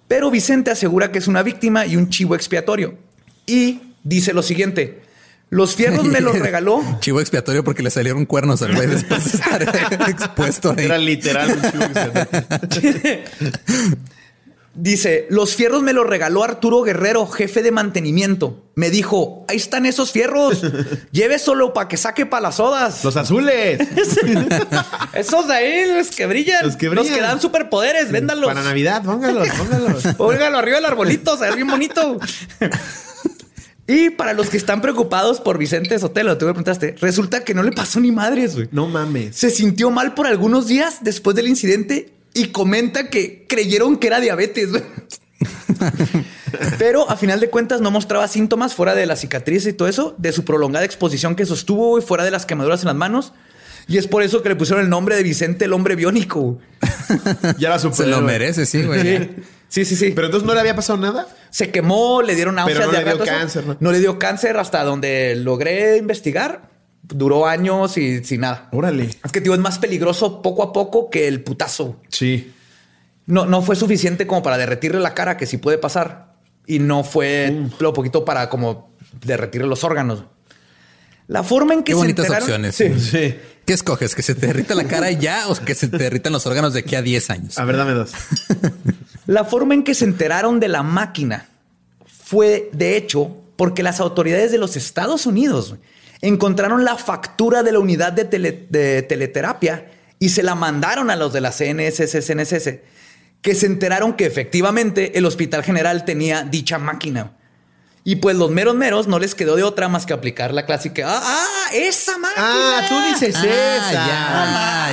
Pero 0.07 0.31
Vicente 0.31 0.71
asegura 0.71 1.11
que 1.11 1.19
es 1.19 1.29
una 1.29 1.43
víctima 1.43 1.87
y 1.87 1.97
un 1.97 2.11
chivo 2.11 2.35
expiatorio. 2.35 2.99
Y 3.47 3.81
dice 4.05 4.35
lo 4.35 4.43
siguiente. 4.43 5.01
Los 5.49 5.77
fierros 5.77 6.05
me 6.05 6.21
los 6.21 6.39
regaló. 6.39 6.85
Chivo 7.01 7.21
expiatorio 7.21 7.65
porque 7.65 7.83
le 7.83 7.89
salieron 7.91 8.27
cuernos 8.27 8.61
al 8.61 8.75
güey 8.75 8.87
después 8.87 9.33
de 9.33 9.39
estar 9.39 9.63
expuesto 10.11 10.75
ahí. 10.77 10.85
Era 10.85 10.99
literal 10.99 11.53
un 11.53 11.71
chivo 11.71 11.85
expiatorio. 11.85 13.21
Dice, 14.73 15.27
los 15.31 15.57
fierros 15.57 15.83
me 15.83 15.93
los 15.93 16.07
regaló 16.07 16.45
Arturo 16.45 16.83
Guerrero, 16.83 17.27
jefe 17.27 17.61
de 17.63 17.73
mantenimiento. 17.73 18.63
Me 18.77 18.89
dijo, 18.89 19.45
ahí 19.49 19.57
están 19.57 19.85
esos 19.85 20.13
fierros. 20.13 20.63
Lleve 21.13 21.41
solo 21.41 21.73
para 21.73 21.89
que 21.89 21.97
saque 21.97 22.25
para 22.25 22.43
las 22.43 22.57
sodas. 22.57 23.03
Los 23.03 23.17
azules. 23.17 23.81
Esos 25.13 25.49
de 25.49 25.55
ahí, 25.55 25.93
los 25.93 26.11
que 26.11 26.25
brillan. 26.27 26.65
Los 26.65 26.77
que 26.77 26.89
brillan. 26.89 27.21
dan 27.21 27.41
superpoderes, 27.41 28.13
véndanlos. 28.13 28.47
Para 28.47 28.63
Navidad, 28.63 29.03
póngalos, 29.03 29.49
póngalos. 29.49 30.03
Póngalo 30.17 30.59
arriba 30.59 30.77
del 30.77 30.87
arbolito, 30.87 31.37
se 31.37 31.51
ve 31.51 31.57
bien 31.57 31.69
bonito. 31.69 32.21
y 33.89 34.11
para 34.11 34.35
los 34.35 34.51
que 34.51 34.57
están 34.57 34.81
preocupados 34.81 35.41
por 35.41 35.59
Vicente 35.59 35.99
Sotelo, 35.99 36.39
tú 36.39 36.47
me 36.47 36.53
preguntaste, 36.53 36.95
resulta 37.01 37.43
que 37.43 37.55
no 37.55 37.65
le 37.65 37.73
pasó 37.73 37.99
ni 37.99 38.13
madres, 38.13 38.55
güey. 38.55 38.69
No 38.71 38.87
mames. 38.87 39.35
Se 39.35 39.51
sintió 39.51 39.91
mal 39.91 40.15
por 40.15 40.29
algunos 40.29 40.69
días 40.69 40.99
después 41.03 41.35
del 41.35 41.49
incidente 41.49 42.20
y 42.35 42.47
comenta 42.47 43.09
que 43.09 43.47
creyeron 43.49 43.97
que 43.97 44.07
era 44.07 44.21
diabetes. 44.21 44.71
Pero 46.79 47.09
a 47.11 47.17
final 47.17 47.41
de 47.41 47.51
cuentas 47.51 47.81
no 47.81 47.91
mostraba 47.91 48.29
síntomas 48.29 48.75
fuera 48.75 48.95
de 48.95 49.07
la 49.07 49.17
cicatriz 49.17 49.67
y 49.67 49.73
todo 49.73 49.89
eso, 49.89 50.15
de 50.19 50.33
su 50.33 50.45
prolongada 50.45 50.85
exposición 50.85 51.37
que 51.37 51.47
sostuvo 51.47 51.99
y 51.99 52.03
fuera 52.03 52.25
de 52.25 52.31
las 52.31 52.47
quemaduras 52.47 52.83
en 52.83 52.87
las 52.87 52.97
manos. 52.97 53.33
Y 53.89 53.99
es 53.99 54.07
por 54.07 54.23
eso 54.23 54.43
que 54.43 54.51
le 54.51 54.57
pusieron 54.57 54.85
el 54.85 54.91
nombre 54.91 55.17
de 55.17 55.23
Vicente 55.23 55.65
el 55.65 55.73
hombre 55.73 55.97
biónico. 55.97 56.59
Ya 57.59 57.71
la 57.71 57.79
Se 57.79 58.07
lo 58.07 58.21
merece, 58.21 58.67
sí, 58.67 58.83
güey. 58.83 59.31
Sí, 59.69 59.85
sí, 59.85 59.97
sí. 59.97 60.13
Pero 60.15 60.27
entonces 60.27 60.47
no 60.47 60.55
le 60.55 60.61
había 60.61 60.77
pasado 60.77 60.99
nada. 60.99 61.29
Se 61.51 61.71
quemó, 61.71 62.23
le 62.23 62.35
dieron 62.35 62.57
náuseas. 62.57 62.79
Pero 62.79 62.93
no 62.93 62.99
le 62.99 63.15
dio 63.15 63.25
cáncer, 63.25 63.67
¿no? 63.67 63.77
No 63.81 63.93
le 63.93 63.99
dio 64.01 64.19
cáncer 64.19 64.57
hasta 64.59 64.85
donde 64.85 65.35
logré 65.37 65.97
investigar. 65.97 66.70
Duró 67.03 67.47
años 67.47 67.97
y 67.97 68.23
sin 68.25 68.43
nada. 68.43 68.69
Órale. 68.73 69.11
Es 69.25 69.33
que, 69.33 69.41
tío, 69.41 69.55
es 69.55 69.61
más 69.61 69.79
peligroso 69.79 70.43
poco 70.43 70.63
a 70.63 70.73
poco 70.73 71.11
que 71.11 71.27
el 71.29 71.43
putazo. 71.43 71.97
Sí. 72.09 72.53
No, 73.27 73.47
no 73.47 73.63
fue 73.63 73.75
suficiente 73.77 74.27
como 74.27 74.43
para 74.43 74.59
derretirle 74.59 75.01
la 75.01 75.15
cara, 75.15 75.37
que 75.37 75.47
sí 75.47 75.57
puede 75.59 75.79
pasar. 75.79 76.35
Y 76.67 76.79
no 76.79 77.03
fue 77.05 77.67
lo 77.81 77.93
poquito 77.93 78.25
para 78.25 78.49
como 78.49 78.91
derretirle 79.25 79.67
los 79.67 79.83
órganos. 79.83 80.25
La 81.27 81.43
forma 81.43 81.75
en 81.75 81.81
que 81.81 81.87
Qué 81.87 81.93
se 81.93 81.97
bonitas 81.99 82.27
enteraron- 82.27 82.43
opciones. 82.43 82.75
Sí. 82.77 82.99
Sí. 83.01 83.35
¿Qué 83.65 83.73
escoges? 83.73 84.15
¿Que 84.15 84.23
se 84.23 84.35
te 84.35 84.47
derrita 84.49 84.75
la 84.75 84.85
cara 84.85 85.11
ya 85.13 85.49
o 85.49 85.55
que 85.55 85.75
se 85.77 85.87
te 85.89 85.97
derritan 85.99 86.33
los 86.33 86.45
órganos 86.47 86.73
de 86.75 86.81
aquí 86.81 86.97
a 86.97 87.03
10 87.03 87.31
años? 87.31 87.59
A 87.59 87.65
ver, 87.65 87.77
dame 87.77 87.93
dos. 87.93 88.11
La 89.27 89.45
forma 89.45 89.75
en 89.75 89.85
que 89.85 89.95
se 89.95 90.05
enteraron 90.05 90.59
de 90.59 90.67
la 90.69 90.83
máquina 90.83 91.47
fue, 92.07 92.69
de 92.73 92.97
hecho, 92.97 93.37
porque 93.57 93.83
las 93.85 94.01
autoridades 94.01 94.51
de 94.51 94.59
los 94.59 94.77
Estados 94.77 95.27
Unidos 95.27 95.77
encontraron 96.23 96.85
la 96.85 96.97
factura 96.97 97.63
de 97.63 97.73
la 97.73 97.79
unidad 97.79 98.13
de, 98.13 98.25
tele- 98.25 98.67
de 98.69 99.03
teleterapia 99.03 99.87
y 100.19 100.31
se 100.31 100.43
la 100.43 100.55
mandaron 100.55 101.11
a 101.11 101.17
los 101.17 101.33
de 101.33 101.41
la 101.41 101.51
CNSS, 101.51 102.25
CNSS, 102.27 102.75
que 103.41 103.55
se 103.55 103.67
enteraron 103.67 104.13
que 104.15 104.27
efectivamente 104.27 105.17
el 105.19 105.25
Hospital 105.25 105.63
General 105.65 106.05
tenía 106.05 106.43
dicha 106.43 106.79
máquina. 106.79 107.37
Y 108.03 108.17
pues 108.17 108.35
los 108.37 108.51
meros 108.51 108.75
meros 108.77 109.09
no 109.09 109.19
les 109.19 109.35
quedó 109.35 109.57
de 109.57 109.63
otra 109.63 109.89
más 109.89 110.07
que 110.07 110.15
aplicar 110.15 110.55
la 110.55 110.65
clásica. 110.65 111.05
Ah, 111.07 111.21
ah, 111.23 111.71
esa 111.75 112.17
máquina. 112.17 112.79
Ah, 112.79 112.87
tú 112.89 112.95
dices 113.13 113.35
Ah, 113.37 113.47
esa. 113.47 113.93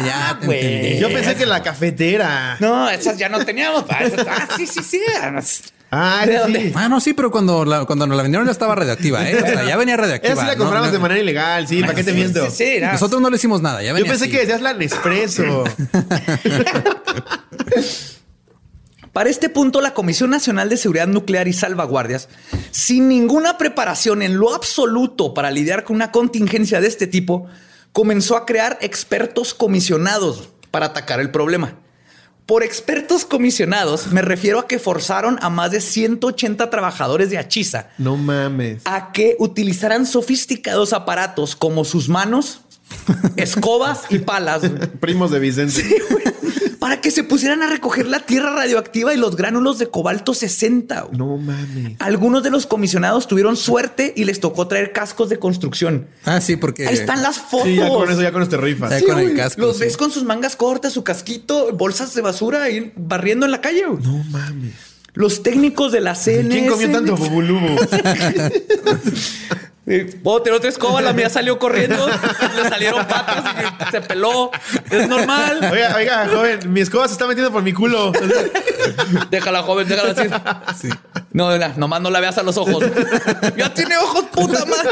ya, 0.02 0.06
ya 0.06 0.38
te 0.40 0.46
güey. 0.46 0.60
entendí. 0.76 1.00
Yo 1.00 1.08
pensé 1.14 1.36
que 1.36 1.46
la 1.46 1.64
cafetera. 1.64 2.58
No, 2.60 2.90
esas 2.90 3.18
ya 3.18 3.30
no 3.30 3.44
teníamos. 3.46 3.86
Ah, 3.90 4.04
esas- 4.04 4.28
ah, 4.30 4.48
sí, 4.58 4.68
sí, 4.68 4.84
sí. 4.84 5.00
Ah, 5.90 6.24
¿De 6.26 6.38
sí. 6.54 6.74
Ah, 6.76 6.90
no, 6.90 7.00
sí, 7.00 7.14
pero 7.14 7.32
cuando, 7.32 7.64
la, 7.64 7.86
cuando 7.86 8.06
nos 8.06 8.18
la 8.18 8.24
vendieron 8.24 8.46
ya 8.46 8.52
estaba 8.52 8.76
radioactiva, 8.76 9.26
¿eh? 9.30 9.38
O 9.42 9.48
sea, 9.48 9.64
ya 9.64 9.78
venía 9.78 9.96
radioactiva. 9.96 10.34
Esa 10.34 10.42
sí 10.42 10.48
la 10.48 10.54
No, 10.56 10.60
compramos 10.60 10.88
no, 10.90 10.94
de 10.94 11.00
manera 11.00 11.22
ilegal, 11.22 11.66
sí, 11.66 11.80
¿para 11.80 11.94
qué 11.96 12.04
te 12.04 12.12
Sí, 12.12 12.18
miento? 12.18 12.46
sí, 12.50 12.56
sí, 12.58 12.78
no. 12.82 12.92
Nosotros 12.92 13.22
no 13.22 13.30
le 13.30 13.38
hicimos 13.38 13.62
nada, 13.62 13.82
ya 13.82 13.98
Yo 13.98 14.06
pensé 14.06 14.26
así. 14.26 14.32
que 14.32 14.40
decías 14.40 14.60
la 14.60 14.74
Nespresso. 14.74 15.64
Para 19.18 19.32
este 19.32 19.50
punto, 19.50 19.82
la 19.82 19.96
Comisión 19.96 20.30
Nacional 20.30 20.70
de 20.70 20.78
Seguridad 20.78 21.08
Nuclear 21.08 21.48
y 21.48 21.54
Salvaguardias, 21.54 22.30
sin 22.70 23.10
ninguna 23.10 23.58
preparación 23.58 24.22
en 24.22 24.38
lo 24.38 24.54
absoluto 24.54 25.34
para 25.34 25.50
lidiar 25.50 25.86
con 25.86 25.96
una 25.96 26.12
contingencia 26.12 26.82
de 26.82 26.88
este 26.88 27.08
tipo, 27.08 27.48
comenzó 27.94 28.38
a 28.38 28.46
crear 28.46 28.78
expertos 28.80 29.56
comisionados 29.56 30.50
para 30.70 30.86
atacar 30.86 31.20
el 31.20 31.32
problema. 31.32 31.80
Por 32.46 32.62
expertos 32.62 33.26
comisionados 33.26 34.12
me 34.12 34.22
refiero 34.22 34.60
a 34.60 34.68
que 34.68 34.78
forzaron 34.78 35.40
a 35.42 35.50
más 35.50 35.72
de 35.72 35.82
180 35.82 36.70
trabajadores 36.70 37.32
de 37.32 37.40
Achiza 37.40 37.90
No 37.98 38.18
mames. 38.18 38.84
a 38.86 39.12
que 39.14 39.36
utilizaran 39.40 40.06
sofisticados 40.06 40.94
aparatos 40.94 41.56
como 41.56 41.86
sus 41.86 42.08
manos, 42.08 42.62
escobas 43.36 44.02
y 44.12 44.20
palas. 44.20 44.62
Primos 45.00 45.32
de 45.32 45.40
Vicente. 45.40 45.82
Sí. 45.82 45.96
Para 46.80 47.02
que 47.02 47.12
se 47.12 47.24
pusieran 47.24 47.64
a 47.64 47.68
recoger 47.68 48.08
la 48.08 48.20
tierra 48.22 48.54
radioactiva 48.54 49.14
y 49.14 49.18
los 49.18 49.36
gránulos 49.36 49.80
de 49.80 49.88
cobalto 49.88 50.34
60. 50.34 51.02
güey. 51.02 51.18
No 51.18 51.38
mames. 51.38 51.96
Algunos 52.00 52.44
de 52.44 52.50
los 52.50 52.66
comisionados 52.66 53.28
tuvieron 53.28 53.58
suerte 53.58 54.14
y 54.16 54.26
les 54.26 54.40
tocó 54.40 54.68
traer 54.68 54.94
cascos 54.94 55.30
de 55.30 55.40
construcción. 55.40 56.08
Ah, 56.26 56.42
sí, 56.42 56.56
porque. 56.56 56.88
Ahí 56.88 56.94
están 56.94 57.24
las 57.24 57.38
fotos. 57.40 57.68
Sí, 57.68 57.76
ya 57.76 57.90
con 57.90 58.10
eso, 58.12 58.22
ya 58.22 58.32
con 58.32 58.42
este 58.44 58.58
rifa. 58.58 58.90
Ya 58.90 59.00
Sí, 59.00 59.06
con 59.06 59.20
el 59.20 59.36
casco, 59.36 59.62
Los 59.62 59.78
sí. 59.78 59.84
ves 59.84 59.98
con 59.98 60.12
sus 60.12 60.24
mangas 60.24 60.56
cortas, 60.56 60.94
su 60.94 61.04
casquito, 61.04 61.72
bolsas 61.74 62.14
de 62.14 62.22
basura 62.22 62.70
y 62.70 62.92
barriendo 62.96 63.46
en 63.46 63.52
la 63.52 63.62
calle. 63.62 63.86
güey. 63.86 64.04
No 64.04 64.24
mames. 64.26 64.74
Los 65.14 65.42
técnicos 65.42 65.92
de 65.92 66.02
la 66.02 66.14
CNS. 66.14 66.50
¿Quién 66.50 66.68
comió 66.68 66.92
tanto 66.92 67.16
bubulubu? 67.18 67.68
Puedo 70.22 70.42
tener 70.42 70.58
otra 70.58 70.70
escoba, 70.70 71.02
la 71.02 71.14
mía 71.14 71.30
salió 71.30 71.58
corriendo, 71.58 72.08
le 72.10 72.70
salieron 72.70 73.08
patas 73.08 73.44
y 73.88 73.92
se 73.92 74.02
peló. 74.02 74.52
Es 74.92 75.08
normal. 75.08 75.70
Oiga, 75.72 75.96
oiga, 75.96 76.28
joven, 76.30 76.74
mi 76.74 76.82
escoba 76.82 77.08
se 77.08 77.14
está 77.14 77.26
metiendo 77.26 77.54
por 77.54 77.64
mi 77.64 77.72
culo. 77.72 78.12
Déjala, 79.30 79.64
joven, 79.64 79.88
déjala 79.88 80.12
así. 80.66 80.90
No, 81.32 81.58
no, 81.58 81.68
nomás 81.78 82.02
no 82.02 82.10
la 82.10 82.20
veas 82.20 82.38
a 82.38 82.44
los 82.44 82.58
ojos. 82.58 82.84
Ya 83.56 83.74
tiene 83.74 83.98
ojos, 83.98 84.26
puta 84.34 84.66
madre. 84.66 84.92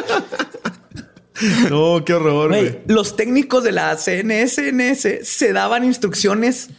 No, 1.70 2.02
qué 2.06 2.14
horror, 2.14 2.48
Güey, 2.50 2.62
güey. 2.62 2.82
los 2.88 3.18
técnicos 3.18 3.64
de 3.66 3.74
la 3.74 3.98
CNSNS 3.98 5.28
se 5.28 5.52
daban 5.52 5.84
instrucciones. 5.84 6.70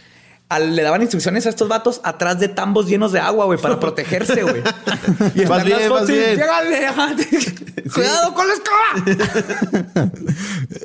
Al- 0.49 0.77
le 0.77 0.83
daban 0.83 1.03
instrucciones 1.03 1.47
a 1.47 1.49
estos 1.51 1.69
vatos 1.69 2.01
atrás 2.05 2.39
de 2.41 2.49
tambos 2.49 2.87
llenos 2.89 3.13
de 3.13 3.21
agua, 3.21 3.47
güey, 3.47 3.59
para 3.61 3.79
protegerse, 3.81 4.43
güey. 4.43 4.63
Y 5.35 5.43
están 5.43 5.59
las 5.59 5.65
bien, 5.67 5.79
vas 5.79 5.89
fotos 5.89 6.11
y, 6.11 6.13
bien. 6.13 6.41
Cuidado 7.95 8.35
con 8.35 8.47
la 8.49 8.55
escoba. 8.55 10.01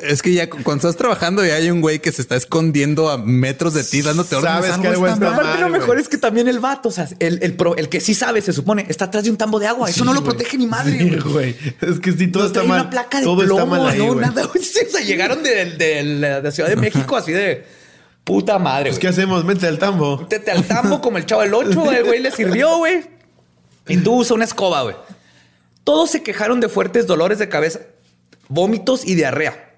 Es 0.03 0.21
que 0.21 0.33
ya 0.33 0.49
cu- 0.49 0.59
cuando 0.63 0.87
estás 0.87 0.97
trabajando 0.97 1.45
y 1.45 1.49
hay 1.49 1.69
un 1.71 1.81
güey 1.81 1.99
que 1.99 2.11
se 2.11 2.21
está 2.21 2.35
escondiendo 2.35 3.09
a 3.09 3.17
metros 3.17 3.73
de 3.73 3.83
ti 3.83 4.01
dándote 4.01 4.35
órdenes. 4.35 4.55
Sabes 4.57 4.71
algo 4.71 4.81
que 4.83 4.87
algo 4.89 5.07
está. 5.07 5.33
Aparte, 5.33 5.61
lo 5.61 5.69
mejor 5.69 5.87
güey. 5.89 6.01
es 6.01 6.07
que 6.09 6.17
también 6.17 6.47
el 6.47 6.59
vato, 6.59 6.89
o 6.89 6.91
sea, 6.91 7.07
el, 7.19 7.39
el, 7.41 7.53
pro- 7.55 7.75
el 7.75 7.89
que 7.89 8.01
sí 8.01 8.13
sabe, 8.13 8.41
se 8.41 8.53
supone, 8.53 8.85
está 8.89 9.05
atrás 9.05 9.23
de 9.23 9.31
un 9.31 9.37
tambo 9.37 9.59
de 9.59 9.67
agua. 9.67 9.89
Eso 9.89 9.99
Sí, 10.01 10.05
no 10.05 10.13
lo 10.13 10.21
güey. 10.21 10.35
protege 10.35 10.57
ni 10.57 10.67
madre. 10.67 10.97
Sí, 10.97 11.09
güey. 11.09 11.19
güey. 11.21 11.55
Es 11.81 11.99
que 11.99 12.11
sí, 12.13 12.27
todo 12.27 12.43
No 12.43 12.47
está 12.47 12.63
mal. 12.63 12.81
una 12.81 12.89
placa 12.89 13.19
de 13.19 13.23
todo 13.25 13.37
plomo, 13.43 13.53
está 13.53 13.65
mal 13.65 13.87
ahí, 13.87 13.97
no, 13.99 14.15
nada. 14.15 14.49
Sí, 14.61 14.79
o 14.87 14.91
sea, 14.91 15.01
llegaron 15.01 15.41
de, 15.43 15.65
de 15.71 16.03
la 16.03 16.41
de 16.41 16.51
Ciudad 16.51 16.69
de 16.69 16.75
México 16.75 17.15
así 17.17 17.31
de 17.31 17.65
puta 18.23 18.59
madre. 18.59 18.85
Pues, 18.89 18.95
güey. 18.95 19.01
¿qué 19.01 19.07
hacemos? 19.07 19.43
Mente 19.45 19.67
al 19.67 19.79
tambo. 19.79 20.17
Métete 20.17 20.51
al 20.51 20.63
tambo 20.63 21.01
como 21.01 21.17
el 21.17 21.25
chavo 21.25 21.41
del 21.41 21.53
8, 21.53 21.91
el 21.91 22.03
güey 22.05 22.19
le 22.19 22.31
sirvió, 22.31 22.77
güey. 22.77 23.03
Y 23.87 23.97
tú 23.97 24.15
usa 24.15 24.35
una 24.35 24.45
escoba, 24.45 24.83
güey. 24.83 24.95
Todos 25.83 26.11
se 26.11 26.21
quejaron 26.23 26.59
de 26.59 26.69
fuertes 26.69 27.07
dolores 27.07 27.39
de 27.39 27.49
cabeza, 27.49 27.79
vómitos 28.47 29.05
y 29.05 29.15
diarrea. 29.15 29.75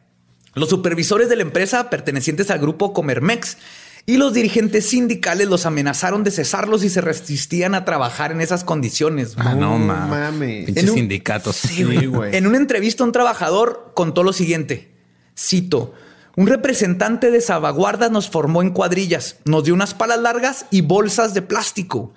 Los 0.53 0.69
supervisores 0.69 1.29
de 1.29 1.35
la 1.37 1.41
empresa 1.43 1.89
pertenecientes 1.89 2.51
al 2.51 2.59
grupo 2.59 2.93
Comermex 2.93 3.57
y 4.05 4.17
los 4.17 4.33
dirigentes 4.33 4.87
sindicales 4.89 5.47
los 5.47 5.65
amenazaron 5.65 6.25
de 6.25 6.29
cesarlos 6.31 6.81
si 6.81 6.89
se 6.89 6.99
resistían 6.99 7.73
a 7.73 7.85
trabajar 7.85 8.33
en 8.33 8.41
esas 8.41 8.63
condiciones. 8.65 9.35
güey. 9.35 9.47
Ah, 9.47 9.55
no, 9.55 9.79
No 9.79 9.85
mames. 9.95 10.65
Pinches 10.65 10.83
En 10.83 10.89
un- 10.89 10.95
sindicatos. 10.95 11.55
Sí, 11.55 11.83
güey. 12.05 12.35
En 12.35 12.45
una 12.45 12.57
entrevista, 12.57 13.03
un 13.05 13.13
trabajador 13.13 13.93
contó 13.95 14.21
lo 14.23 14.33
siguiente. 14.33 14.91
Cito. 15.39 15.93
Un 16.35 16.47
representante 16.47 17.29
de 17.29 17.41
salvaguardas 17.41 18.09
nos 18.09 18.29
formó 18.29 18.63
en 18.63 18.71
cuadrillas, 18.71 19.37
nos 19.45 19.65
dio 19.65 19.73
unas 19.73 19.93
palas 19.93 20.19
largas 20.19 20.65
y 20.71 20.81
bolsas 20.81 21.35
de 21.35 21.43
plástico. 21.43 22.13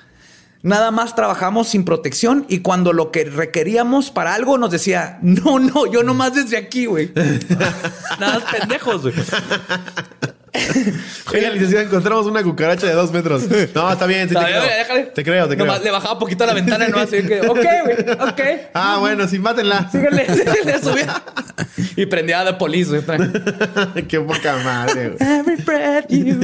Nada 0.62 0.90
más 0.90 1.14
trabajamos 1.14 1.68
sin 1.68 1.84
protección 1.84 2.46
y 2.48 2.60
cuando 2.60 2.94
lo 2.94 3.10
que 3.10 3.24
requeríamos 3.24 4.10
para 4.10 4.34
algo 4.34 4.56
nos 4.56 4.70
decía, 4.70 5.18
no, 5.20 5.58
no, 5.58 5.86
yo 5.86 6.02
nomás 6.02 6.34
desde 6.34 6.56
aquí, 6.56 6.86
güey. 6.86 7.12
Nada 8.18 8.40
más 8.40 8.52
pendejos, 8.52 9.02
güey. 9.02 9.14
Oiga, 11.32 11.50
licenciado, 11.50 11.84
encontramos 11.86 12.26
una 12.26 12.42
cucaracha 12.42 12.86
de 12.86 12.92
dos 12.94 13.10
metros. 13.12 13.42
No, 13.74 13.92
está 13.92 14.06
bien, 14.06 14.28
sí 14.28 14.34
te 14.34 14.40
creo. 14.40 14.62
Te 15.12 15.24
creo, 15.24 15.48
te 15.48 15.54
creo. 15.54 15.66
Nomás 15.66 15.82
le 15.82 15.90
bajaba 15.90 16.18
poquito 16.18 16.44
a 16.44 16.46
la 16.48 16.54
ventana 16.54 16.86
y 16.88 16.90
no 16.90 16.98
así 16.98 17.22
que, 17.22 17.40
ok, 17.40 17.58
güey, 17.84 17.96
ok. 18.28 18.40
Ah, 18.74 18.96
bueno, 19.00 19.26
sí, 19.28 19.38
mátenla. 19.38 19.88
Síguele, 19.90 20.26
síguele, 20.34 20.80
subía. 20.82 21.22
Y 21.96 22.06
prendía 22.06 22.44
de 22.44 22.54
polis, 22.54 22.88
güey. 22.88 23.02
Qué 24.08 24.20
poca 24.20 24.56
madre, 24.64 25.10
güey. 25.18 25.30
Every 25.38 25.56
breath 25.62 26.06
you. 26.08 26.38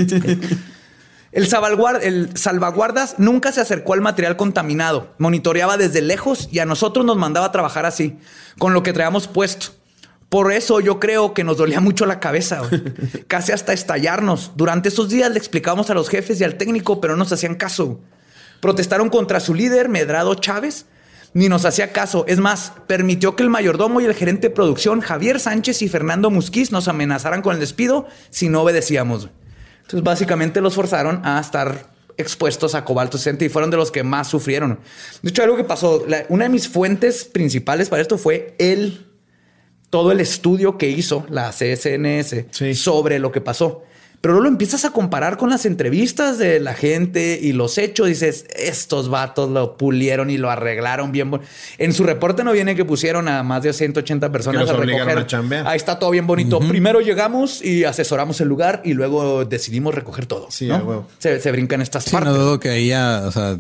El, 1.33 1.49
salvaguard- 1.49 2.01
el 2.03 2.37
salvaguardas 2.37 3.15
nunca 3.19 3.53
se 3.53 3.61
acercó 3.63 3.95
al 3.95 4.03
material 4.03 4.37
contaminado. 4.37 5.15
Monitoreaba 5.19 5.79
desde 5.79 6.03
lejos 6.03 6.49
y 6.53 6.59
a 6.59 6.67
nosotros 6.67 7.07
nos 7.07 7.17
mandaba 7.17 7.47
a 7.47 7.53
trabajar 7.53 7.87
así, 7.87 8.19
con 8.59 8.75
lo 8.75 8.83
que 8.83 8.93
traíamos 8.93 9.29
puesto. 9.29 9.69
Por 10.33 10.51
eso 10.51 10.81
yo 10.81 10.99
creo 10.99 11.35
que 11.35 11.45
nos 11.45 11.59
dolía 11.59 11.81
mucho 11.81 12.07
la 12.07 12.19
cabeza, 12.19 12.63
casi 13.27 13.53
hasta 13.53 13.75
estallarnos. 13.75 14.53
Durante 14.57 14.89
esos 14.89 15.11
días 15.11 15.31
le 15.31 15.37
explicamos 15.37 15.91
a 15.91 15.95
los 15.95 16.09
jefes 16.09 16.41
y 16.41 16.45
al 16.45 16.55
técnico, 16.57 17.03
pero 17.03 17.13
no 17.13 17.19
nos 17.19 17.33
hacían 17.33 17.55
caso. 17.55 18.01
Protestaron 18.61 19.11
contra 19.11 19.41
su 19.41 19.55
líder, 19.55 19.91
Medrado 19.91 20.35
Chávez, 20.37 20.87
ni 21.35 21.51
nos 21.51 21.67
hacía 21.67 21.93
caso. 21.93 22.25
Es 22.29 22.39
más, 22.39 22.73
permitió 22.87 23.37
que 23.37 23.43
el 23.43 23.51
mayordomo 23.51 24.01
y 24.01 24.07
el 24.07 24.15
gerente 24.15 24.49
de 24.49 24.55
producción, 24.55 25.03
Javier 25.03 25.39
Sánchez 25.39 25.83
y 25.83 25.91
Fernando 25.91 26.31
Musquiz, 26.31 26.73
nos 26.73 26.89
amenazaran 26.89 27.43
con 27.43 27.53
el 27.53 27.61
despido 27.61 28.07
si 28.31 28.49
no 28.49 28.63
obedecíamos. 28.63 29.29
Entonces, 29.83 30.03
básicamente 30.03 30.63
los 30.63 30.75
forzaron 30.77 31.21
a 31.27 31.41
estar 31.41 31.93
expuestos 32.17 32.75
a 32.75 32.87
cobalto 32.87 33.19
60 33.19 33.45
y 33.45 33.49
fueron 33.51 33.71
de 33.71 33.77
los 33.77 33.91
que 33.91 34.03
más 34.03 34.29
sufrieron. 34.29 34.81
De 35.21 35.29
hecho, 35.29 35.43
algo 35.43 35.59
que 35.59 35.65
pasó, 35.65 36.05
la- 36.09 36.25
una 36.31 36.45
de 36.45 36.49
mis 36.51 36.69
fuentes 36.71 37.25
principales 37.27 37.91
para 37.91 38.01
esto 38.01 38.17
fue 38.17 38.55
el 38.59 39.12
todo 39.93 40.11
el 40.11 40.21
estudio 40.21 40.79
que 40.79 40.89
hizo 40.89 41.27
la 41.29 41.51
CSNS 41.53 42.47
Sí. 42.51 42.75
sobre 42.75 43.19
lo 43.19 43.31
que 43.31 43.43
pasó. 43.43 43.83
Pero 44.23 44.35
luego 44.35 44.45
lo 44.45 44.49
empiezas 44.51 44.85
a 44.85 44.91
comparar 44.91 45.37
con 45.37 45.51
las 45.51 45.67
entrevistas 45.67 46.39
de 46.39 46.61
la 46.61 46.75
gente 46.75 47.41
y 47.43 47.53
los 47.53 47.77
hechos. 47.77 48.07
Dices, 48.07 48.47
estos 48.57 49.09
vatos 49.11 49.51
lo 49.51 49.77
pulieron 49.77 50.31
y 50.31 50.39
lo 50.39 50.49
arreglaron 50.49 51.11
bien. 51.11 51.29
bon-". 51.33 51.41
En 51.79 51.93
su 51.93 52.05
reporte 52.05 52.45
no 52.45 52.53
viene 52.53 52.77
que 52.77 52.85
pusieron 52.85 53.27
a 53.27 53.43
más 53.43 53.65
de 53.65 53.73
180 53.73 54.31
personas 54.31 54.63
los 54.63 54.71
a 54.71 54.75
recoger. 54.77 55.27
a. 55.65 55.71
Ahí 55.71 55.77
está 55.77 55.99
todo 55.99 56.11
bien 56.11 56.29
bonito. 56.29 56.61
Primero 56.61 57.01
llegamos 57.01 57.65
y 57.65 57.83
asesoramos 57.83 58.41
el 58.41 58.47
lugar 58.49 58.81
y 58.85 58.95
luego 58.95 59.45
decidimos 59.45 59.93
recoger 59.93 60.27
todo. 60.27 60.47
Sí, 60.51 60.69
¿no? 60.69 61.09
se, 61.19 61.41
se 61.41 61.51
brincan 61.51 61.83
estas 61.83 62.05
Sí, 62.05 62.13
partes. 62.13 62.33
no 62.33 62.39
dudo 62.39 62.61
que 62.61 62.69
ahí 62.71 62.89
ya, 62.89 63.23
o 63.27 63.33
sea, 63.33 63.59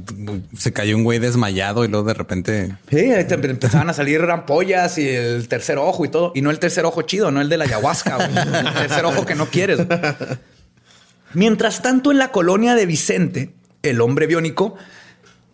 se 0.56 0.72
cayó 0.72 0.96
un 0.96 1.02
güey 1.02 1.18
desmayado 1.18 1.84
y 1.84 1.88
luego 1.88 2.06
de 2.06 2.14
repente. 2.14 2.72
Sí, 2.88 2.98
ahí 2.98 3.24
te 3.24 3.34
empezaban 3.34 3.90
a 3.90 3.94
salir 3.94 4.20
ampollas 4.30 4.96
y 4.96 5.08
el 5.08 5.48
tercer 5.48 5.78
ojo 5.78 6.04
y 6.04 6.08
todo. 6.08 6.30
Y 6.36 6.40
no 6.40 6.52
el 6.52 6.60
tercer 6.60 6.84
ojo 6.84 7.02
chido, 7.02 7.32
no 7.32 7.40
el 7.40 7.48
de 7.48 7.56
la 7.56 7.64
ayahuasca. 7.64 8.14
güey. 8.14 8.28
el 8.28 8.74
tercer 8.74 9.04
ojo 9.04 9.26
que 9.26 9.34
no 9.34 9.46
quieres. 9.46 9.80
Mientras 11.34 11.82
tanto, 11.82 12.10
en 12.10 12.18
la 12.18 12.30
colonia 12.32 12.74
de 12.74 12.86
Vicente, 12.86 13.54
el 13.82 14.00
hombre 14.00 14.26
biónico, 14.26 14.76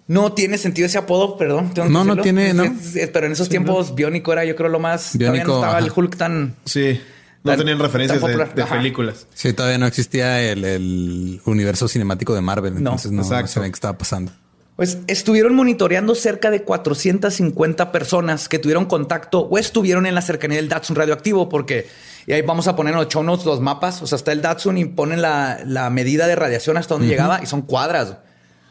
no 0.06 0.32
tiene 0.32 0.58
sentido 0.58 0.86
ese 0.86 0.98
apodo, 0.98 1.36
perdón. 1.36 1.72
tengo 1.74 1.88
que 1.88 1.92
No, 1.92 2.04
no 2.04 2.16
tiene, 2.22 2.54
no. 2.54 2.64
Pero 3.12 3.26
en 3.26 3.32
esos 3.32 3.48
tiempos, 3.48 3.94
biónico 3.94 4.32
era 4.32 4.44
yo 4.44 4.56
creo 4.56 4.68
lo 4.68 4.78
más... 4.80 5.12
todavía 5.18 5.44
no 5.44 5.54
estaba 5.56 5.78
el. 5.78 5.92
Hulk 5.94 6.16
tan... 6.16 6.56
Sí. 6.64 7.00
No 7.44 7.52
Tan- 7.52 7.60
tenían 7.60 7.78
referencias 7.78 8.20
de, 8.20 8.36
de 8.36 8.64
películas. 8.64 9.26
Sí, 9.32 9.52
todavía 9.52 9.78
no 9.78 9.86
existía 9.86 10.40
el, 10.42 10.64
el 10.64 11.40
universo 11.44 11.86
cinemático 11.86 12.34
de 12.34 12.40
Marvel. 12.40 12.74
No, 12.74 12.78
Entonces 12.78 13.12
no, 13.12 13.22
no 13.22 13.46
sabían 13.46 13.70
qué 13.70 13.76
estaba 13.76 13.96
pasando. 13.96 14.32
Pues 14.78 14.98
estuvieron 15.08 15.56
monitoreando 15.56 16.14
cerca 16.14 16.52
de 16.52 16.62
450 16.62 17.90
personas 17.90 18.48
que 18.48 18.60
tuvieron 18.60 18.84
contacto 18.84 19.40
o 19.40 19.58
estuvieron 19.58 20.06
en 20.06 20.14
la 20.14 20.22
cercanía 20.22 20.58
del 20.58 20.68
Datsun 20.68 20.94
radioactivo, 20.94 21.48
porque 21.48 21.88
y 22.28 22.32
ahí 22.32 22.42
vamos 22.42 22.68
a 22.68 22.76
poner 22.76 22.92
en 22.94 23.00
los 23.00 23.08
show 23.08 23.24
notes 23.24 23.44
los 23.44 23.60
mapas. 23.60 24.02
O 24.02 24.06
sea, 24.06 24.14
está 24.14 24.30
el 24.30 24.40
Datsun 24.40 24.78
y 24.78 24.84
ponen 24.84 25.20
la, 25.20 25.58
la 25.66 25.90
medida 25.90 26.28
de 26.28 26.36
radiación 26.36 26.76
hasta 26.76 26.94
donde 26.94 27.08
llegaba 27.08 27.40
y 27.42 27.46
son 27.46 27.62
cuadras. 27.62 28.18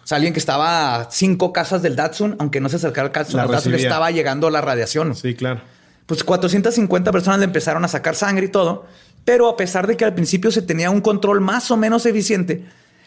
O 0.01 0.08
sea, 0.08 0.16
alguien 0.16 0.32
que 0.32 0.39
estaba 0.39 0.95
a 0.95 1.12
cinco 1.12 1.51
casas 1.51 1.82
del 1.82 1.97
Datsun, 1.97 2.38
aunque 2.39 2.62
no 2.62 2.70
se 2.70 2.78
acercara 2.78 3.08
al 3.08 3.14
Datsun, 3.14 3.41
al 3.41 3.51
Datsun 3.51 3.76
estaba 3.76 4.10
llegando 4.10 4.49
la 4.49 4.62
radiación. 4.62 5.14
Sí, 5.14 5.36
claro. 5.36 5.60
Pues 6.05 6.24
450 6.24 7.12
personas 7.12 7.39
le 7.39 7.45
empezaron 7.45 7.84
a 7.84 7.89
sacar 7.89 8.16
sangre 8.16 8.45
y 8.45 8.49
todo, 8.49 8.86
pero 9.26 9.49
a 9.49 9.58
pesar 9.58 9.88
de 9.88 9.97
que 9.97 10.05
al 10.05 10.16
principio 10.16 10.51
se 10.51 10.62
tenía 10.62 10.89
un 10.89 11.01
control 11.01 11.41
más 11.41 11.70
o 11.70 11.76
menos 11.76 12.05
eficiente, 12.05 12.64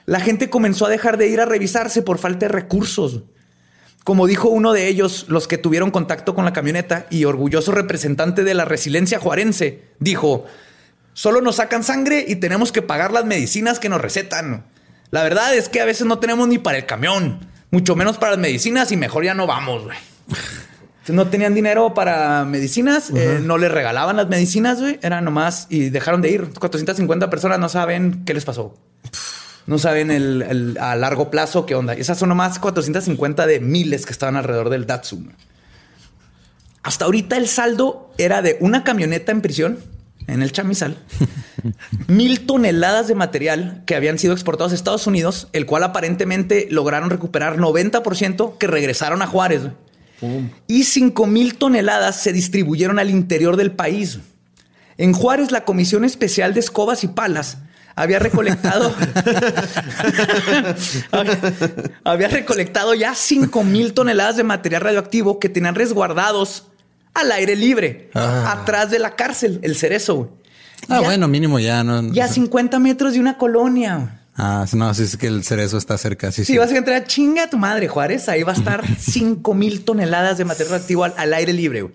la 0.07 0.21
gente 0.21 0.51
comenzó 0.51 0.87
a 0.87 0.91
dejar 0.91 1.17
de 1.17 1.29
ir 1.29 1.41
a 1.41 1.47
revisarse 1.47 2.03
por 2.03 2.19
falta 2.19 2.47
de 2.47 2.53
recursos. 2.53 3.23
Como 4.05 4.27
dijo 4.27 4.49
uno 4.49 4.73
de 4.73 4.89
ellos, 4.89 5.27
los 5.29 5.47
que 5.47 5.59
tuvieron 5.59 5.91
contacto 5.91 6.35
con 6.35 6.45
la 6.45 6.53
camioneta 6.53 7.07
y 7.11 7.27
orgulloso 7.27 7.73
representante 7.73 8.45
de 8.45 8.55
la 8.55 8.65
resiliencia 8.65 9.19
juarense, 9.19 9.83
dijo, 9.99 10.47
solo 11.13 11.43
nos 11.43 11.57
sacan 11.57 11.85
sangre 11.85 12.25
y 12.27 12.37
tenemos 12.37 12.73
que 12.73 12.83
pagar 12.83 13.13
las 13.13 13.27
medicinas 13.27 13.79
que 13.79 13.91
nos 13.91 14.01
recetan. 14.01 14.65
La 15.11 15.23
verdad 15.23 15.55
es 15.55 15.69
que 15.69 15.81
a 15.81 15.85
veces 15.85 16.07
no 16.07 16.19
tenemos 16.19 16.49
ni 16.49 16.59
para 16.59 16.79
el 16.79 16.87
camión, 16.87 17.47
mucho 17.71 17.95
menos 17.95 18.17
para 18.17 18.33
las 18.33 18.41
medicinas 18.41 18.91
y 18.91 18.97
mejor 18.97 19.25
ya 19.25 19.35
no 19.35 19.47
vamos, 19.47 19.85
güey. 19.85 19.99
No 21.09 21.27
tenían 21.29 21.55
dinero 21.55 21.93
para 21.93 22.45
medicinas, 22.45 23.11
eh, 23.11 23.41
no 23.43 23.59
les 23.59 23.73
regalaban 23.73 24.17
las 24.17 24.29
medicinas, 24.29 24.81
güey. 24.81 25.01
Era 25.03 25.21
nomás 25.21 25.67
y 25.69 25.91
dejaron 25.91 26.23
de 26.23 26.31
ir. 26.31 26.51
450 26.57 27.31
personas 27.31 27.59
no 27.59 27.69
saben 27.69 28.23
qué 28.25 28.35
les 28.35 28.45
pasó. 28.45 28.77
No 29.67 29.79
saben 29.79 30.11
el, 30.11 30.43
el- 30.43 30.79
a 30.79 30.97
largo 30.97 31.31
plazo 31.31 31.67
qué 31.67 31.75
onda. 31.75 31.95
Esas 31.95 32.19
son 32.19 32.29
nomás 32.31 32.59
450 32.59 33.47
de 33.47 33.61
miles 33.61 34.07
que 34.07 34.13
estaban 34.13 34.37
alrededor 34.37 34.71
del 34.71 34.87
Datsun. 34.87 35.33
Hasta 36.83 37.05
ahorita 37.05 37.37
el 37.37 37.47
saldo 37.47 38.11
era 38.19 38.43
de 38.43 38.57
una 38.61 38.85
camioneta 38.85 39.33
en 39.33 39.43
prisión 39.43 39.79
en 40.27 40.43
el 40.43 40.53
chamizal, 40.53 40.97
mil 42.07 42.47
toneladas 42.47 43.09
de 43.09 43.15
material 43.15 43.83
que 43.85 43.97
habían 43.97 44.19
sido 44.19 44.33
exportados 44.33 44.71
a 44.73 44.77
Estados 44.77 45.07
Unidos, 45.07 45.49
el 45.53 45.67
cual 45.67 45.83
aparentemente 45.83 46.69
lograron 46.71 47.11
recuperar 47.11 47.57
90% 47.59 48.57
que 48.59 48.67
regresaron 48.67 49.23
a 49.23 49.27
Juárez. 49.27 49.63
Y 50.69 50.85
5 50.85 51.27
mil 51.27 51.55
toneladas 51.57 52.17
se 52.23 52.33
distribuyeron 52.33 52.99
al 52.99 53.09
interior 53.11 53.57
del 53.57 53.73
país. 53.73 54.19
En 54.99 55.15
Juárez, 55.15 55.51
la 55.51 55.65
Comisión 55.65 56.05
Especial 56.05 56.53
de 56.55 56.61
Escobas 56.61 57.03
y 57.05 57.09
Palas 57.09 57.57
había 58.03 58.19
recolectado, 58.19 58.95
había 62.05 62.29
recolectado 62.29 62.95
ya 62.95 63.15
5 63.15 63.65
mil 63.65 63.93
toneladas 63.93 64.37
de 64.37 64.45
material 64.45 64.83
radioactivo 64.83 65.39
que 65.39 65.49
tenían 65.49 65.75
resguardados 65.75 66.67
al 67.15 67.33
aire 67.33 67.57
libre, 67.57 68.11
Ah. 68.15 68.57
atrás 68.61 68.91
de 68.91 68.99
la 68.99 69.17
cárcel, 69.17 69.59
el 69.63 69.77
cerezo. 69.77 70.15
güey. 70.17 70.29
Ah, 70.89 71.01
Ya- 71.01 71.07
bueno, 71.07 71.29
mínimo 71.29 71.59
ya 71.59 71.83
no. 71.85 72.13
Ya 72.13 72.27
a 72.27 72.29
50 72.29 72.79
metros 72.79 73.13
de 73.15 73.21
una 73.21 73.37
colonia. 73.37 73.97
güey. 73.97 74.09
Ah, 74.37 74.65
no, 74.73 74.95
sí 74.95 75.03
es 75.03 75.17
que 75.17 75.27
el 75.27 75.45
cerezo 75.45 75.77
está 75.77 75.99
cerca. 75.99 76.33
Sí, 76.33 76.45
Si 76.45 76.53
sí. 76.53 76.59
vas 76.59 76.71
a 76.73 76.77
entrar, 76.77 77.05
chinga 77.05 77.43
a 77.45 77.51
tu 77.51 77.59
madre, 77.59 77.89
Juárez. 77.89 78.29
Ahí 78.29 78.43
va 78.43 78.53
a 78.53 78.55
estar 78.55 78.83
5 78.99 79.53
mil 79.55 79.85
toneladas 79.85 80.39
de 80.39 80.45
material 80.47 80.71
radioactivo 80.73 81.05
al, 81.05 81.15
al 81.17 81.35
aire 81.35 81.53
libre. 81.53 81.83
güey. 81.83 81.95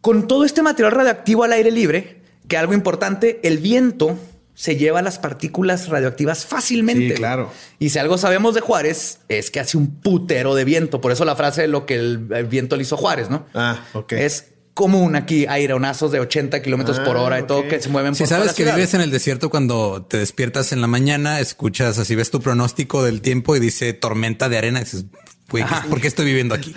Con 0.00 0.28
todo 0.28 0.44
este 0.44 0.62
material 0.62 0.92
radioactivo 0.92 1.42
al 1.44 1.52
aire 1.52 1.70
libre, 1.70 2.20
que 2.46 2.56
algo 2.56 2.72
importante, 2.74 3.40
el 3.42 3.58
viento 3.58 4.16
se 4.60 4.76
lleva 4.76 5.00
las 5.00 5.18
partículas 5.18 5.88
radioactivas 5.88 6.44
fácilmente. 6.44 7.08
Sí, 7.08 7.14
claro. 7.14 7.50
Y 7.78 7.88
si 7.88 7.98
algo 7.98 8.18
sabemos 8.18 8.54
de 8.54 8.60
Juárez, 8.60 9.20
es 9.30 9.50
que 9.50 9.58
hace 9.58 9.78
un 9.78 10.00
putero 10.02 10.54
de 10.54 10.64
viento. 10.64 11.00
Por 11.00 11.12
eso 11.12 11.24
la 11.24 11.34
frase 11.34 11.62
de 11.62 11.68
lo 11.68 11.86
que 11.86 11.94
el, 11.94 12.26
el 12.30 12.44
viento 12.44 12.76
le 12.76 12.82
hizo 12.82 12.96
a 12.96 12.98
Juárez, 12.98 13.30
¿no? 13.30 13.46
Ah, 13.54 13.82
ok. 13.94 14.12
Es 14.12 14.48
común 14.74 15.16
aquí 15.16 15.46
aironazos 15.46 16.12
de 16.12 16.20
80 16.20 16.60
kilómetros 16.60 17.00
por 17.00 17.16
Ah, 17.16 17.22
hora 17.22 17.40
y 17.40 17.44
todo 17.44 17.66
que 17.68 17.80
se 17.80 17.88
mueven 17.88 18.14
Si 18.14 18.24
por 18.24 18.28
sabes 18.28 18.48
que 18.50 18.56
ciudad. 18.64 18.74
vives 18.76 18.92
en 18.92 19.00
el 19.00 19.10
desierto 19.10 19.48
cuando 19.48 20.02
te 20.08 20.18
despiertas 20.18 20.72
en 20.72 20.82
la 20.82 20.86
mañana, 20.88 21.40
escuchas 21.40 21.96
así, 21.98 22.14
ves 22.14 22.30
tu 22.30 22.40
pronóstico 22.42 23.02
del 23.02 23.22
tiempo 23.22 23.56
y 23.56 23.60
dice 23.60 23.94
tormenta 23.94 24.50
de 24.50 24.58
arena. 24.58 24.80
Y 24.80 24.84
dices, 24.84 25.06
güey, 25.48 25.64
¿qué- 25.64 25.88
¿por 25.88 26.02
qué 26.02 26.06
estoy 26.08 26.26
viviendo 26.26 26.54
aquí? 26.54 26.74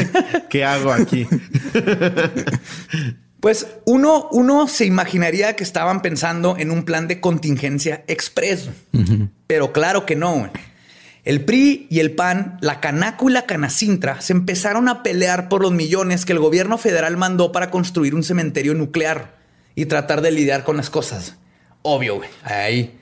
¿Qué 0.48 0.64
hago 0.64 0.90
aquí? 0.90 1.26
Pues 3.40 3.66
uno, 3.84 4.28
uno 4.32 4.66
se 4.66 4.86
imaginaría 4.86 5.56
que 5.56 5.64
estaban 5.64 6.02
pensando 6.02 6.56
en 6.58 6.70
un 6.70 6.84
plan 6.84 7.06
de 7.06 7.20
contingencia 7.20 8.04
expreso, 8.06 8.72
pero 9.46 9.72
claro 9.72 10.06
que 10.06 10.16
no. 10.16 10.50
El 11.24 11.44
PRI 11.44 11.88
y 11.90 12.00
el 12.00 12.12
PAN, 12.12 12.56
la 12.60 12.80
Canaco 12.80 13.28
y 13.28 13.32
la 13.32 13.46
Canacintra 13.46 14.20
se 14.20 14.32
empezaron 14.32 14.88
a 14.88 15.02
pelear 15.02 15.48
por 15.48 15.60
los 15.60 15.72
millones 15.72 16.24
que 16.24 16.32
el 16.32 16.38
gobierno 16.38 16.78
federal 16.78 17.16
mandó 17.16 17.52
para 17.52 17.70
construir 17.70 18.14
un 18.14 18.22
cementerio 18.22 18.74
nuclear 18.74 19.34
y 19.74 19.86
tratar 19.86 20.22
de 20.22 20.30
lidiar 20.30 20.64
con 20.64 20.76
las 20.76 20.88
cosas. 20.88 21.36
Obvio, 21.82 22.16
güey. 22.16 22.30
Ahí, 22.44 22.96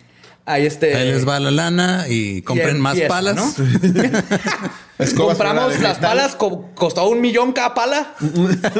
ahí 0.47 0.67
este. 0.67 0.95
Ahí 0.95 1.11
les 1.11 1.27
va 1.27 1.39
la 1.41 1.51
lana 1.51 2.07
y 2.09 2.43
compren 2.43 2.77
y 2.77 2.81
más 2.81 2.99
palas. 3.09 3.57
Compramos 5.17 5.81
las 5.81 5.99
palas, 5.99 6.37
co- 6.37 6.71
costó 6.77 7.09
un 7.09 7.21
millón 7.21 7.53
cada 7.53 7.75
pala, 7.75 8.15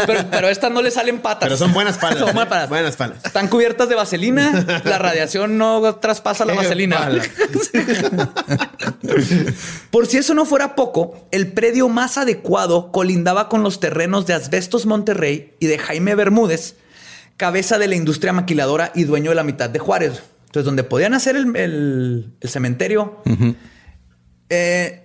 pero, 0.07 0.21
pero 0.31 0.49
estas 0.49 0.71
no 0.71 0.81
le 0.81 0.93
salen 0.93 1.19
patas. 1.19 1.41
Pero 1.41 1.57
son 1.57 1.73
buenas 1.73 1.99
palas. 1.99 2.21
Son 2.21 2.27
buenas 2.33 2.47
palas. 2.49 2.69
Buenas 2.69 2.95
palas. 2.97 3.19
Están 3.25 3.49
cubiertas 3.49 3.89
de 3.89 3.97
vaselina. 3.97 4.65
La 4.85 4.99
radiación 4.99 5.59
no 5.59 5.97
traspasa 5.97 6.45
la 6.45 6.55
vaselina. 6.55 7.11
Por 9.91 10.07
si 10.07 10.19
eso 10.19 10.35
no 10.35 10.45
fuera 10.45 10.75
poco, 10.77 11.27
el 11.33 11.53
predio 11.53 11.89
más 11.89 12.17
adecuado 12.19 12.93
colindaba 12.93 13.49
con 13.49 13.63
los 13.63 13.81
terrenos 13.81 14.27
de 14.27 14.35
Asbestos 14.35 14.87
Monterrey 14.87 15.55
y 15.59 15.67
de 15.67 15.79
Jaime 15.79 16.15
Bermúdez, 16.15 16.77
cabeza 17.37 17.79
de 17.79 17.89
la 17.89 17.97
industria 17.97 18.33
maquiladora 18.33 18.93
y 18.95 19.03
dueño 19.05 19.31
de 19.31 19.35
la 19.37 19.45
mitad 19.45 19.69
de 19.71 19.79
Juárez. 19.79 20.23
Entonces, 20.55 20.67
donde 20.67 20.85
podían 20.85 21.15
hacer 21.15 21.35
el, 21.35 21.57
el- 21.57 22.33
el 22.41 22.49
cementerio, 22.49 23.21
eh, 24.51 25.01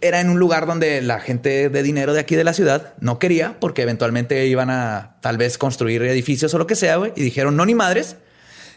era 0.00 0.20
en 0.22 0.30
un 0.30 0.38
lugar 0.38 0.64
donde 0.66 1.02
la 1.02 1.20
gente 1.20 1.68
de 1.68 1.82
dinero 1.82 2.14
de 2.14 2.20
aquí 2.20 2.36
de 2.36 2.44
la 2.44 2.54
ciudad 2.54 2.94
no 2.98 3.18
quería, 3.18 3.60
porque 3.60 3.82
eventualmente 3.82 4.46
iban 4.46 4.70
a 4.70 5.18
tal 5.20 5.36
vez 5.36 5.58
construir 5.58 6.00
edificios 6.04 6.54
o 6.54 6.58
lo 6.58 6.66
que 6.66 6.74
sea, 6.74 6.96
güey, 6.96 7.12
y 7.16 7.22
dijeron 7.22 7.54
no 7.54 7.66
ni 7.66 7.74
madres. 7.74 8.16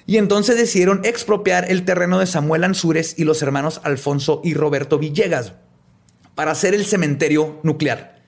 Y 0.06 0.18
entonces 0.18 0.58
decidieron 0.58 1.00
expropiar 1.06 1.72
el 1.72 1.86
terreno 1.86 2.20
de 2.20 2.26
Samuel 2.26 2.66
Ansúrez 2.66 3.18
y 3.18 3.24
los 3.24 3.42
hermanos 3.42 3.80
Alfonso 3.86 4.42
y 4.44 4.54
Roberto 4.54 5.00
Villegas 5.00 5.54
para 6.36 6.52
hacer 6.52 6.74
el 6.74 6.86
cementerio 6.86 7.62
nuclear. 7.64 8.20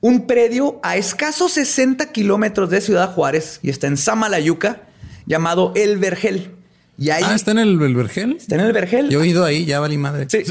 Un 0.00 0.26
predio 0.26 0.80
a 0.82 0.96
escasos 0.96 1.52
60 1.52 2.10
kilómetros 2.10 2.70
de 2.70 2.80
Ciudad 2.80 3.12
Juárez 3.14 3.60
y 3.62 3.70
está 3.70 3.86
en 3.86 3.98
Samalayuca, 3.98 4.82
llamado 5.26 5.72
El 5.76 5.98
Vergel. 5.98 6.56
Y 6.96 7.10
ahí 7.10 7.24
Ah, 7.26 7.34
está 7.34 7.50
en 7.50 7.58
el, 7.58 7.80
el 7.82 7.94
vergel. 7.94 8.36
está 8.38 8.54
en 8.54 8.60
el 8.60 8.72
Vergel. 8.72 9.08
Yo 9.08 9.22
he 9.22 9.26
ido 9.26 9.44
ahí, 9.44 9.64
ya 9.64 9.80
valí 9.80 9.98
madre. 9.98 10.26
Sí. 10.28 10.42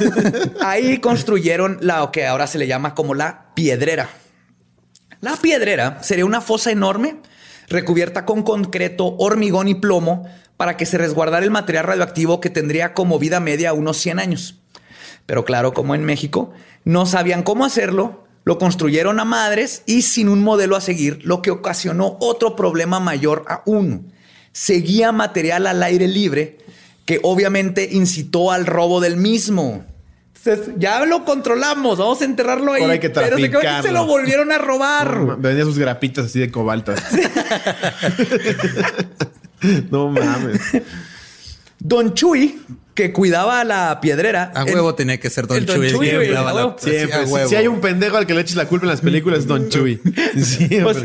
Ahí 0.60 0.98
construyeron 0.98 1.78
lo 1.82 2.10
que 2.12 2.26
ahora 2.26 2.46
se 2.46 2.58
le 2.58 2.66
llama 2.66 2.94
como 2.94 3.14
la 3.14 3.52
piedrera. 3.54 4.08
La 5.20 5.36
piedrera 5.36 6.02
sería 6.02 6.24
una 6.24 6.40
fosa 6.40 6.70
enorme 6.70 7.16
recubierta 7.68 8.24
con 8.24 8.42
concreto, 8.42 9.16
hormigón 9.18 9.68
y 9.68 9.74
plomo 9.74 10.26
para 10.56 10.76
que 10.76 10.86
se 10.86 10.98
resguardara 10.98 11.44
el 11.44 11.50
material 11.50 11.84
radioactivo 11.84 12.40
que 12.40 12.50
tendría 12.50 12.94
como 12.94 13.18
vida 13.18 13.40
media 13.40 13.72
unos 13.72 13.96
100 13.98 14.18
años. 14.18 14.58
Pero 15.26 15.44
claro, 15.44 15.72
como 15.72 15.94
en 15.94 16.04
México, 16.04 16.52
no 16.84 17.06
sabían 17.06 17.42
cómo 17.42 17.64
hacerlo, 17.64 18.24
lo 18.44 18.58
construyeron 18.58 19.20
a 19.20 19.24
madres 19.24 19.82
y 19.86 20.02
sin 20.02 20.28
un 20.28 20.42
modelo 20.42 20.74
a 20.76 20.80
seguir, 20.80 21.20
lo 21.24 21.42
que 21.42 21.50
ocasionó 21.50 22.16
otro 22.20 22.56
problema 22.56 22.98
mayor 22.98 23.44
aún. 23.48 24.11
Seguía 24.52 25.12
material 25.12 25.66
al 25.66 25.82
aire 25.82 26.08
libre 26.08 26.58
que 27.04 27.20
obviamente 27.22 27.88
incitó 27.92 28.52
al 28.52 28.66
robo 28.66 29.00
del 29.00 29.16
mismo. 29.16 29.84
Entonces, 30.44 30.74
ya 30.76 31.04
lo 31.04 31.24
controlamos, 31.24 31.98
vamos 31.98 32.20
a 32.20 32.24
enterrarlo 32.24 32.72
ahí. 32.72 32.82
Hay 32.82 32.98
que 32.98 33.10
pero 33.10 33.38
se, 33.38 33.82
se 33.82 33.92
lo 33.92 34.06
volvieron 34.06 34.50
a 34.50 34.58
robar. 34.58 35.38
Vendía 35.38 35.64
sus 35.64 35.78
grapitas 35.78 36.26
así 36.26 36.40
de 36.40 36.50
cobalto. 36.50 36.92
no 39.90 40.08
mames. 40.08 40.60
Don 41.78 42.14
Chuy, 42.14 42.60
que 42.94 43.12
cuidaba 43.12 43.64
la 43.64 44.00
piedrera. 44.00 44.52
A 44.54 44.64
huevo 44.64 44.94
tenía 44.94 45.18
que 45.18 45.30
ser 45.30 45.46
Don 45.46 45.56
el 45.56 45.66
Don 45.66 45.76
Chuy. 45.76 45.86
el 45.86 45.92
Chuy, 45.94 46.08
a 46.36 46.42
la- 46.42 46.62
a 46.62 46.76
Siempre. 46.78 47.26
Si, 47.26 47.32
huevo. 47.32 47.48
si 47.48 47.56
hay 47.56 47.66
un 47.66 47.80
pendejo 47.80 48.16
al 48.18 48.26
que 48.26 48.34
le 48.34 48.42
eches 48.42 48.56
la 48.56 48.66
culpa 48.66 48.84
en 48.84 48.90
las 48.90 49.00
películas, 49.00 49.40
es 49.40 49.46
Don 49.46 49.68
Chuy. 49.70 50.00
Siempre. 50.42 50.82
Pues, 50.82 50.98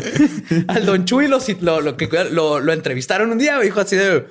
al 0.67 0.85
Don 0.85 1.05
Chuy 1.05 1.27
lo, 1.27 1.39
lo, 1.61 1.81
lo 1.81 1.97
que- 1.97 2.09
lo- 2.31 2.59
lo 2.59 2.73
entrevistaron 2.73 3.31
un 3.31 3.37
día, 3.37 3.59
dijo 3.59 3.79
así 3.79 3.95
de. 3.95 4.25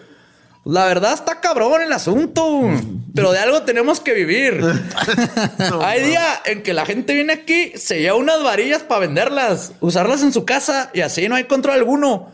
La 0.68 0.84
verdad 0.86 1.14
está 1.14 1.40
cabrón 1.40 1.80
el 1.80 1.92
asunto, 1.92 2.68
pero 3.14 3.30
de 3.30 3.38
algo 3.38 3.62
tenemos 3.62 4.00
que 4.00 4.14
vivir. 4.14 4.60
Hay 5.80 6.02
día 6.02 6.24
en 6.44 6.62
que 6.64 6.72
la 6.74 6.84
gente 6.84 7.14
viene 7.14 7.32
aquí, 7.34 7.72
se 7.76 8.00
lleva 8.00 8.16
unas 8.16 8.42
varillas 8.42 8.82
para 8.82 9.02
venderlas, 9.02 9.72
usarlas 9.80 10.22
en 10.24 10.32
su 10.32 10.44
casa 10.44 10.90
y 10.92 11.02
así 11.02 11.28
no 11.28 11.36
hay 11.36 11.44
control 11.44 11.76
alguno. 11.76 12.32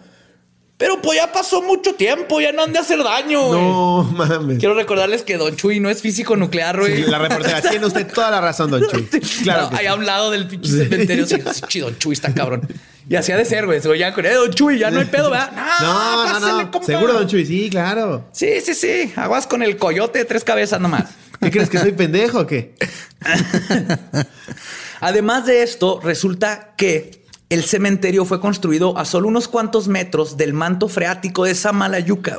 Pero 0.83 1.01
pues 1.01 1.16
ya 1.16 1.30
pasó 1.30 1.62
mucho 1.62 1.95
tiempo, 1.95 2.41
ya 2.41 2.51
no 2.51 2.64
han 2.64 2.72
de 2.72 2.80
hacer 2.80 3.01
daño. 3.05 3.47
güey. 3.47 3.61
no 3.61 4.03
mames. 4.03 4.59
Quiero 4.59 4.74
recordarles 4.74 5.22
que 5.22 5.37
Don 5.37 5.55
Chuy 5.55 5.78
no 5.78 5.89
es 5.89 6.03
físico 6.03 6.35
nuclear, 6.35 6.76
güey. 6.76 7.05
Sí, 7.05 7.09
la 7.09 7.18
reportera, 7.20 7.62
tiene 7.70 7.87
usted 7.87 8.12
toda 8.12 8.33
la 8.33 8.41
razón, 8.41 8.68
Don 8.68 8.85
Chuy. 8.89 9.05
Claro. 9.45 9.70
No, 9.70 9.76
ahí 9.76 9.85
sí. 9.85 9.87
a 9.87 9.95
un 9.95 10.05
lado 10.05 10.33
del 10.33 10.49
pinche 10.49 10.72
cementerio. 10.72 11.24
Sí, 11.24 11.37
sí, 11.53 11.62
chido, 11.68 11.87
Don 11.87 11.99
Chuy 12.01 12.14
está 12.14 12.35
cabrón. 12.35 12.66
Y 13.09 13.14
así 13.14 13.30
ha 13.30 13.37
de 13.37 13.45
ser, 13.45 13.64
güey. 13.66 13.80
Se 13.80 13.97
ya 13.97 14.12
con 14.12 14.26
eh, 14.26 14.35
Don 14.35 14.51
Chuy, 14.51 14.80
ya 14.80 14.91
no 14.91 14.99
hay 14.99 15.07
pedo, 15.07 15.30
¿verdad? 15.30 15.53
No, 15.80 16.24
no, 16.26 16.33
pásale, 16.33 16.64
no. 16.64 16.70
compa. 16.72 16.87
Seguro, 16.87 17.12
Don 17.12 17.28
Chuy. 17.28 17.47
Sí, 17.47 17.70
claro. 17.70 18.24
Sí, 18.33 18.61
sí, 18.61 18.74
sí. 18.74 19.12
Aguas 19.14 19.47
con 19.47 19.62
el 19.62 19.76
coyote 19.76 20.18
de 20.18 20.24
tres 20.24 20.43
cabezas 20.43 20.80
nomás. 20.80 21.11
¿Qué 21.41 21.53
crees 21.53 21.70
que 21.70 21.78
soy 21.78 21.93
pendejo 21.93 22.41
o 22.41 22.47
qué? 22.49 22.74
Además 25.01 25.47
de 25.47 25.62
esto, 25.62 26.01
resulta 26.03 26.74
que 26.76 27.21
el 27.53 27.64
cementerio 27.64 28.24
fue 28.24 28.40
construido 28.40 28.96
a 28.98 29.05
solo 29.05 29.28
unos 29.28 29.48
cuantos 29.48 29.88
metros 29.88 30.36
del 30.36 30.53
manto 30.55 30.88
freático 30.88 31.44
de 31.44 31.55
Samalayuca, 31.55 32.38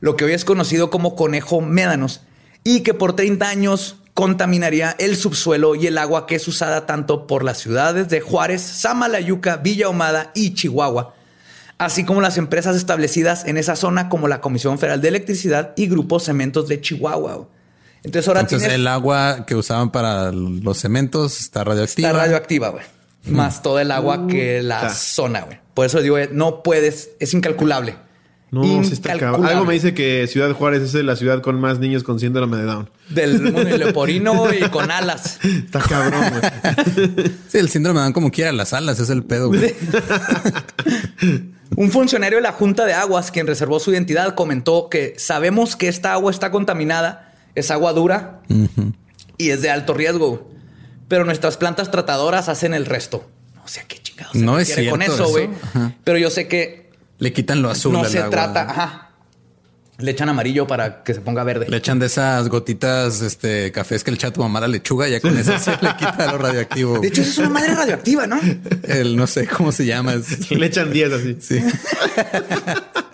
lo 0.00 0.16
que 0.16 0.24
hoy 0.24 0.32
es 0.32 0.44
conocido 0.44 0.90
como 0.90 1.14
Conejo 1.14 1.60
Médanos, 1.60 2.22
y 2.64 2.80
que 2.80 2.94
por 2.94 3.14
30 3.14 3.48
años 3.48 3.96
contaminaría 4.14 4.96
el 4.98 5.16
subsuelo 5.16 5.74
y 5.74 5.86
el 5.86 5.96
agua 5.98 6.26
que 6.26 6.34
es 6.34 6.46
usada 6.48 6.86
tanto 6.86 7.26
por 7.26 7.44
las 7.44 7.58
ciudades 7.58 8.08
de 8.08 8.20
Juárez, 8.20 8.60
Samalayuca, 8.60 9.56
Villa 9.58 9.86
Ahumada 9.86 10.30
y 10.34 10.54
Chihuahua, 10.54 11.14
así 11.78 12.04
como 12.04 12.20
las 12.20 12.36
empresas 12.36 12.76
establecidas 12.76 13.46
en 13.46 13.56
esa 13.56 13.76
zona 13.76 14.08
como 14.08 14.28
la 14.28 14.40
Comisión 14.40 14.78
Federal 14.78 15.00
de 15.00 15.08
Electricidad 15.08 15.72
y 15.76 15.86
Grupo 15.86 16.20
Cementos 16.20 16.68
de 16.68 16.80
Chihuahua. 16.80 17.46
Entonces 18.02 18.28
ahora 18.28 18.40
Entonces 18.40 18.68
tienes- 18.68 18.80
el 18.80 18.86
agua 18.88 19.44
que 19.46 19.54
usaban 19.54 19.90
para 19.92 20.32
los 20.32 20.78
cementos 20.78 21.38
está 21.40 21.64
radioactiva. 21.64 22.08
Está 22.08 22.18
radioactiva, 22.18 22.68
güey. 22.70 22.84
Más 23.26 23.62
todo 23.62 23.78
el 23.78 23.90
agua 23.90 24.26
que 24.26 24.62
la 24.62 24.90
zona, 24.90 25.42
güey. 25.42 25.58
Por 25.74 25.86
eso 25.86 26.00
digo, 26.00 26.18
eh, 26.18 26.30
no 26.32 26.62
puedes, 26.62 27.10
es 27.20 27.34
incalculable. 27.34 27.96
No, 28.50 28.64
sí 28.82 28.94
está. 28.94 29.12
Algo 29.12 29.64
me 29.64 29.74
dice 29.74 29.94
que 29.94 30.26
Ciudad 30.26 30.52
Juárez 30.52 30.82
es 30.82 31.04
la 31.04 31.14
ciudad 31.14 31.40
con 31.40 31.60
más 31.60 31.78
niños 31.78 32.02
con 32.02 32.18
síndrome 32.18 32.56
de 32.56 32.64
Down. 32.64 32.90
Del 33.08 33.40
mundo 33.40 33.76
leporino 33.76 34.52
y 34.52 34.60
con 34.70 34.90
alas. 34.90 35.38
Está 35.44 35.78
cabrón, 35.80 36.24
güey. 36.30 37.30
Sí, 37.48 37.58
el 37.58 37.68
síndrome 37.68 38.00
dan 38.00 38.12
como 38.12 38.30
quiera 38.32 38.50
las 38.52 38.72
alas, 38.72 38.98
es 38.98 39.10
el 39.10 39.22
pedo. 39.22 39.48
güey. 39.48 39.74
Un 41.76 41.90
funcionario 41.92 42.38
de 42.38 42.42
la 42.42 42.52
Junta 42.52 42.84
de 42.86 42.92
Aguas, 42.92 43.30
quien 43.30 43.46
reservó 43.46 43.78
su 43.78 43.92
identidad, 43.92 44.34
comentó 44.34 44.88
que 44.88 45.14
sabemos 45.16 45.76
que 45.76 45.86
esta 45.86 46.12
agua 46.12 46.32
está 46.32 46.50
contaminada, 46.50 47.32
es 47.54 47.70
agua 47.70 47.92
dura 47.92 48.42
y 49.38 49.50
es 49.50 49.62
de 49.62 49.70
alto 49.70 49.94
riesgo, 49.94 50.50
pero 51.10 51.24
nuestras 51.24 51.56
plantas 51.56 51.90
tratadoras 51.90 52.48
hacen 52.48 52.72
el 52.72 52.86
resto. 52.86 53.28
No 53.56 53.66
sé 53.66 53.80
a 53.80 53.84
qué 53.84 53.98
chingados 54.00 54.32
se 54.32 54.38
No 54.38 54.58
es 54.60 54.68
refiere 54.68 54.90
con 54.90 55.00
cierto 55.00 55.14
eso, 55.24 55.28
güey. 55.30 55.48
Pero 56.04 56.16
yo 56.18 56.30
sé 56.30 56.46
que 56.48 56.88
Le 57.18 57.32
quitan 57.32 57.60
lo 57.62 57.68
azul 57.68 57.92
no 57.92 58.00
al 58.00 58.06
se 58.06 58.18
agua. 58.20 58.30
trata, 58.30 58.70
ajá. 58.70 59.06
Le 59.98 60.12
echan 60.12 60.28
amarillo 60.30 60.66
para 60.66 61.02
que 61.02 61.12
se 61.12 61.20
ponga 61.20 61.44
verde. 61.44 61.66
Le 61.68 61.76
echan 61.76 61.98
de 61.98 62.06
esas 62.06 62.48
gotitas, 62.48 63.20
este, 63.20 63.70
cafés 63.72 64.02
que 64.02 64.10
le 64.12 64.14
echa 64.14 64.28
a 64.28 64.32
tu 64.32 64.40
mamá 64.40 64.60
la 64.60 64.68
lechuga, 64.68 65.08
ya 65.08 65.20
con 65.20 65.36
eso 65.36 65.58
se 65.58 65.72
le 65.72 65.94
quita 65.98 66.30
lo 66.32 66.38
radioactivo. 66.38 67.00
De 67.00 67.08
hecho, 67.08 67.20
eso 67.22 67.30
es 67.32 67.38
una 67.38 67.50
madre 67.50 67.74
radioactiva, 67.74 68.26
¿no? 68.26 68.40
el 68.84 69.14
no 69.16 69.26
sé 69.26 69.46
cómo 69.46 69.72
se 69.72 69.84
llama. 69.84 70.14
es- 70.14 70.50
Le 70.52 70.64
echan 70.66 70.90
10 70.92 71.12
así. 71.12 71.36
Sí. 71.40 71.62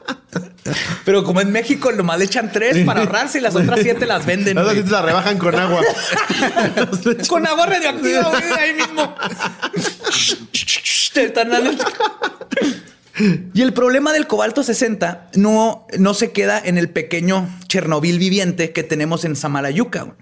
Pero 1.07 1.23
como 1.23 1.41
en 1.41 1.53
México 1.53 1.93
nomás 1.93 2.19
le 2.19 2.25
echan 2.25 2.51
tres 2.51 2.85
para 2.85 3.01
ahorrarse 3.03 3.39
y 3.39 3.41
las 3.41 3.55
otras 3.55 3.79
siete 3.81 4.07
las 4.07 4.27
venden. 4.27 4.57
Las 4.57 4.67
otras 4.67 4.91
la 4.91 5.03
rebajan 5.03 5.39
con 5.39 5.55
agua. 5.55 5.81
Con 7.29 7.47
agua 7.47 7.65
radioactiva, 7.67 8.29
güey, 8.29 8.43
ahí 8.59 8.73
mismo. 8.75 9.15
Te 11.13 11.25
están 11.27 11.51
dando- 11.51 11.71
Y 13.55 13.63
el 13.63 13.73
problema 13.73 14.13
del 14.13 14.27
cobalto 14.27 14.65
60 14.65 15.31
no, 15.35 15.87
no 15.97 16.13
se 16.13 16.33
queda 16.33 16.61
en 16.63 16.77
el 16.77 16.91
pequeño 16.91 17.49
Chernobyl 17.69 18.19
viviente 18.19 18.73
que 18.73 18.83
tenemos 18.83 19.25
en 19.25 19.37
Samalayuca. 19.37 20.03
güey. 20.03 20.17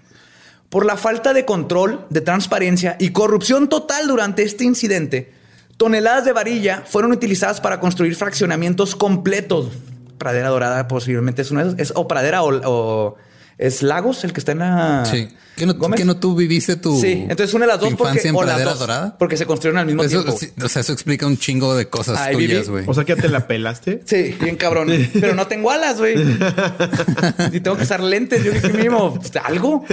Por 0.69 0.85
la 0.85 0.97
falta 0.97 1.33
de 1.33 1.45
control, 1.45 2.05
de 2.11 2.21
transparencia 2.21 2.95
y 2.99 3.09
corrupción 3.09 3.69
total 3.69 4.07
durante 4.07 4.43
este 4.43 4.63
incidente, 4.65 5.33
toneladas 5.77 6.25
de 6.25 6.31
varilla 6.33 6.83
fueron 6.87 7.11
utilizadas 7.11 7.59
para 7.59 7.79
construir 7.79 8.15
fraccionamientos 8.15 8.95
completos. 8.95 9.69
Pradera 10.17 10.49
Dorada 10.49 10.87
posiblemente 10.87 11.41
es 11.41 11.51
uno 11.51 11.61
de 11.61 11.67
esos. 11.67 11.79
Es, 11.79 11.93
o 11.95 12.07
Pradera 12.07 12.43
o, 12.43 12.61
o 12.65 13.15
es 13.57 13.81
Lagos, 13.83 14.23
el 14.23 14.33
que 14.33 14.39
está 14.39 14.51
en 14.51 14.59
la... 14.59 15.05
Sí. 15.05 15.29
¿Que 15.55 15.65
no, 15.65 15.73
Gómez. 15.75 15.97
que 15.97 16.03
no 16.03 16.17
tú 16.17 16.35
viviste 16.35 16.75
tu, 16.75 16.99
Sí, 16.99 17.25
entonces 17.29 17.53
una 17.53 17.65
de 17.65 17.71
las 17.71 17.79
dos 17.79 17.93
porque, 17.93 18.19
en 18.27 18.35
o 18.35 18.41
las 18.41 18.49
Pradera 18.55 18.71
dos, 18.71 18.79
Dorada? 18.79 19.17
porque 19.17 19.37
se 19.37 19.45
construyeron 19.45 19.79
al 19.79 19.85
mismo 19.85 20.03
Eso, 20.03 20.21
tiempo. 20.21 20.37
sí, 20.37 20.51
o 20.61 20.67
sea, 20.67 20.81
eso 20.81 20.91
explica 20.91 21.25
un 21.25 21.37
chingo 21.37 21.75
de 21.75 21.87
cosas 21.87 22.19
Ahí 22.19 22.35
tuyas, 22.35 22.67
güey. 22.67 22.83
O 22.85 22.93
sea 22.93 23.05
que 23.05 23.15
ya 23.15 23.21
te 23.21 23.29
la 23.29 23.47
pelaste. 23.47 24.01
Sí, 24.03 24.35
bien 24.41 24.57
cabrón. 24.57 24.89
Pero 25.13 25.33
no 25.33 25.47
tengo 25.47 25.71
alas, 25.71 25.97
güey. 25.97 26.15
Y 27.53 27.61
tengo 27.61 27.77
que 27.77 27.83
usar 27.83 28.01
lentes. 28.01 28.43
Yo 28.43 28.51
dije 28.51 28.73
mismo, 28.73 29.13
pues, 29.15 29.31
algo. 29.41 29.85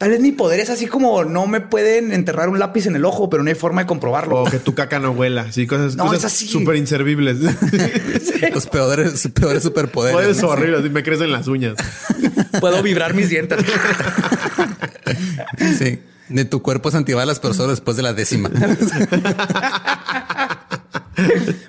Tal 0.00 0.08
vez 0.12 0.20
mi 0.20 0.32
poder 0.32 0.60
es 0.60 0.70
así 0.70 0.86
como 0.86 1.24
no 1.24 1.46
me 1.46 1.60
pueden 1.60 2.10
enterrar 2.10 2.48
un 2.48 2.58
lápiz 2.58 2.86
en 2.86 2.96
el 2.96 3.04
ojo, 3.04 3.28
pero 3.28 3.42
no 3.42 3.50
hay 3.50 3.54
forma 3.54 3.82
de 3.82 3.86
comprobarlo. 3.86 4.44
O 4.44 4.50
que 4.50 4.58
tu 4.58 4.74
caca 4.74 4.98
no 4.98 5.10
huela. 5.10 5.52
Sí, 5.52 5.66
cosas, 5.66 5.94
No, 5.94 6.06
cosas 6.06 6.32
súper 6.32 6.76
inservibles. 6.76 7.36
Los 8.54 8.66
peores, 8.66 9.28
peores 9.34 9.62
superpoderes. 9.62 10.14
Puedes 10.14 10.40
¿no? 10.40 10.48
horrible. 10.48 10.78
Así 10.78 10.88
me 10.88 11.02
crecen 11.02 11.30
las 11.30 11.48
uñas. 11.48 11.74
Puedo 12.60 12.82
vibrar 12.82 13.12
mis 13.12 13.28
dientes. 13.28 13.58
Sí. 15.78 15.98
De 16.30 16.44
tu 16.44 16.62
cuerpo 16.62 16.88
es 16.88 16.94
antibalas, 16.94 17.40
pero 17.40 17.54
solo 17.54 17.70
después 17.70 17.96
de 17.96 18.04
la 18.04 18.12
décima. 18.12 18.48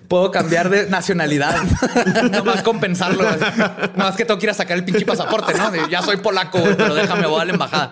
Puedo 0.07 0.31
cambiar 0.31 0.69
de 0.69 0.87
nacionalidad. 0.87 1.55
Nomás 2.31 2.61
compensarlo. 2.61 3.23
No 3.23 4.03
más 4.03 4.15
que 4.15 4.23
tengo 4.23 4.39
que 4.39 4.45
ir 4.45 4.49
a 4.51 4.53
sacar 4.53 4.77
el 4.77 4.85
pinche 4.85 5.03
pasaporte, 5.05 5.53
¿no? 5.55 5.87
Ya 5.89 6.03
soy 6.03 6.17
polaco, 6.17 6.59
pero 6.77 6.93
déjame 6.93 7.25
voy 7.27 7.41
a 7.41 7.45
la 7.45 7.53
embajada. 7.53 7.91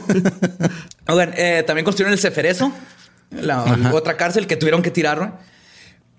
Oigan, 1.08 1.32
eh, 1.36 1.64
también 1.66 1.84
construyeron 1.84 2.12
el 2.12 2.20
Ceferezo, 2.20 2.72
la 3.30 3.64
otra 3.92 4.16
cárcel 4.16 4.46
que 4.46 4.56
tuvieron 4.56 4.82
que 4.82 4.90
tirar. 4.90 5.40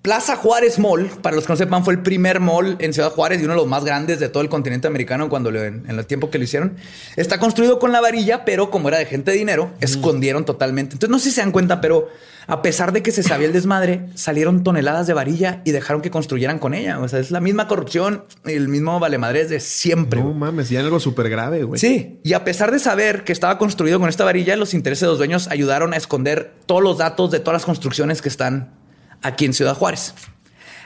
Plaza 0.02 0.36
Juárez 0.36 0.80
Mall, 0.80 1.12
para 1.22 1.36
los 1.36 1.46
que 1.46 1.54
no 1.54 1.58
sepan, 1.58 1.86
fue 1.86 1.94
el 1.94 2.02
primer 2.02 2.40
mall 2.40 2.76
en 2.80 2.92
Ciudad 2.92 3.12
Juárez 3.12 3.40
y 3.40 3.44
uno 3.44 3.54
de 3.54 3.60
los 3.60 3.68
más 3.68 3.86
grandes 3.86 4.20
de 4.20 4.30
todo 4.30 4.42
el 4.42 4.50
continente 4.50 4.88
americano 4.88 5.30
cuando 5.30 5.52
lo- 5.52 5.64
en, 5.64 5.84
en 5.88 6.00
el 6.00 6.06
tiempo 6.08 6.32
que 6.32 6.40
lo 6.40 6.44
hicieron. 6.44 6.76
Está 7.18 7.38
construido 7.38 7.78
con 7.78 7.92
la 7.92 8.02
varilla, 8.02 8.44
pero 8.44 8.72
como 8.72 8.88
era 8.90 8.98
de 8.98 9.06
gente 9.06 9.30
de 9.30 9.38
dinero, 9.38 9.70
escondieron 9.80 10.44
totalmente. 10.44 10.96
Entonces 10.96 11.12
no 11.12 11.20
sé 11.20 11.30
si 11.30 11.36
se 11.36 11.42
dan 11.42 11.52
cuenta, 11.52 11.82
pero 11.82 12.08
a 12.48 12.64
pesar 12.64 12.94
de 12.94 13.04
que 13.04 13.12
se 13.12 13.22
sabía 13.22 13.46
el 13.46 13.54
desmadre, 13.54 14.08
salieron 14.16 14.64
toneladas 14.64 15.06
de 15.06 15.14
varilla 15.14 15.62
y 15.66 15.72
dejaron 15.72 16.02
que 16.02 16.10
construyeran 16.10 16.58
con 16.58 16.74
ella. 16.74 17.00
O 17.00 17.08
sea, 17.08 17.20
es 17.20 17.30
la 17.30 17.40
misma 17.40 17.68
corrupción 17.68 18.24
y 18.44 18.54
el 18.54 18.70
mismo 18.70 19.00
valemadres 19.00 19.52
de 19.52 19.60
siempre. 19.60 20.20
No 20.20 20.34
mames, 20.34 20.72
y 20.72 20.78
algo 20.78 21.00
súper 21.00 21.30
grave, 21.30 21.64
güey. 21.64 21.80
Sí, 21.80 22.20
y 22.24 22.34
a 22.34 22.44
pesar 22.44 22.72
de 22.72 22.80
saber 22.80 23.24
que 23.24 23.32
estaba 23.34 23.60
construido 23.60 24.00
con 24.00 24.10
esta 24.10 24.24
varilla, 24.26 24.56
los 24.56 24.74
intereses 24.74 25.02
de 25.02 25.08
los 25.10 25.20
dueños 25.20 25.48
ayudaron 25.50 25.94
a 25.94 25.98
esconder 25.98 26.54
todos 26.66 26.82
los 26.82 26.98
datos 26.98 27.30
de 27.30 27.40
todas 27.40 27.54
las 27.62 27.66
construcciones 27.66 28.24
que 28.24 28.30
están 28.30 28.81
aquí 29.22 29.46
en 29.46 29.54
Ciudad 29.54 29.76
Juárez. 29.76 30.14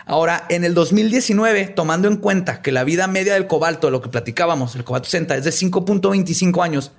Ahora, 0.07 0.45
en 0.49 0.63
el 0.63 0.73
2019, 0.75 1.65
tomando 1.67 2.07
en 2.07 2.17
cuenta 2.17 2.61
que 2.61 2.71
la 2.71 2.83
vida 2.83 3.07
media 3.07 3.33
del 3.33 3.47
cobalto, 3.47 3.89
lo 3.89 4.01
que 4.01 4.09
platicábamos, 4.09 4.75
el 4.75 4.83
cobalto 4.83 5.09
60, 5.09 5.35
es 5.37 5.43
de 5.43 5.51
5.25 5.51 6.63
años, 6.63 6.91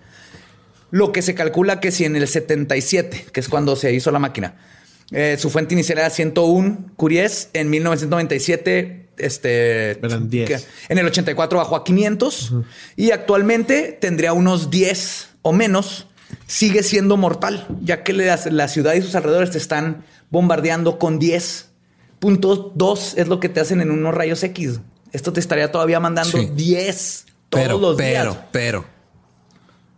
lo 0.90 1.12
que 1.12 1.22
se 1.22 1.34
calcula 1.34 1.78
que 1.80 1.92
si 1.92 2.04
en 2.04 2.16
el 2.16 2.26
77, 2.26 3.26
que 3.32 3.40
es 3.40 3.48
cuando 3.48 3.76
se 3.76 3.92
hizo 3.92 4.10
la 4.10 4.18
máquina, 4.18 4.56
eh, 5.12 5.36
su 5.38 5.50
fuente 5.50 5.74
inicial 5.74 5.98
era 5.98 6.10
101 6.10 6.90
curies, 6.96 7.50
en 7.52 7.70
1997, 7.70 9.08
este, 9.18 9.90
Eran 10.04 10.28
10. 10.28 10.48
que- 10.48 10.58
en 10.88 10.98
el 10.98 11.06
84 11.06 11.58
bajó 11.58 11.76
a 11.76 11.84
500 11.84 12.52
y 12.96 13.12
actualmente 13.12 13.96
tendría 14.00 14.32
unos 14.32 14.68
10 14.70 15.28
o 15.42 15.52
menos. 15.52 16.05
Sigue 16.46 16.82
siendo 16.82 17.16
mortal, 17.16 17.66
ya 17.82 18.02
que 18.02 18.12
la, 18.12 18.38
la 18.50 18.68
ciudad 18.68 18.94
y 18.94 19.02
sus 19.02 19.14
alrededores 19.14 19.50
te 19.50 19.58
están 19.58 20.04
bombardeando 20.30 20.98
con 20.98 21.18
10. 21.18 21.70
Punto 22.18 22.72
2 22.74 23.14
es 23.16 23.28
lo 23.28 23.40
que 23.40 23.48
te 23.48 23.60
hacen 23.60 23.80
en 23.80 23.90
unos 23.90 24.14
rayos 24.14 24.42
X. 24.42 24.80
esto 25.12 25.32
te 25.32 25.40
estaría 25.40 25.70
todavía 25.70 26.00
mandando 26.00 26.38
Sí. 26.38 26.50
10 26.54 27.26
todos 27.48 27.64
Pero, 27.64 27.78
los 27.78 27.96
pero, 27.96 28.32
días. 28.32 28.44
pero. 28.52 28.84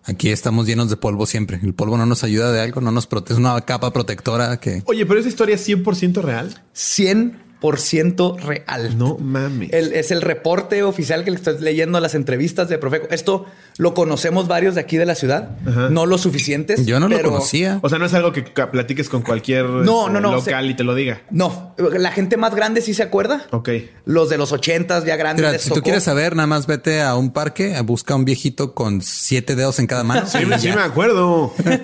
Aquí 0.05 0.31
estamos 0.31 0.67
llenos 0.67 0.89
de 0.89 0.97
polvo 0.97 1.27
siempre. 1.27 1.61
El 1.63 1.75
polvo 1.75 1.99
no 1.99 2.07
nos 2.07 2.25
ayuda 2.25 2.51
de 2.51 2.61
algo, 2.63 2.81
no 2.81 2.91
nos 2.91 3.07
protege. 3.07 3.35
Es 3.35 3.39
una 3.39 3.61
capa 3.63 3.93
protectora 3.93 4.59
que. 4.59 4.83
Oye, 4.87 5.05
pero 5.05 5.21
esa 5.21 5.29
historia 5.29 5.55
es 5.55 5.69
100% 5.69 6.23
real. 6.23 6.63
100% 6.75 7.35
real. 7.61 8.97
No 8.97 9.17
mames. 9.19 9.73
El- 9.73 9.93
es 9.93 10.11
el 10.11 10.23
reporte 10.23 10.83
oficial 10.83 11.25
que 11.25 11.31
le 11.31 11.37
estoy 11.37 11.59
leyendo 11.61 11.99
a 11.99 12.01
las 12.01 12.15
entrevistas 12.15 12.69
de 12.69 12.79
Profeco. 12.79 13.09
Esto 13.11 13.47
lo 13.79 13.95
conocemos 13.95 14.49
varios 14.49 14.75
de 14.75 14.81
aquí 14.81 14.97
de 14.97 15.07
la 15.07 15.15
ciudad, 15.15 15.51
Ajá. 15.67 15.89
no 15.91 16.07
lo 16.07 16.19
suficientes. 16.19 16.87
Yo 16.87 17.01
no 17.01 17.09
lo 17.09 17.21
conocía. 17.23 17.79
O 17.83 17.89
sea, 17.89 17.99
no 17.99 18.07
es 18.07 18.15
algo 18.15 18.33
que 18.33 18.43
platiques 18.43 19.09
con 19.09 19.23
cualquier 19.23 19.65
No, 19.67 20.03
este, 20.07 20.13
no, 20.13 20.21
no, 20.21 20.33
local 20.37 20.65
se- 20.65 20.71
y 20.71 20.75
te 20.75 20.85
lo 20.85 20.95
diga. 20.95 21.23
No, 21.31 21.75
la 21.79 22.11
gente 22.13 22.37
más 22.37 22.55
grande 22.55 22.81
sí 22.81 22.95
se 22.95 23.03
acuerda. 23.03 23.47
Ok. 23.51 23.71
Los 24.05 24.29
de 24.29 24.39
los 24.39 24.53
ochentas 24.53 25.05
ya 25.05 25.17
grandes. 25.17 25.43
Mira, 25.43 25.53
les 25.53 25.63
si 25.63 25.71
tú 25.71 25.83
quieres 25.83 26.05
saber, 26.05 26.35
nada 26.37 26.47
más 26.47 26.67
vete 26.67 27.03
a 27.03 27.15
un 27.17 27.33
parque, 27.33 27.75
busca 27.85 28.15
un 28.15 28.25
viejito 28.25 28.75
con 28.75 29.03
siete 29.03 29.55
dedos 29.57 29.79
en 29.79 29.87
cada 29.87 30.05
mano. 30.05 30.27
Sí, 30.29 30.39
sí 30.59 30.69
me 30.69 30.83
acuerdo. 30.83 31.53
me 31.65 31.75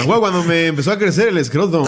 acuerdo 0.00 0.20
cuando 0.20 0.44
me 0.44 0.66
empezó 0.66 0.90
a 0.92 0.98
crecer 0.98 1.28
el 1.28 1.38
escroto. 1.38 1.84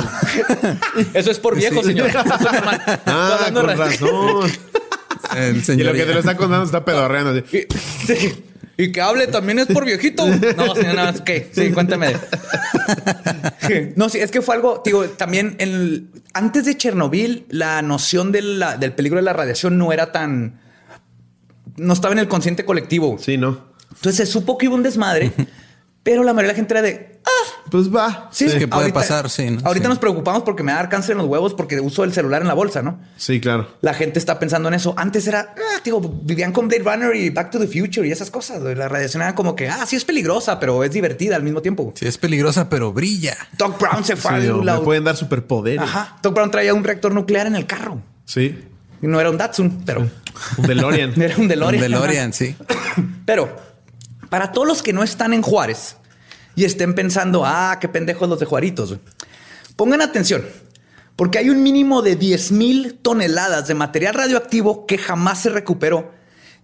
Eso 1.15 1.31
es 1.31 1.39
por 1.39 1.57
viejo, 1.57 1.81
Sí. 1.83 1.89
señor. 1.89 2.09
Eso 2.09 2.21
es 2.21 2.27
normal. 2.41 2.83
Estoy 2.87 3.24
Ah, 3.25 3.51
con 3.53 3.67
razón. 3.67 4.51
El 5.37 5.57
Y 5.81 5.83
lo 5.83 5.93
que 5.93 6.05
te 6.05 6.13
lo 6.15 6.21
está 6.21 6.37
contando 6.37 6.65
está 6.65 6.85
pedorreando. 6.85 7.31
así. 7.31 7.57
Y, 7.57 8.07
sí. 8.07 8.45
Y 8.77 8.93
que 8.93 9.01
hable 9.01 9.27
también 9.29 9.59
es 9.61 9.67
por 9.67 9.85
viejito. 9.85 10.27
No, 10.57 10.75
señor, 10.75 10.95
no, 10.97 11.09
es 11.09 11.21
que 11.23 11.51
sí, 11.53 11.71
cuéntame. 11.71 12.15
No, 13.97 14.09
sí, 14.09 14.19
es 14.19 14.31
que 14.31 14.43
fue 14.43 14.55
algo, 14.57 14.83
digo, 14.85 15.05
también 15.05 15.57
el- 15.59 16.09
antes 16.35 16.65
de 16.67 16.77
Chernobyl, 16.77 17.47
la 17.49 17.81
noción 17.83 18.31
de 18.33 18.43
la- 18.43 18.77
del 18.77 18.93
peligro 18.93 19.17
de 19.17 19.23
la 19.23 19.33
radiación 19.33 19.79
no 19.79 19.93
era 19.93 20.13
tan. 20.13 20.61
No 21.77 21.93
estaba 21.95 22.13
en 22.13 22.19
el 22.19 22.29
consciente 22.29 22.65
colectivo. 22.65 23.17
Sí, 23.19 23.37
¿no? 23.39 23.73
Entonces 23.95 24.17
se 24.17 24.27
supo 24.33 24.59
que 24.59 24.67
iba 24.67 24.75
un 24.75 24.83
desmadre, 24.83 25.33
pero 26.05 26.23
la 26.23 26.33
mayoría 26.33 26.49
de 26.49 26.53
la 26.53 26.57
gente 26.57 26.75
era 26.75 26.83
de. 26.83 27.19
"Ah, 27.27 27.31
Pues 27.71 27.93
va. 27.93 28.29
Sí, 28.31 28.47
que 28.57 28.69
puede 28.69 28.93
pasar, 28.93 29.29
sí, 29.29 29.51
¿no? 29.51 29.61
Ahorita 29.65 29.87
Sí. 29.87 29.89
nos 29.89 29.99
preocupamos 29.99 30.43
porque 30.45 30.63
me 30.63 30.71
va 30.71 30.79
a 30.79 30.83
dar 30.83 30.91
cáncer 30.91 31.13
en 31.13 31.19
los 31.19 31.27
huevos 31.27 31.55
porque 31.55 31.81
uso 31.81 32.05
el 32.05 32.13
celular 32.13 32.43
en 32.43 32.47
la 32.47 32.55
bolsa, 32.55 32.83
¿no? 32.83 33.01
Sí, 33.17 33.41
claro. 33.41 33.69
La 33.81 33.95
gente 33.95 34.21
está 34.21 34.39
pensando 34.39 34.69
en 34.69 34.75
eso. 34.75 34.95
Antes 34.97 35.27
era, 35.27 35.55
ah, 35.57 35.81
digo, 35.83 36.01
vivían 36.23 36.53
con 36.53 36.69
Blade 36.69 36.85
Runner 36.85 37.17
y 37.17 37.31
Back 37.31 37.51
to 37.51 37.59
the 37.59 37.67
Future 37.67 38.07
y 38.07 38.13
esas 38.13 38.31
cosas. 38.31 38.63
La 38.63 38.87
radiación 38.89 39.23
era 39.23 39.35
como 39.35 39.57
que, 39.57 39.69
ah, 39.69 39.85
sí 39.87 39.97
es 39.97 40.05
peligrosa, 40.05 40.61
pero 40.61 40.85
es 40.85 40.93
divertida 40.93 41.35
al 41.35 41.43
mismo 41.43 41.63
tiempo. 41.63 41.93
Sí, 41.97 42.07
es 42.07 42.17
peligrosa, 42.19 42.69
pero 42.69 42.93
brilla. 42.93 43.37
Doc 43.59 43.81
Brown 43.81 44.05
se 44.05 44.15
fue 44.15 44.41
Sí, 44.43 44.47
a 44.49 44.55
o 44.55 44.63
la- 44.63 44.75
me 44.79 44.81
pueden 44.85 45.03
dar 45.05 45.17
superpoderes. 45.17 45.81
Ajá. 45.83 46.19
Doc 46.23 46.33
Brown 46.35 46.51
traía 46.53 46.75
un 46.75 46.85
reactor 46.85 47.13
nuclear 47.13 47.47
en 47.49 47.57
el 47.57 47.67
carro. 47.67 48.01
Sí. 48.25 48.57
Y 49.03 49.07
no 49.09 49.19
era 49.19 49.31
un 49.31 49.39
Datsun, 49.39 49.83
pero 49.85 50.09
Un 50.59 50.67
DeLorean. 50.67 51.13
era 51.21 51.37
un 51.39 51.49
DeLorean. 51.49 51.83
Un 51.83 51.91
DeLorean, 51.91 52.33
sí. 52.33 52.55
Pero 53.27 53.57
para 54.35 54.51
todos 54.51 54.67
los 54.67 54.83
que 54.83 54.93
no 54.93 55.05
están 55.05 55.33
en 55.33 55.43
Juárez 55.43 55.95
y 56.57 56.65
estén 56.65 56.97
pensando, 56.97 57.45
ah, 57.47 57.79
qué 57.81 57.89
pendejos 57.89 58.29
los 58.29 58.41
de 58.41 58.47
Juaritos, 58.47 58.97
pongan 59.77 60.03
atención, 60.03 60.45
porque 61.15 61.39
hay 61.39 61.51
un 61.51 61.63
mínimo 61.63 62.03
de 62.03 62.17
10 62.17 62.51
mil 62.51 62.99
toneladas 63.01 63.69
de 63.69 63.75
material 63.75 64.15
radioactivo 64.15 64.87
que 64.87 64.99
jamás 64.99 65.43
se 65.43 65.51
recuperó 65.51 66.11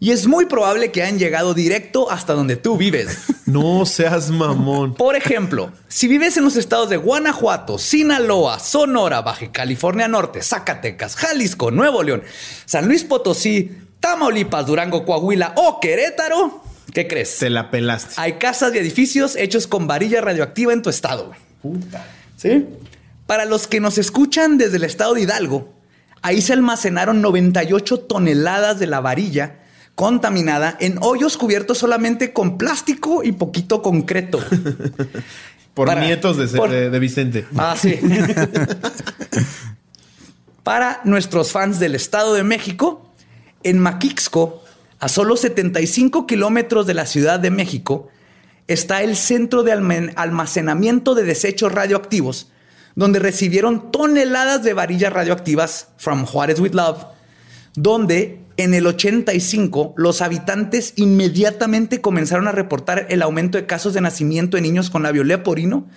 y 0.00 0.10
es 0.10 0.26
muy 0.26 0.46
probable 0.46 0.90
que 0.90 1.04
hayan 1.04 1.20
llegado 1.20 1.54
directo 1.54 2.10
hasta 2.10 2.32
donde 2.32 2.56
tú 2.56 2.76
vives. 2.76 3.26
No 3.46 3.86
seas 3.86 4.30
mamón. 4.30 4.94
Por 4.94 5.14
ejemplo, 5.14 5.70
si 5.86 6.08
vives 6.08 6.36
en 6.36 6.44
los 6.44 6.56
estados 6.56 6.90
de 6.90 6.96
Guanajuato, 6.96 7.78
Sinaloa, 7.78 8.58
Sonora, 8.58 9.22
Baja 9.22 9.52
California 9.52 10.08
Norte, 10.08 10.42
Zacatecas, 10.42 11.14
Jalisco, 11.14 11.70
Nuevo 11.70 12.02
León, 12.02 12.24
San 12.64 12.86
Luis 12.88 13.04
Potosí, 13.04 13.70
Tamaulipas, 14.00 14.66
Durango, 14.66 15.04
Coahuila 15.04 15.52
o 15.56 15.78
Querétaro, 15.78 16.59
¿qué 16.92 17.06
crees? 17.08 17.38
Te 17.38 17.50
la 17.50 17.70
pelaste. 17.70 18.14
Hay 18.16 18.34
casas 18.34 18.74
y 18.74 18.78
edificios 18.78 19.36
hechos 19.36 19.66
con 19.66 19.86
varilla 19.86 20.20
radioactiva 20.20 20.72
en 20.72 20.82
tu 20.82 20.90
estado. 20.90 21.32
güey. 21.62 21.80
¿Sí? 22.36 22.66
Para 23.26 23.44
los 23.44 23.66
que 23.66 23.80
nos 23.80 23.98
escuchan 23.98 24.58
desde 24.58 24.76
el 24.78 24.84
estado 24.84 25.14
de 25.14 25.22
Hidalgo, 25.22 25.72
ahí 26.22 26.42
se 26.42 26.52
almacenaron 26.52 27.22
98 27.22 28.00
toneladas 28.00 28.78
de 28.78 28.86
la 28.86 29.00
varilla 29.00 29.56
contaminada 29.94 30.76
en 30.80 30.98
hoyos 31.02 31.36
cubiertos 31.36 31.78
solamente 31.78 32.32
con 32.32 32.56
plástico 32.58 33.22
y 33.22 33.32
poquito 33.32 33.82
concreto. 33.82 34.40
Por 35.74 35.86
Para- 35.86 36.04
nietos 36.04 36.36
de, 36.36 36.48
por- 36.58 36.70
de- 36.70 36.90
de 36.90 36.98
Vicente. 36.98 37.46
Ah, 37.56 37.76
sí. 37.80 37.98
Para 40.62 41.00
nuestros 41.04 41.52
fans 41.52 41.80
del 41.80 41.94
Estado 41.94 42.34
de 42.34 42.44
México, 42.44 43.10
en 43.62 43.78
Maquixco, 43.78 44.59
a 45.00 45.08
solo 45.08 45.36
75 45.36 46.26
kilómetros 46.26 46.86
de 46.86 46.94
la 46.94 47.06
Ciudad 47.06 47.40
de 47.40 47.50
México, 47.50 48.08
está 48.68 49.02
el 49.02 49.16
Centro 49.16 49.62
de 49.62 49.72
Almacenamiento 49.72 51.14
de 51.14 51.24
Desechos 51.24 51.72
Radioactivos, 51.72 52.52
donde 52.94 53.18
recibieron 53.18 53.90
toneladas 53.90 54.62
de 54.62 54.74
varillas 54.74 55.12
radioactivas 55.12 55.88
from 55.96 56.26
Juárez 56.26 56.60
with 56.60 56.74
Love, 56.74 57.06
donde 57.74 58.40
en 58.58 58.74
el 58.74 58.86
85 58.86 59.94
los 59.96 60.20
habitantes 60.20 60.92
inmediatamente 60.96 62.02
comenzaron 62.02 62.46
a 62.46 62.52
reportar 62.52 63.06
el 63.08 63.22
aumento 63.22 63.56
de 63.56 63.64
casos 63.64 63.94
de 63.94 64.02
nacimiento 64.02 64.58
de 64.58 64.62
niños 64.62 64.90
con 64.90 65.02
labio 65.02 65.24
leporino, 65.24 65.88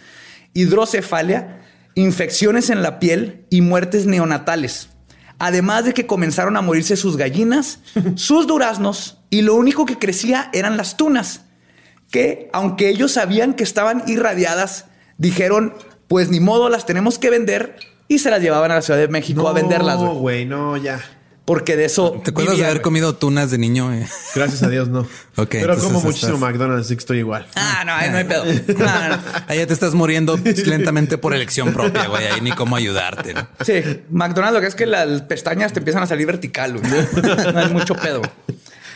hidrocefalia, 0.53 1.61
infecciones 1.95 2.69
en 2.69 2.81
la 2.81 2.99
piel 2.99 3.45
y 3.49 3.59
muertes 3.59 4.05
neonatales. 4.05 4.92
Además 5.45 5.83
de 5.83 5.93
que 5.93 6.05
comenzaron 6.07 6.55
a 6.55 6.61
morirse 6.61 6.95
sus 6.95 7.17
gallinas, 7.17 7.79
sus 8.15 8.47
duraznos 8.47 9.17
y 9.29 9.41
lo 9.41 9.55
único 9.55 9.85
que 9.85 9.99
crecía 9.99 10.49
eran 10.53 10.77
las 10.77 10.95
tunas, 10.95 11.41
que 12.11 12.49
aunque 12.53 12.87
ellos 12.87 13.11
sabían 13.11 13.53
que 13.53 13.63
estaban 13.65 14.03
irradiadas, 14.07 14.85
dijeron, 15.17 15.73
pues 16.07 16.29
ni 16.29 16.39
modo, 16.39 16.69
las 16.69 16.85
tenemos 16.85 17.19
que 17.19 17.29
vender 17.29 17.75
y 18.07 18.19
se 18.19 18.29
las 18.29 18.41
llevaban 18.41 18.71
a 18.71 18.75
la 18.75 18.81
Ciudad 18.81 18.99
de 19.01 19.09
México 19.09 19.45
a 19.49 19.51
venderlas, 19.51 19.99
No, 19.99 20.11
güey. 20.13 20.19
güey, 20.21 20.45
no, 20.45 20.77
ya. 20.77 21.01
Porque 21.45 21.75
de 21.75 21.83
eso. 21.83 22.21
¿Te 22.23 22.29
acuerdas 22.31 22.57
de 22.57 22.65
haber 22.65 22.81
comido 22.81 23.15
tunas 23.15 23.51
de 23.51 23.57
niño? 23.57 23.93
eh? 23.93 24.07
Gracias 24.33 24.63
a 24.63 24.69
Dios, 24.69 24.87
no. 24.87 25.01
Ok, 25.35 25.49
Pero 25.51 25.75
como 25.77 25.97
estás- 25.97 26.03
muchísimo 26.03 26.37
McDonald's, 26.37 26.85
así 26.85 26.95
que 26.95 26.99
estoy 26.99 27.17
igual. 27.17 27.47
Ah, 27.55 27.83
no, 27.85 27.91
ahí 27.93 28.09
no 28.11 28.17
hay 28.17 28.23
pedo. 28.23 28.45
No, 28.77 28.85
no, 28.85 29.09
no. 29.17 29.21
Ahí 29.47 29.57
ya 29.57 29.67
te 29.67 29.73
estás 29.73 29.93
muriendo 29.93 30.37
lentamente 30.65 31.17
por 31.17 31.33
elección 31.33 31.73
propia, 31.73 32.07
güey. 32.07 32.27
Ahí 32.27 32.39
ni 32.41 32.51
cómo 32.51 32.75
ayudarte. 32.77 33.33
¿no? 33.33 33.47
Sí, 33.65 33.73
McDonald's 34.09 34.53
lo 34.53 34.61
que 34.61 34.67
es 34.67 34.75
que 34.75 34.85
las 34.85 35.23
pestañas 35.23 35.73
te 35.73 35.79
empiezan 35.79 36.03
a 36.03 36.07
salir 36.07 36.27
vertical, 36.27 36.77
güey. 36.79 36.91
No 37.53 37.59
hay 37.59 37.69
mucho 37.71 37.95
pedo. 37.95 38.21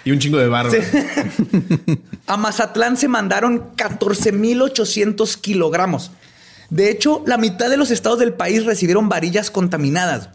Y 0.05 0.11
un 0.11 0.19
chingo 0.19 0.37
de 0.37 0.47
barro. 0.47 0.71
A 2.27 2.37
Mazatlán 2.37 2.95
se 2.95 3.09
mandaron 3.09 3.75
14.800 3.75 5.35
kilogramos. 5.41 6.11
De 6.69 6.89
hecho, 6.91 7.23
la 7.25 7.37
mitad 7.37 7.69
de 7.69 7.77
los 7.77 7.91
estados 7.91 8.19
del 8.19 8.33
país 8.33 8.63
recibieron 8.65 9.09
varillas 9.09 9.51
contaminadas. 9.51 10.29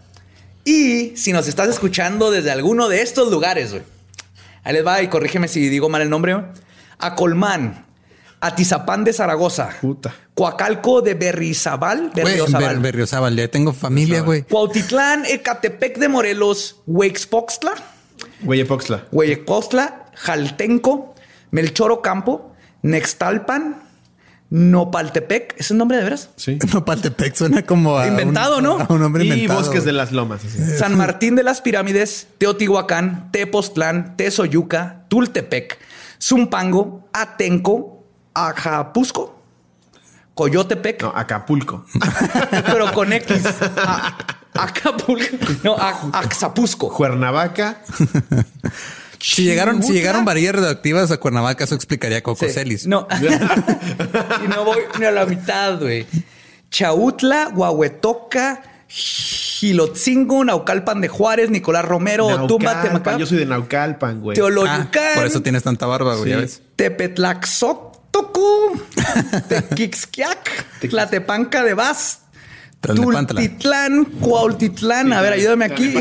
Y 0.65 1.17
si 1.17 1.33
nos 1.33 1.49
estás 1.49 1.69
escuchando 1.69 2.31
desde 2.31 2.51
alguno 2.51 2.89
de 2.89 3.03
estos 3.03 3.31
lugares, 3.31 3.71
güey, 3.73 3.83
ahí 4.65 4.73
les 4.75 4.87
va 4.87 5.03
y 5.03 5.09
corrígeme 5.09 5.49
si 5.49 5.69
digo 5.69 5.89
mal 5.89 6.03
el 6.03 6.11
nombre, 6.11 6.35
güey. 6.35 6.47
A 6.99 7.15
Colmán, 7.17 7.85
Atizapán 8.41 9.03
de 9.05 9.13
Zaragoza, 9.13 9.71
Puta. 9.81 10.15
Coacalco 10.35 11.03
de 11.03 11.15
Berrizabal, 11.15 12.11
Güey, 12.13 12.25
Berriozábal, 12.25 12.75
Ber- 12.77 12.81
Berriozábal, 12.83 13.37
ya 13.37 13.49
tengo 13.49 13.73
familia, 13.73 14.21
güey. 14.21 14.43
Cuautitlán, 14.43 15.25
Ecatepec 15.27 15.99
de 15.99 16.09
Morelos, 16.09 16.77
Huexpoxtla, 16.87 17.73
Güey, 18.43 18.65
Poxla. 18.65 19.05
Hueyecostla, 19.13 20.07
Jaltenco, 20.15 21.15
Melchoro 21.51 22.03
Campo, 22.03 22.53
Nextalpan, 22.83 23.82
Nopaltepec. 24.55 25.55
¿Es 25.57 25.71
el 25.71 25.79
nombre 25.79 25.97
de 25.97 26.05
veras? 26.05 26.29
Sí. 26.37 26.59
Nopaltepec 26.75 27.35
suena 27.35 27.63
como 27.63 27.97
a 27.97 28.07
Inventado, 28.07 28.59
un, 28.59 28.65
¿no? 28.65 28.79
a 28.79 28.87
un 28.93 29.03
hombre 29.03 29.25
Y 29.25 29.29
inventado. 29.33 29.61
bosques 29.61 29.85
de 29.87 29.93
las 29.93 30.13
lomas. 30.13 30.43
así. 30.45 30.59
San 30.77 30.95
Martín 30.99 31.37
de 31.37 31.43
las 31.43 31.63
Pirámides, 31.63 32.27
Teotihuacán, 32.37 33.31
Tepoztlán, 33.33 34.15
Tezoyuca, 34.19 35.05
Tultepec, 35.09 35.79
Zumpango, 36.21 37.09
Atenco, 37.15 38.05
Ajapusco, 38.35 39.41
Coyotepec, 40.35 41.03
No, 41.03 41.13
Acapulco. 41.17 41.87
pero 42.51 42.93
con 42.93 43.11
X. 43.13 43.43
A- 43.79 44.17
Acapulco. 44.55 45.25
No, 45.65 45.77
A- 45.79 46.11
Axapusco. 46.13 46.91
Cuernavaca. 46.93 47.79
Si 49.23 49.45
llegaron, 49.45 49.83
si 49.83 49.93
llegaron 49.93 50.25
varillas 50.25 50.57
radioactivas 50.57 51.11
a 51.13 51.19
Cuernavaca, 51.19 51.65
eso 51.65 51.75
explicaría 51.75 52.23
Coco 52.23 52.45
Sí. 52.45 52.53
Celis. 52.53 52.87
No. 52.87 53.07
y 54.45 54.49
no 54.49 54.65
voy 54.65 54.79
ni 54.99 55.05
a 55.07 55.11
la 55.13 55.25
mitad, 55.27 55.79
güey. 55.79 56.07
Chautla, 56.71 57.49
Huahuetoca, 57.55 58.63
Gilotzingo, 58.89 60.45
Naucalpan 60.45 61.01
de 61.01 61.09
Juárez, 61.09 61.51
Nicolás 61.51 61.85
Romero, 61.85 62.27
Tumba, 62.47 62.75
Naucalpan. 62.75 62.83
Temacán, 62.83 63.19
Yo 63.19 63.27
soy 63.27 63.39
de 63.39 63.47
Naucalpan, 63.47 64.21
güey. 64.21 64.35
Ah, 64.35 64.41
Teoloyucán, 64.41 65.15
por 65.15 65.27
eso 65.27 65.43
tienes 65.43 65.63
tanta 65.63 65.87
barba, 65.87 66.15
güey. 66.17 66.25
Sí. 66.25 66.31
ya 66.31 66.37
ves. 66.39 66.63
Tepetlaxotocu, 66.77 68.83
Tequixquiac, 69.49 70.81
Tlatepanca 70.81 71.63
de 71.63 71.75
Vaz. 71.75 72.21
Tultitlán, 72.81 74.05
Cuautitlán. 74.05 75.13
A 75.13 75.23
ver, 75.23 75.35
ayúdame 75.35 75.67
aquí. 75.67 75.95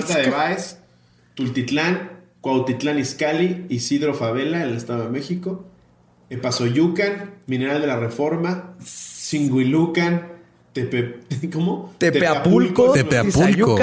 Tultitlán, 1.35 2.09
Cuautitlán 2.41 2.97
Izcalli, 2.97 3.65
Isidro 3.69 4.15
Favela, 4.15 4.63
en 4.63 4.69
el 4.69 4.77
Estado 4.77 5.03
de 5.03 5.09
México, 5.09 5.63
Epazoyucan, 6.29 7.35
Mineral 7.45 7.81
de 7.81 7.87
la 7.87 7.97
Reforma, 7.97 8.73
Singuilucan, 8.83 10.27
Tepe, 10.73 11.19
¿cómo? 11.53 11.93
Tepeapulco, 11.97 12.93
Tepeapulco. 12.93 13.75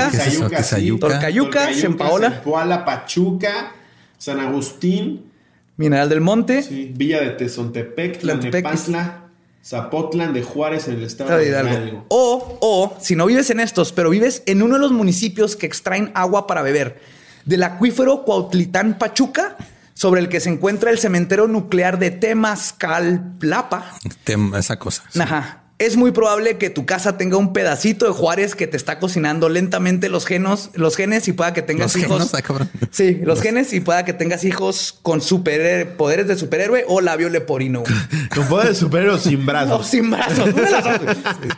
Torcayuca. 0.98 1.72
Zempoala, 1.72 2.84
Pachuca, 2.84 3.72
San 4.16 4.40
Agustín, 4.40 5.30
Mineral 5.76 6.08
del 6.08 6.20
Monte. 6.20 6.62
sí, 6.62 6.92
Villa 6.96 7.20
de 7.20 7.30
Tezontepec, 7.30 8.18
Tlantepec. 8.18 8.62
Tlalnepantla, 8.62 9.28
Zapotlán 9.64 10.32
de 10.32 10.42
Juárez 10.42 10.88
en 10.88 10.94
el 10.94 11.04
estado 11.04 11.36
de. 11.36 11.48
Hidalgo. 11.48 12.06
O, 12.08 12.58
o, 12.60 12.96
si 13.00 13.14
no 13.14 13.26
vives 13.26 13.50
en 13.50 13.60
estos, 13.60 13.92
pero 13.92 14.10
vives 14.10 14.42
en 14.46 14.62
uno 14.62 14.74
de 14.74 14.80
los 14.80 14.90
municipios 14.90 15.54
que 15.54 15.66
extraen 15.66 16.10
agua 16.14 16.48
para 16.48 16.62
beber 16.62 17.17
del 17.48 17.62
acuífero 17.62 18.24
Cuautlitán 18.24 18.98
Pachuca, 18.98 19.56
sobre 19.94 20.20
el 20.20 20.28
que 20.28 20.38
se 20.38 20.50
encuentra 20.50 20.90
el 20.90 20.98
cementerio 20.98 21.48
nuclear 21.48 21.98
de 21.98 22.10
Temazcalplapa. 22.12 23.84
Tem- 24.24 24.54
esa 24.56 24.78
cosa. 24.78 25.02
sí. 25.10 25.18
Ajá. 25.20 25.62
Es 25.80 25.96
muy 25.96 26.10
probable 26.10 26.58
que 26.58 26.70
tu 26.70 26.86
casa 26.86 27.16
tenga 27.16 27.36
un 27.36 27.52
pedacito 27.52 28.04
de 28.06 28.10
Juárez 28.10 28.56
que 28.56 28.66
te 28.66 28.76
está 28.76 28.98
cocinando 28.98 29.48
lentamente 29.48 30.08
los 30.08 30.26
genos, 30.26 30.70
los 30.74 30.96
genes 30.96 31.28
y 31.28 31.32
pueda 31.32 31.52
que 31.52 31.62
tengas 31.62 31.94
Los 31.94 32.04
hijos. 32.04 32.32
genos, 32.32 32.60
ah. 32.62 32.66
Sí, 32.90 33.20
los 33.22 33.40
genes 33.40 33.72
y 33.72 33.78
pueda 33.78 34.04
que 34.04 34.12
tengas 34.12 34.42
hijos 34.42 34.98
con 35.02 35.20
super 35.20 35.96
poderes 35.96 36.26
de 36.26 36.36
superhéroe 36.36 36.84
o 36.88 37.00
labio 37.00 37.28
leporino. 37.28 37.84
Con 38.34 38.46
poder 38.48 38.68
de 38.70 38.74
superhéroe 38.74 39.20
sin 39.20 39.38
No, 39.40 39.46
brazos. 39.46 39.86
sin 39.86 40.10
brazos. 40.10 40.50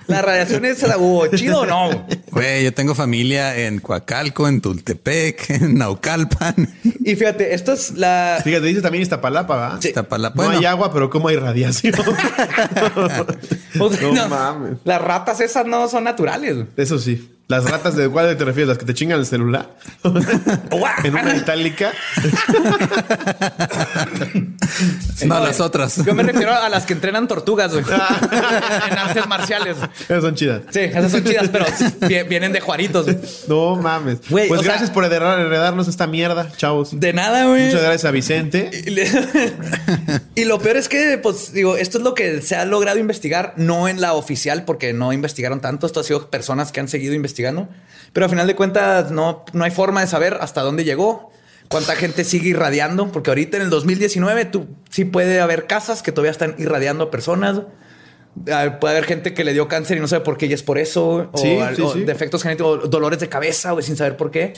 La 0.07 0.21
radiación 0.21 0.67
es 0.67 0.83
uh, 0.83 1.27
chido 1.35 1.61
o 1.61 1.67
no. 1.67 2.07
Güey, 2.31 2.65
yo 2.65 2.75
tengo 2.75 2.95
familia 2.95 3.57
en 3.59 3.81
Coacalco, 3.81 4.47
en 4.49 4.61
Tultepec, 4.61 5.49
en 5.63 5.79
Naucalpan. 5.79 6.69
Y 7.05 7.17
fíjate, 7.17 7.55
esto 7.55 7.73
es 7.73 7.93
la. 7.93 8.39
Fíjate, 8.45 8.67
dice 8.67 8.83
también 8.83 9.03
Iztapalapa, 9.03 9.57
¿va? 9.57 9.79
Sí. 9.81 9.89
Iztapalapa. 9.89 10.37
No 10.37 10.43
Bueno, 10.49 10.59
hay 10.61 10.67
agua, 10.67 10.93
pero 10.93 11.09
¿cómo 11.09 11.29
hay 11.29 11.37
radiación? 11.37 11.95
no 14.15 14.29
mames. 14.29 14.79
Las 14.85 15.01
ratas 15.01 15.41
esas 15.41 15.67
no 15.67 15.89
son 15.89 16.05
naturales. 16.05 16.67
Eso 16.77 16.99
sí. 16.99 17.40
Las 17.51 17.65
ratas 17.69 17.97
de 17.97 18.09
cuál 18.09 18.37
te 18.37 18.45
refieres, 18.45 18.69
las 18.69 18.79
que 18.79 18.85
te 18.85 18.95
chingan 18.95 19.19
el 19.19 19.27
celular. 19.27 19.71
en 21.03 21.15
una 21.17 21.35
itálica. 21.35 21.91
no, 25.27 25.41
las 25.41 25.59
otras. 25.61 25.97
Yo 26.05 26.15
me 26.15 26.23
refiero 26.23 26.55
a 26.55 26.69
las 26.69 26.87
que 26.87 26.93
entrenan 26.93 27.27
tortugas 27.27 27.73
güey. 27.73 27.85
en 28.91 28.99
artes 28.99 29.27
marciales. 29.27 29.77
Esas 30.03 30.23
son 30.23 30.37
chidas. 30.37 30.63
Sí, 30.71 30.79
esas 30.79 31.11
son 31.11 31.25
chidas, 31.25 31.49
pero 31.51 31.67
vi- 32.07 32.23
vienen 32.29 32.53
de 32.53 32.61
Juaritos. 32.61 33.07
güey. 33.07 33.19
No 33.49 33.75
mames. 33.75 34.19
Güey, 34.31 34.47
pues 34.47 34.61
sea- 34.61 34.71
gracias 34.71 34.91
por 34.91 35.03
heredar- 35.05 35.41
heredarnos 35.41 35.89
esta 35.89 36.07
mierda, 36.07 36.53
chavos. 36.57 37.01
De 37.01 37.13
nada, 37.13 37.47
güey. 37.47 37.65
Muchas 37.67 37.83
gracias 37.83 38.05
a 38.05 38.13
Vicente. 38.13 38.71
Y 38.87 38.91
le- 38.91 39.11
y 40.37 40.45
lo 40.45 40.61
peor 40.61 40.77
es 40.77 40.89
que, 40.89 41.19
pues, 41.21 41.53
digo, 41.53 41.77
esto 41.77 41.99
es 41.99 42.05
lo 42.05 42.15
que 42.15 42.43
se 42.43 42.55
ha 42.55 42.65
logrado 42.65 43.01
investigar, 43.01 43.55
no 43.57 43.89
en 43.89 44.01
la 44.01 44.13
oficial, 44.13 44.65
porque 44.65 44.93
no 44.93 45.13
investigaron 45.13 45.59
tanto. 45.61 45.89
Esto 45.89 45.99
ha 45.99 46.05
sido 46.05 46.31
personas 46.31 46.71
que 46.71 46.79
han 46.79 46.87
seguido 46.87 47.13
investigando. 47.15 47.40
Pero 48.13 48.25
al 48.27 48.31
final 48.31 48.47
de 48.47 48.55
cuentas, 48.57 49.11
no, 49.11 49.45
no 49.53 49.65
hay 49.65 49.71
forma 49.71 50.01
de 50.01 50.07
saber 50.07 50.39
hasta 50.41 50.63
dónde 50.63 50.85
llegó, 50.85 51.31
cuánta 51.69 51.95
gente 51.95 52.25
sigue 52.25 52.49
irradiando, 52.51 53.13
porque 53.13 53.31
ahorita 53.31 53.57
en 53.57 53.65
el 53.65 53.71
2019 53.71 54.45
tú, 54.47 54.67
sí 54.91 55.05
puede 55.05 55.41
haber 55.41 55.67
casas 55.67 56.03
que 56.03 56.11
todavía 56.13 56.33
están 56.33 56.55
irradiando 56.59 57.05
a 57.05 57.11
personas. 57.11 57.61
Ah, 58.51 58.79
Puede 58.81 58.97
haber 58.97 59.07
gente 59.09 59.35
que 59.35 59.45
le 59.45 59.53
dio 59.53 59.69
cáncer 59.69 59.97
y 59.97 60.01
no 60.01 60.09
sabe 60.09 60.25
por 60.25 60.37
qué 60.39 60.47
y 60.47 60.53
es 60.53 60.63
por 60.63 60.79
eso. 60.79 61.29
O, 61.33 61.39
Sí, 61.39 61.59
sí, 61.77 61.83
o 61.83 61.93
sí. 61.93 62.01
defectos 62.05 62.43
genéticos, 62.43 62.85
o 62.85 62.89
dolores 62.89 63.19
de 63.21 63.29
cabeza, 63.29 63.73
güey, 63.73 63.85
sin 63.85 63.97
saber 63.97 64.17
por 64.17 64.31
qué. 64.31 64.53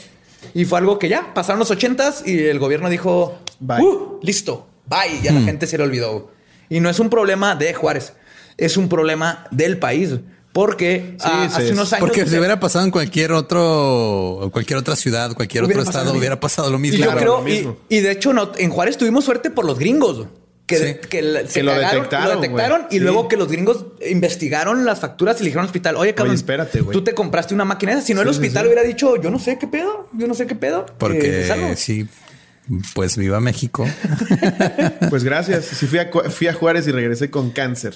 Y 0.53 0.65
fue 0.65 0.77
algo 0.79 0.99
que 0.99 1.07
ya 1.09 1.33
pasaron 1.33 1.59
los 1.59 1.71
ochentas 1.71 2.23
y 2.27 2.45
el 2.45 2.59
gobierno 2.59 2.89
dijo, 2.89 3.39
Bye. 3.59 3.81
"Uh, 3.81 4.19
listo, 4.21 4.67
bye. 4.87 5.19
Y 5.23 5.27
a 5.27 5.31
la 5.31 5.41
gente 5.41 5.67
se 5.67 5.77
le 5.77 5.83
olvidó. 5.85 6.31
Y 6.69 6.79
no 6.81 6.89
es 6.89 6.99
un 6.99 7.09
problema 7.09 7.55
de 7.55 7.73
Juárez, 7.73 8.13
es 8.57 8.77
un 8.77 8.89
problema 8.89 9.45
del 9.51 9.77
país. 9.79 10.15
Porque 10.53 11.17
ah, 11.21 11.47
sí, 11.49 11.61
hace 11.63 11.73
unos 11.73 11.91
años. 11.93 11.99
Porque 12.07 12.25
si 12.27 12.37
hubiera 12.37 12.59
pasado 12.59 12.85
en 12.85 12.91
cualquier 12.91 13.31
otro, 13.33 14.49
cualquier 14.53 14.77
otra 14.79 14.95
ciudad, 14.95 15.33
cualquier 15.33 15.63
otro 15.63 15.77
pasado 15.83 15.99
estado, 16.05 16.17
hubiera 16.19 16.39
pasado 16.39 16.69
lo 16.69 16.77
Y 16.77 16.81
mismo. 16.81 16.97
yo 16.99 17.03
Claro, 17.05 17.19
creo, 17.19 17.37
lo 17.37 17.41
mismo. 17.43 17.77
y, 17.89 17.97
y 17.97 18.01
de 18.01 18.11
hecho, 18.11 18.33
no, 18.33 18.51
en 18.57 18.69
Juárez 18.69 18.97
tuvimos 18.97 19.25
suerte 19.25 19.49
por 19.49 19.65
los 19.65 19.77
gringos. 19.79 20.27
Que, 20.65 20.77
Sí. 20.77 21.07
que 21.09 21.43
se 21.49 21.61
lo 21.61 21.71
cagaron, 21.73 21.95
detectaron, 22.03 22.35
lo 22.35 22.41
detectaron 22.41 22.81
y 22.89 22.93
Sí. 22.93 22.99
luego 22.99 23.27
que 23.27 23.35
los 23.35 23.49
gringos 23.49 23.85
investigaron 24.09 24.85
las 24.85 25.01
facturas 25.01 25.35
y 25.37 25.39
le 25.43 25.47
dijeron 25.47 25.63
al 25.63 25.65
hospital, 25.67 25.97
oye, 25.97 26.15
cabrón, 26.15 26.35
espérate, 26.35 26.79
güey. 26.79 26.93
tú 26.93 27.03
te 27.03 27.13
compraste 27.13 27.53
una 27.53 27.65
máquina 27.65 27.91
esa. 27.91 28.01
Si 28.01 28.13
no, 28.13 28.21
el 28.21 28.29
hospital 28.29 28.63
sí. 28.63 28.67
hubiera 28.67 28.83
dicho, 28.83 29.17
yo 29.21 29.29
no 29.29 29.39
sé 29.39 29.57
qué 29.57 29.67
pedo, 29.67 30.07
yo 30.13 30.25
no 30.25 30.33
sé 30.33 30.47
qué 30.47 30.55
pedo. 30.55 30.85
Eh, 30.87 30.93
Porque 30.97 31.45
salvo. 31.45 31.73
sí, 31.75 32.07
pues 32.93 33.17
viva 33.17 33.39
México. 33.39 33.85
Pues 35.09 35.23
gracias. 35.23 35.65
Si 35.65 35.85
fui 35.85 35.99
a, 35.99 36.09
fui 36.29 36.47
a 36.47 36.53
Juárez 36.53 36.87
y 36.87 36.91
regresé 36.91 37.29
con 37.29 37.51
cáncer. 37.51 37.95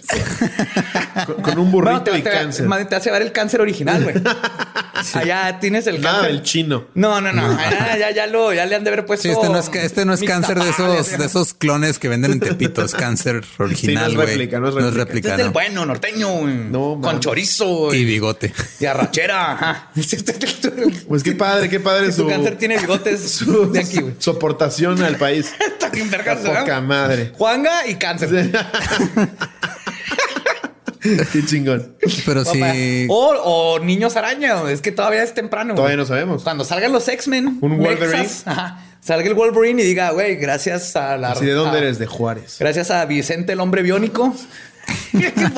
con, 1.26 1.41
con 1.41 1.57
un 1.59 1.72
burrito 1.72 2.01
Bueno, 2.01 2.03
te, 2.11 2.20
y 2.20 2.22
te- 2.22 2.30
cáncer. 2.30 2.68
madre, 2.68 2.86
te 2.86 2.95
hace 2.95 3.09
ver 3.11 3.22
el 3.24 3.32
cáncer 3.32 3.59
original, 3.61 4.03
güey. 4.03 4.15
Allá 5.14 5.60
tienes 5.60 5.88
el 5.88 6.02
Nada 6.02 6.18
cáncer. 6.20 6.34
del 6.34 6.43
chino. 6.43 6.86
No, 6.93 7.22
no, 7.22 7.32
no. 7.34 7.45
Allá, 7.60 7.98
ya, 7.98 8.12
ya, 8.12 8.28
lo, 8.28 8.54
ya 8.54 8.66
le 8.66 8.76
han 8.76 8.84
de 8.84 8.89
haber 8.91 9.06
puesto. 9.06 9.24
Sí, 9.24 9.30
este 9.30 9.50
no 9.50 9.60
es, 9.60 9.70
este 9.74 10.06
no 10.06 10.14
es 10.14 10.24
cáncer 10.24 10.60
de 10.60 10.70
esos, 10.70 11.18
de 11.18 11.26
esos 11.26 11.54
clones 11.54 12.00
que 12.00 12.08
venden 12.10 12.34
en 12.34 12.39
Tepito. 12.39 12.84
Es 12.84 12.93
cáncer 12.93 13.43
original, 13.58 14.12
es 14.12 14.16
güey. 14.16 14.28
réplica, 14.28 14.60
no 14.60 14.70
es 14.70 14.93
réplica. 14.93 15.30
Este 15.30 15.41
es 15.41 15.48
el 15.48 15.54
bueno, 15.54 15.86
norteño, 15.86 16.30
güey. 16.30 16.54
No, 16.56 17.00
con 17.02 17.20
chorizo 17.20 17.93
Y 17.93 17.98
y, 18.00 18.06
bigote. 18.06 18.54
y 18.80 18.86
arrachera. 18.86 19.52
Ajá. 19.54 19.91
Pues 21.08 21.24
qué 21.24 21.32
padre, 21.34 21.70
qué 21.70 21.80
padre 21.80 22.12
su 22.12 22.24
su, 22.24 22.28
cáncer 22.28 22.58
tiene 22.58 22.78
bigotes 22.78 23.32
su, 23.32 23.72
de 23.72 23.80
aquí, 23.80 24.00
güey. 24.00 24.16
su 24.20 24.32
aportación 24.32 25.02
al 25.04 25.16
país. 25.18 25.54
Está 25.66 25.89
bien 25.89 26.10
vergas, 26.10 26.39
Poca 26.39 26.82
madre. 26.82 27.32
Juanga 27.36 27.88
y 27.88 27.95
cáncer. 27.95 28.52
Qué 31.34 31.45
chingón. 31.45 31.95
Pero 32.26 32.43
Papá. 32.43 32.72
sí. 32.74 33.08
O, 33.10 33.28
o 33.43 33.80
niños 33.80 34.16
araña, 34.16 34.70
es 34.72 34.82
que 34.82 34.91
todavía 34.91 35.24
es 35.24 35.34
temprano. 35.34 35.74
güey. 35.74 35.78
Todavía 35.78 35.97
no 35.97 36.05
sabemos. 36.05 36.43
Cuando 36.43 36.64
salgan 36.66 36.91
los 36.91 37.08
X-Men, 37.08 37.60
Un 37.62 37.78
Wolverine. 37.78 38.18
mexas, 38.20 38.43
ajá, 38.47 38.84
salga 39.01 39.28
el 39.28 39.34
Wolverine 39.34 39.82
y 39.82 39.86
diga, 39.86 40.12
güey, 40.12 40.36
gracias 40.36 40.95
a 40.95 41.18
la. 41.18 41.32
Así 41.32 41.45
de 41.45 41.53
dónde 41.53 41.78
a- 41.78 41.82
eres, 41.82 41.99
de 41.99 42.05
Juárez. 42.08 42.58
Gracias 42.60 42.91
a 42.91 43.05
Vicente, 43.05 43.53
el 43.53 43.60
hombre 43.60 43.82
biónico. 43.84 44.36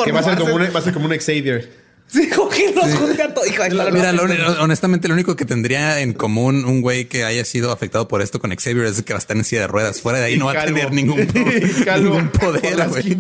Que 0.04 0.12
va 0.12 0.22
a 0.22 0.24
ser 0.24 0.38
como 0.38 0.56
un, 0.56 0.62
va 0.74 0.80
a 0.80 0.82
ser 0.82 0.94
como 0.94 1.06
un 1.06 1.16
Xavier. 1.18 1.70
Sí, 2.08 2.28
que 2.56 2.74
los 2.74 2.96
junte 2.96 3.22
a 3.22 3.32
todos. 3.32 3.48
Hijo, 3.48 3.62
ahí 3.62 3.70
está 3.70 3.84
la 3.84 3.92
Mira, 3.92 4.12
lo- 4.12 4.24
honestamente, 4.64 5.08
lo 5.08 5.14
único 5.14 5.36
que 5.36 5.46
tendría 5.46 6.00
en 6.00 6.14
común 6.14 6.66
un 6.66 6.82
güey 6.82 7.06
que 7.06 7.24
haya 7.24 7.46
sido 7.46 7.72
afectado 7.72 8.08
por 8.08 8.24
esto 8.24 8.40
con 8.40 8.50
Xavier 8.56 8.88
es 8.88 9.04
que 9.04 9.14
va 9.14 9.18
a 9.18 9.22
estar 9.22 9.38
en 9.38 9.44
silla 9.44 9.62
de 9.62 9.68
ruedas. 9.68 10.02
Fuera 10.02 10.18
de 10.18 10.26
ahí 10.26 10.34
Y 10.34 10.38
no 10.40 10.46
va 10.48 10.54
a 10.54 10.66
tener 10.66 10.92
ningún, 10.92 11.20
Y 11.20 12.00
ningún 12.02 12.30
por 12.30 12.60
poder, 12.60 12.76
las 12.78 12.90
güey. 12.90 13.16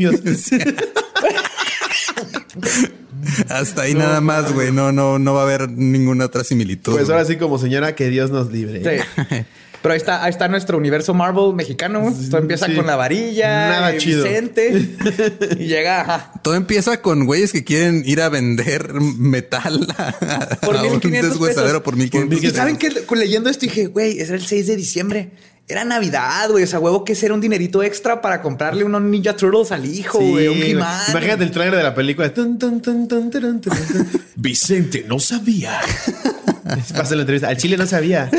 Hasta 3.49 3.81
ahí 3.83 3.93
nada 3.93 4.21
más, 4.21 4.53
güey. 4.53 4.71
No, 4.71 4.91
no, 4.91 5.19
no 5.19 5.33
va 5.33 5.41
a 5.41 5.43
haber 5.43 5.69
ninguna 5.69 6.25
otra 6.25 6.43
similitud. 6.43 6.93
Pues 6.93 7.09
ahora 7.09 7.25
sí, 7.25 7.35
como 7.37 7.57
señora, 7.59 7.95
que 7.95 8.09
Dios 8.09 8.31
nos 8.31 8.51
libre. 8.51 8.81
Sí. 8.83 9.03
Pero 9.81 9.93
ahí 9.93 9.97
está, 9.97 10.25
ahí 10.25 10.29
está 10.29 10.49
nuestro 10.49 10.77
universo 10.77 11.13
Marvel 11.13 11.53
mexicano. 11.55 12.09
Esto 12.09 12.37
empieza 12.37 12.65
Sí. 12.65 12.75
con 12.75 12.85
la 12.85 12.97
varilla, 12.97 13.69
Nada 13.69 13.97
chido. 13.97 14.23
Vicente 14.25 14.73
y 15.57 15.67
llega 15.67 16.01
ajá, 16.01 16.31
Todo 16.43 16.55
empieza 16.55 17.01
con 17.01 17.25
güeyes 17.25 17.53
que 17.53 17.63
quieren 17.63 18.03
ir 18.05 18.21
a 18.21 18.27
vender 18.27 18.93
metal 18.93 19.87
a, 19.97 20.57
por 20.61 20.75
a 20.75 20.83
un 20.83 20.91
1500 20.91 21.29
deshuesadero 21.31 21.67
pesos. 21.79 21.81
por 21.83 21.95
1500 21.95 22.43
Y 22.43 22.55
saben 22.55 22.75
que 22.75 22.89
leyendo 23.15 23.49
esto 23.49 23.67
dije, 23.67 23.85
güey, 23.87 24.19
era 24.19 24.35
el 24.35 24.45
6 24.45 24.67
de 24.67 24.75
diciembre. 24.75 25.31
Era 25.69 25.85
Navidad, 25.85 26.49
güey. 26.49 26.63
O 26.63 26.67
sea, 26.67 26.79
huevo 26.79 27.03
que 27.05 27.13
ese 27.13 27.27
era 27.27 27.35
un 27.35 27.41
dinerito 27.41 27.83
extra 27.83 28.21
para 28.21 28.41
comprarle 28.41 28.83
unos 28.83 29.03
Ninja 29.03 29.35
Turtles 29.35 29.71
al 29.71 29.85
hijo, 29.85 30.19
Sí, 30.19 30.29
güey. 30.31 30.47
un 30.47 30.57
güey. 30.57 30.71
He-Man. 30.71 31.01
Imagínate 31.11 31.43
el 31.43 31.51
trailer 31.51 31.75
de 31.77 31.83
la 31.83 31.93
película. 31.93 32.33
Tun, 32.33 32.57
tun, 32.57 32.81
tun, 32.81 33.07
tun, 33.07 33.29
turun, 33.29 33.61
turun, 33.61 33.85
turun. 33.87 34.09
Vicente 34.35 35.05
no 35.07 35.19
sabía. 35.19 35.79
Pasa 36.95 37.15
la 37.15 37.21
entrevista. 37.21 37.49
Al 37.49 37.57
chile 37.57 37.77
no 37.77 37.85
sabía. 37.85 38.29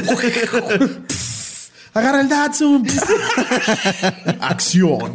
Agarra 1.94 2.20
el 2.20 2.28
Datsun. 2.28 2.86
Acción. 4.40 5.14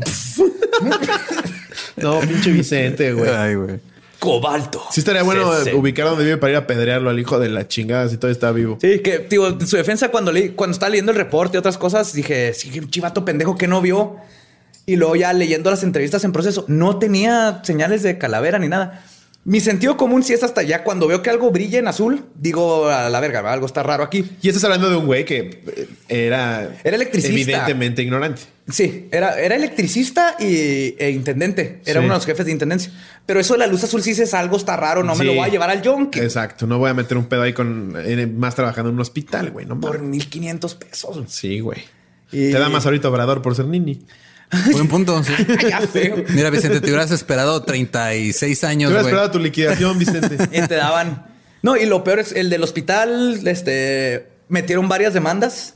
no, 1.97 2.19
pinche 2.21 2.51
Vicente, 2.51 3.13
güey. 3.13 3.29
Ay, 3.29 3.55
güey. 3.55 3.79
Cobalto. 4.21 4.83
Sí 4.91 4.99
estaría 4.99 5.23
bueno 5.23 5.51
Sí, 5.55 5.63
sí. 5.63 5.69
eh, 5.71 5.73
ubicar 5.73 6.05
donde 6.05 6.23
vive 6.23 6.37
para 6.37 6.51
ir 6.51 6.57
a 6.57 6.67
pedrearlo 6.67 7.09
al 7.09 7.17
hijo 7.19 7.39
de 7.39 7.49
la 7.49 7.67
chingada 7.67 8.07
si 8.07 8.17
todavía 8.17 8.33
está 8.33 8.51
vivo. 8.51 8.77
Sí, 8.79 8.99
que, 8.99 9.17
digo, 9.27 9.47
en 9.47 9.65
su 9.67 9.77
defensa, 9.77 10.09
cuando, 10.09 10.31
leí, 10.31 10.49
cuando 10.49 10.73
estaba 10.73 10.91
leyendo 10.91 11.11
el 11.11 11.17
reporte 11.17 11.57
y 11.57 11.59
otras 11.59 11.79
cosas, 11.79 12.13
dije, 12.13 12.53
sí, 12.53 12.69
chivato 12.91 13.25
pendejo 13.25 13.57
que 13.57 13.67
no 13.67 13.81
vio. 13.81 14.17
Y 14.85 14.95
luego 14.95 15.15
ya 15.15 15.33
leyendo 15.33 15.71
las 15.71 15.81
entrevistas 15.81 16.23
en 16.23 16.33
proceso, 16.33 16.65
no 16.67 16.99
tenía 16.99 17.61
señales 17.63 18.03
de 18.03 18.19
calavera 18.19 18.59
ni 18.59 18.67
nada. 18.67 19.03
Mi 19.43 19.59
sentido 19.59 19.97
común 19.97 20.21
sí 20.23 20.33
es 20.33 20.43
hasta 20.43 20.61
ya 20.61 20.83
cuando 20.83 21.07
veo 21.07 21.23
que 21.23 21.31
algo 21.31 21.49
brilla 21.49 21.79
en 21.79 21.87
azul, 21.87 22.25
digo 22.35 22.87
a 22.89 23.09
la 23.09 23.19
verga, 23.19 23.39
algo 23.51 23.65
está 23.65 23.81
raro 23.81 24.03
aquí. 24.03 24.23
Y 24.39 24.47
estás 24.49 24.63
hablando 24.65 24.87
de 24.87 24.95
un 24.97 25.07
güey 25.07 25.25
que 25.25 25.63
eh, 25.75 25.87
era, 26.07 26.75
Era 26.83 26.95
electricista. 26.95 27.33
evidentemente 27.41 28.03
ignorante. 28.03 28.43
Sí, 28.69 29.07
era, 29.11 29.39
era 29.41 29.55
electricista 29.55 30.35
y, 30.39 30.95
e 30.99 31.09
intendente. 31.09 31.81
Era 31.85 31.99
Sí. 32.01 32.05
uno 32.05 32.13
de 32.13 32.19
los 32.19 32.25
jefes 32.27 32.45
de 32.45 32.51
intendencia. 32.51 32.93
Pero 33.25 33.39
eso 33.39 33.53
de 33.55 33.59
la 33.59 33.67
luz 33.67 33.83
azul 33.83 34.03
sí 34.03 34.11
dices 34.11 34.33
algo 34.35 34.57
está 34.57 34.77
raro, 34.77 35.01
no 35.03 35.15
me 35.15 35.25
lo 35.25 35.33
voy 35.33 35.45
a 35.47 35.51
llevar 35.51 35.71
al 35.71 35.81
yonke. 35.81 36.21
Exacto. 36.23 36.67
No 36.67 36.77
voy 36.77 36.91
a 36.91 36.93
meter 36.93 37.17
un 37.17 37.25
pedo 37.25 37.41
ahí 37.41 37.53
con 37.53 37.95
eh, 37.97 38.27
más 38.27 38.53
trabajando 38.53 38.89
en 38.89 38.95
un 38.95 39.01
hospital, 39.01 39.49
güey. 39.49 39.65
No 39.65 39.79
Por 39.79 39.95
mames. 39.97 40.09
1500 40.11 40.75
pesos. 40.75 41.23
Sí, 41.29 41.59
güey. 41.61 41.79
Y- 42.31 42.51
Te 42.51 42.59
da 42.59 42.69
más 42.69 42.85
ahorita 42.85 43.09
Obrador 43.09 43.41
por 43.41 43.55
ser 43.55 43.65
nini. 43.65 44.05
Buen 44.71 44.87
punto. 44.87 45.23
sí. 45.23 45.33
Mira, 46.29 46.49
Vicente, 46.49 46.79
te 46.81 46.87
hubieras 46.87 47.11
esperado 47.11 47.63
36 47.63 48.59
Te 48.59 48.65
años, 48.67 48.89
hubieras 48.89 49.03
güey. 49.03 49.13
esperado 49.13 49.31
tu 49.31 49.39
liquidación, 49.39 49.97
Vicente. 49.99 50.37
Y 50.57 50.67
te 50.67 50.75
daban. 50.75 51.25
No, 51.61 51.77
y 51.77 51.85
lo 51.85 52.03
peor 52.03 52.19
es 52.19 52.31
el 52.31 52.49
del 52.49 52.63
hospital, 52.63 53.39
este, 53.47 54.27
metieron 54.49 54.87
varias 54.89 55.13
demandas 55.13 55.75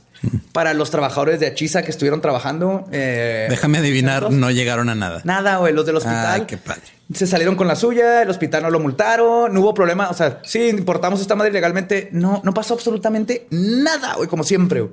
para 0.52 0.74
los 0.74 0.90
trabajadores 0.90 1.38
de 1.38 1.46
Achisa 1.46 1.82
que 1.82 1.90
estuvieron 1.90 2.20
trabajando. 2.20 2.86
eh, 2.90 3.46
Déjame 3.48 3.78
adivinar, 3.78 4.32
no 4.32 4.50
llegaron 4.50 4.88
a 4.88 4.94
nada. 4.94 5.20
Nada, 5.24 5.58
güey, 5.58 5.72
los 5.72 5.86
del 5.86 5.96
hospital. 5.96 6.26
Ay, 6.40 6.42
qué 6.46 6.56
padre. 6.56 6.82
Se 7.14 7.26
salieron 7.28 7.54
con 7.54 7.68
la 7.68 7.76
suya, 7.76 8.22
el 8.22 8.30
hospital 8.30 8.64
no 8.64 8.70
lo 8.70 8.80
multaron, 8.80 9.54
no 9.54 9.60
hubo 9.60 9.74
problema. 9.74 10.08
O 10.08 10.14
sea, 10.14 10.40
sí, 10.42 10.68
importamos 10.68 11.20
esta 11.20 11.36
madre 11.36 11.52
legalmente. 11.52 12.08
No, 12.10 12.40
no 12.44 12.52
pasó 12.52 12.74
absolutamente 12.74 13.46
nada, 13.50 14.14
güey, 14.14 14.28
como 14.28 14.42
siempre. 14.42 14.80
güey. 14.80 14.92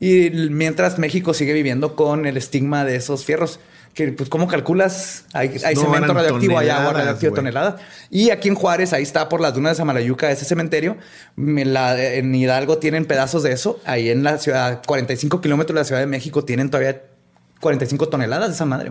Y 0.00 0.30
mientras 0.50 0.98
México 0.98 1.34
sigue 1.34 1.52
viviendo 1.52 1.96
con 1.96 2.26
el 2.26 2.36
estigma 2.36 2.84
de 2.84 2.96
esos 2.96 3.24
fierros. 3.24 3.58
Que, 3.94 4.12
pues, 4.12 4.28
¿cómo 4.28 4.46
calculas? 4.46 5.24
Hay, 5.32 5.48
hay 5.64 5.74
No, 5.74 5.80
cemento 5.80 6.14
radioactivo, 6.14 6.56
hay 6.56 6.68
agua 6.68 6.76
toneladas, 6.92 6.94
radioactiva, 6.98 7.30
güey. 7.30 7.36
tonelada. 7.38 7.76
Y 8.10 8.30
aquí 8.30 8.46
en 8.48 8.54
Juárez, 8.54 8.92
ahí 8.92 9.02
está 9.02 9.28
por 9.28 9.40
las 9.40 9.54
dunas 9.54 9.72
de 9.72 9.76
Samalayuca, 9.78 10.30
ese 10.30 10.44
cementerio. 10.44 10.96
La- 11.36 12.00
en 12.00 12.32
Hidalgo 12.32 12.78
tienen 12.78 13.06
pedazos 13.06 13.42
de 13.42 13.50
eso. 13.52 13.80
Ahí 13.84 14.10
en 14.10 14.22
la 14.22 14.38
ciudad, 14.38 14.82
45 14.86 15.40
kilómetros 15.40 15.74
de 15.74 15.80
la 15.80 15.84
Ciudad 15.84 16.00
de 16.00 16.06
México, 16.06 16.44
tienen 16.44 16.70
todavía 16.70 17.02
45 17.60 18.08
toneladas 18.08 18.50
de 18.50 18.54
esa 18.54 18.66
madre. 18.66 18.90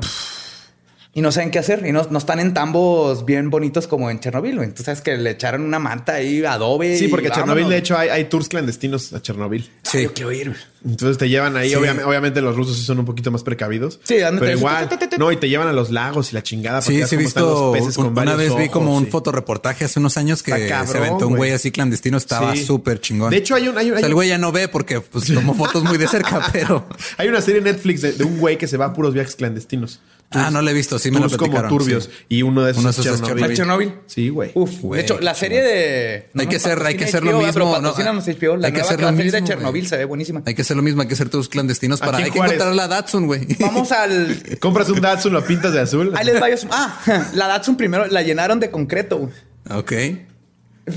Y 1.18 1.22
no 1.22 1.32
saben 1.32 1.50
qué 1.50 1.58
hacer. 1.58 1.84
Y 1.84 1.92
no, 1.92 2.06
no 2.12 2.20
están 2.20 2.40
en 2.40 2.54
tambos 2.54 3.26
bien 3.26 3.50
bonitos 3.50 3.88
como 3.88 4.12
en 4.12 4.20
Chernobyl. 4.20 4.56
güey. 4.58 4.66
Entonces 4.68 4.86
sabes 4.86 5.02
que 5.02 5.18
le 5.18 5.32
echaron 5.32 5.64
una 5.64 5.80
manta 5.80 6.14
ahí, 6.14 6.46
adobe. 6.46 6.96
Sí, 6.96 7.08
porque 7.08 7.30
a 7.30 7.32
Chernobyl, 7.32 7.68
de 7.68 7.78
hecho, 7.78 7.98
hay, 7.98 8.10
hay 8.10 8.26
tours 8.26 8.48
clandestinos 8.50 9.12
a 9.14 9.22
Chernobyl. 9.22 9.64
Ay, 9.68 9.80
Sí. 9.92 10.04
yo 10.04 10.14
quiero 10.14 10.32
ir. 10.32 10.56
Entonces 10.86 11.18
te 11.18 11.28
llevan 11.28 11.58
ahí. 11.58 11.70
Sí. 11.70 11.76
obviamente, 11.76 12.04
obviamente 12.08 12.40
los 12.42 12.56
rusos 12.56 12.78
sí 12.78 12.84
son 12.84 13.00
un 13.00 13.06
poquito 13.06 13.32
más 13.32 13.42
precavidos. 13.42 14.00
Sí, 14.04 14.22
ándate. 14.22 14.46
pero 14.46 14.58
igual. 14.60 14.90
No, 15.18 15.32
y 15.32 15.38
te 15.38 15.50
llevan 15.50 15.68
a 15.68 15.74
los 15.74 15.90
lagos 15.90 16.32
y 16.32 16.36
la 16.36 16.44
chingada. 16.44 16.84
Sí, 16.84 17.02
sí, 17.08 17.18
visto. 17.18 17.72
los 17.74 17.78
peces 17.80 17.96
con 17.96 18.16
Una 18.16 18.36
vez 18.36 18.56
vi 18.56 18.70
como 18.70 18.96
un 18.96 19.06
sí. 19.06 19.10
fotoreportaje 19.12 19.86
hace 19.86 20.00
unos 20.00 20.18
años 20.18 20.44
que 20.44 20.52
cabrón, 20.68 20.88
se 20.88 20.98
aventó 21.00 21.28
un 21.28 21.36
güey 21.36 21.52
así 21.52 21.72
clandestino. 21.72 22.18
Estaba 22.18 22.56
Sí. 22.56 22.64
súper 22.64 23.02
chingón. 23.02 23.32
De 23.32 23.38
hecho, 23.38 23.56
hay 23.56 23.68
un- 23.70 23.78
hay 23.80 23.88
un- 23.90 23.94
O 23.94 24.00
sea, 24.00 24.06
hay 24.06 24.06
el 24.06 24.12
un- 24.12 24.18
güey 24.18 24.30
ya 24.30 24.38
no 24.38 24.52
ve 24.52 24.68
porque 24.68 25.02
pues, 25.02 25.34
tomó 25.34 25.56
fotos 25.56 25.84
muy 25.84 25.98
de 25.98 26.08
cerca, 26.08 26.42
pero. 26.54 26.88
Hay 27.18 27.28
una 27.28 27.42
serie 27.42 27.58
en 27.58 27.64
Netflix 27.64 28.02
de, 28.04 28.12
de 28.12 28.24
un 28.24 28.38
güey 28.38 28.60
que 28.60 28.68
se 28.68 28.78
va 28.78 28.86
a 28.86 28.94
puros 28.94 29.16
viajes 29.16 29.36
clandestinos. 29.36 30.00
Ah, 30.32 30.52
no 30.52 30.62
la 30.62 30.72
he 30.72 30.74
visto. 30.74 31.00
Sí 31.00 31.10
me 31.10 31.20
lo 31.20 31.28
como 31.28 31.38
platicaron. 31.38 31.70
turbios. 31.70 32.04
sí. 32.04 32.12
Y 32.28 32.42
uno 32.42 32.64
de 32.66 32.72
esos 32.72 32.82
Uno 32.84 32.92
de 32.92 32.92
esos 32.92 33.06
es 33.06 33.22
Chernobyl. 33.22 33.44
¿A 33.46 33.54
Chernobyl? 33.56 33.94
Sí, 34.08 34.28
güey. 34.28 34.52
Uf, 34.56 34.82
Güey, 34.82 34.98
de 35.00 35.04
hecho, 35.06 35.20
la 35.22 35.34
serie 35.34 35.62
de. 35.62 36.30
Hay 36.38 36.48
que 36.48 36.58
hacer, 36.58 36.84
hay 36.86 36.98
que 36.98 37.06
hacer 37.06 37.24
lo 37.24 37.40
mismo. 37.40 37.80
¿no? 37.80 37.94
HBO. 37.94 38.58
La 38.58 38.68
hay 38.68 38.74
que 38.74 38.80
nueva 38.80 38.88
hacer 38.88 39.00
lo 39.02 39.08
a 39.08 39.12
salir 39.12 39.24
mismo. 39.26 39.40
de 39.40 39.44
Chernobyl 39.44 39.88
se 39.88 39.98
ve 39.98 40.04
buenísima. 40.06 40.44
Hay 40.46 40.54
que 40.54 40.64
hacer 40.64 40.76
lo 40.76 40.84
mismo, 40.84 41.02
hay 41.02 41.08
que 41.08 41.14
hacer 41.14 41.30
tus 41.30 41.48
clandestinos 41.48 42.02
para. 42.02 42.18
Hay 42.18 42.30
que 42.30 42.38
encontrar 42.40 42.76
la 42.76 42.88
Datsun, 42.90 43.26
güey. 43.26 43.48
Vamos 43.60 43.92
al. 43.94 44.42
Compras 44.60 44.90
un 44.90 45.00
Datsun, 45.00 45.32
lo 45.32 45.46
pintas 45.46 45.72
de 45.72 45.80
azul. 45.80 46.12
Ahí 46.16 46.26
les 46.26 46.42
va. 46.42 46.50
yo- 46.50 46.58
Ah, 46.72 47.00
la 47.34 47.48
Datsun 47.48 47.78
primero 47.78 48.06
la 48.08 48.22
llenaron 48.22 48.60
de 48.60 48.70
concreto. 48.70 49.18
güey. 49.20 49.32
Ok. 49.70 49.92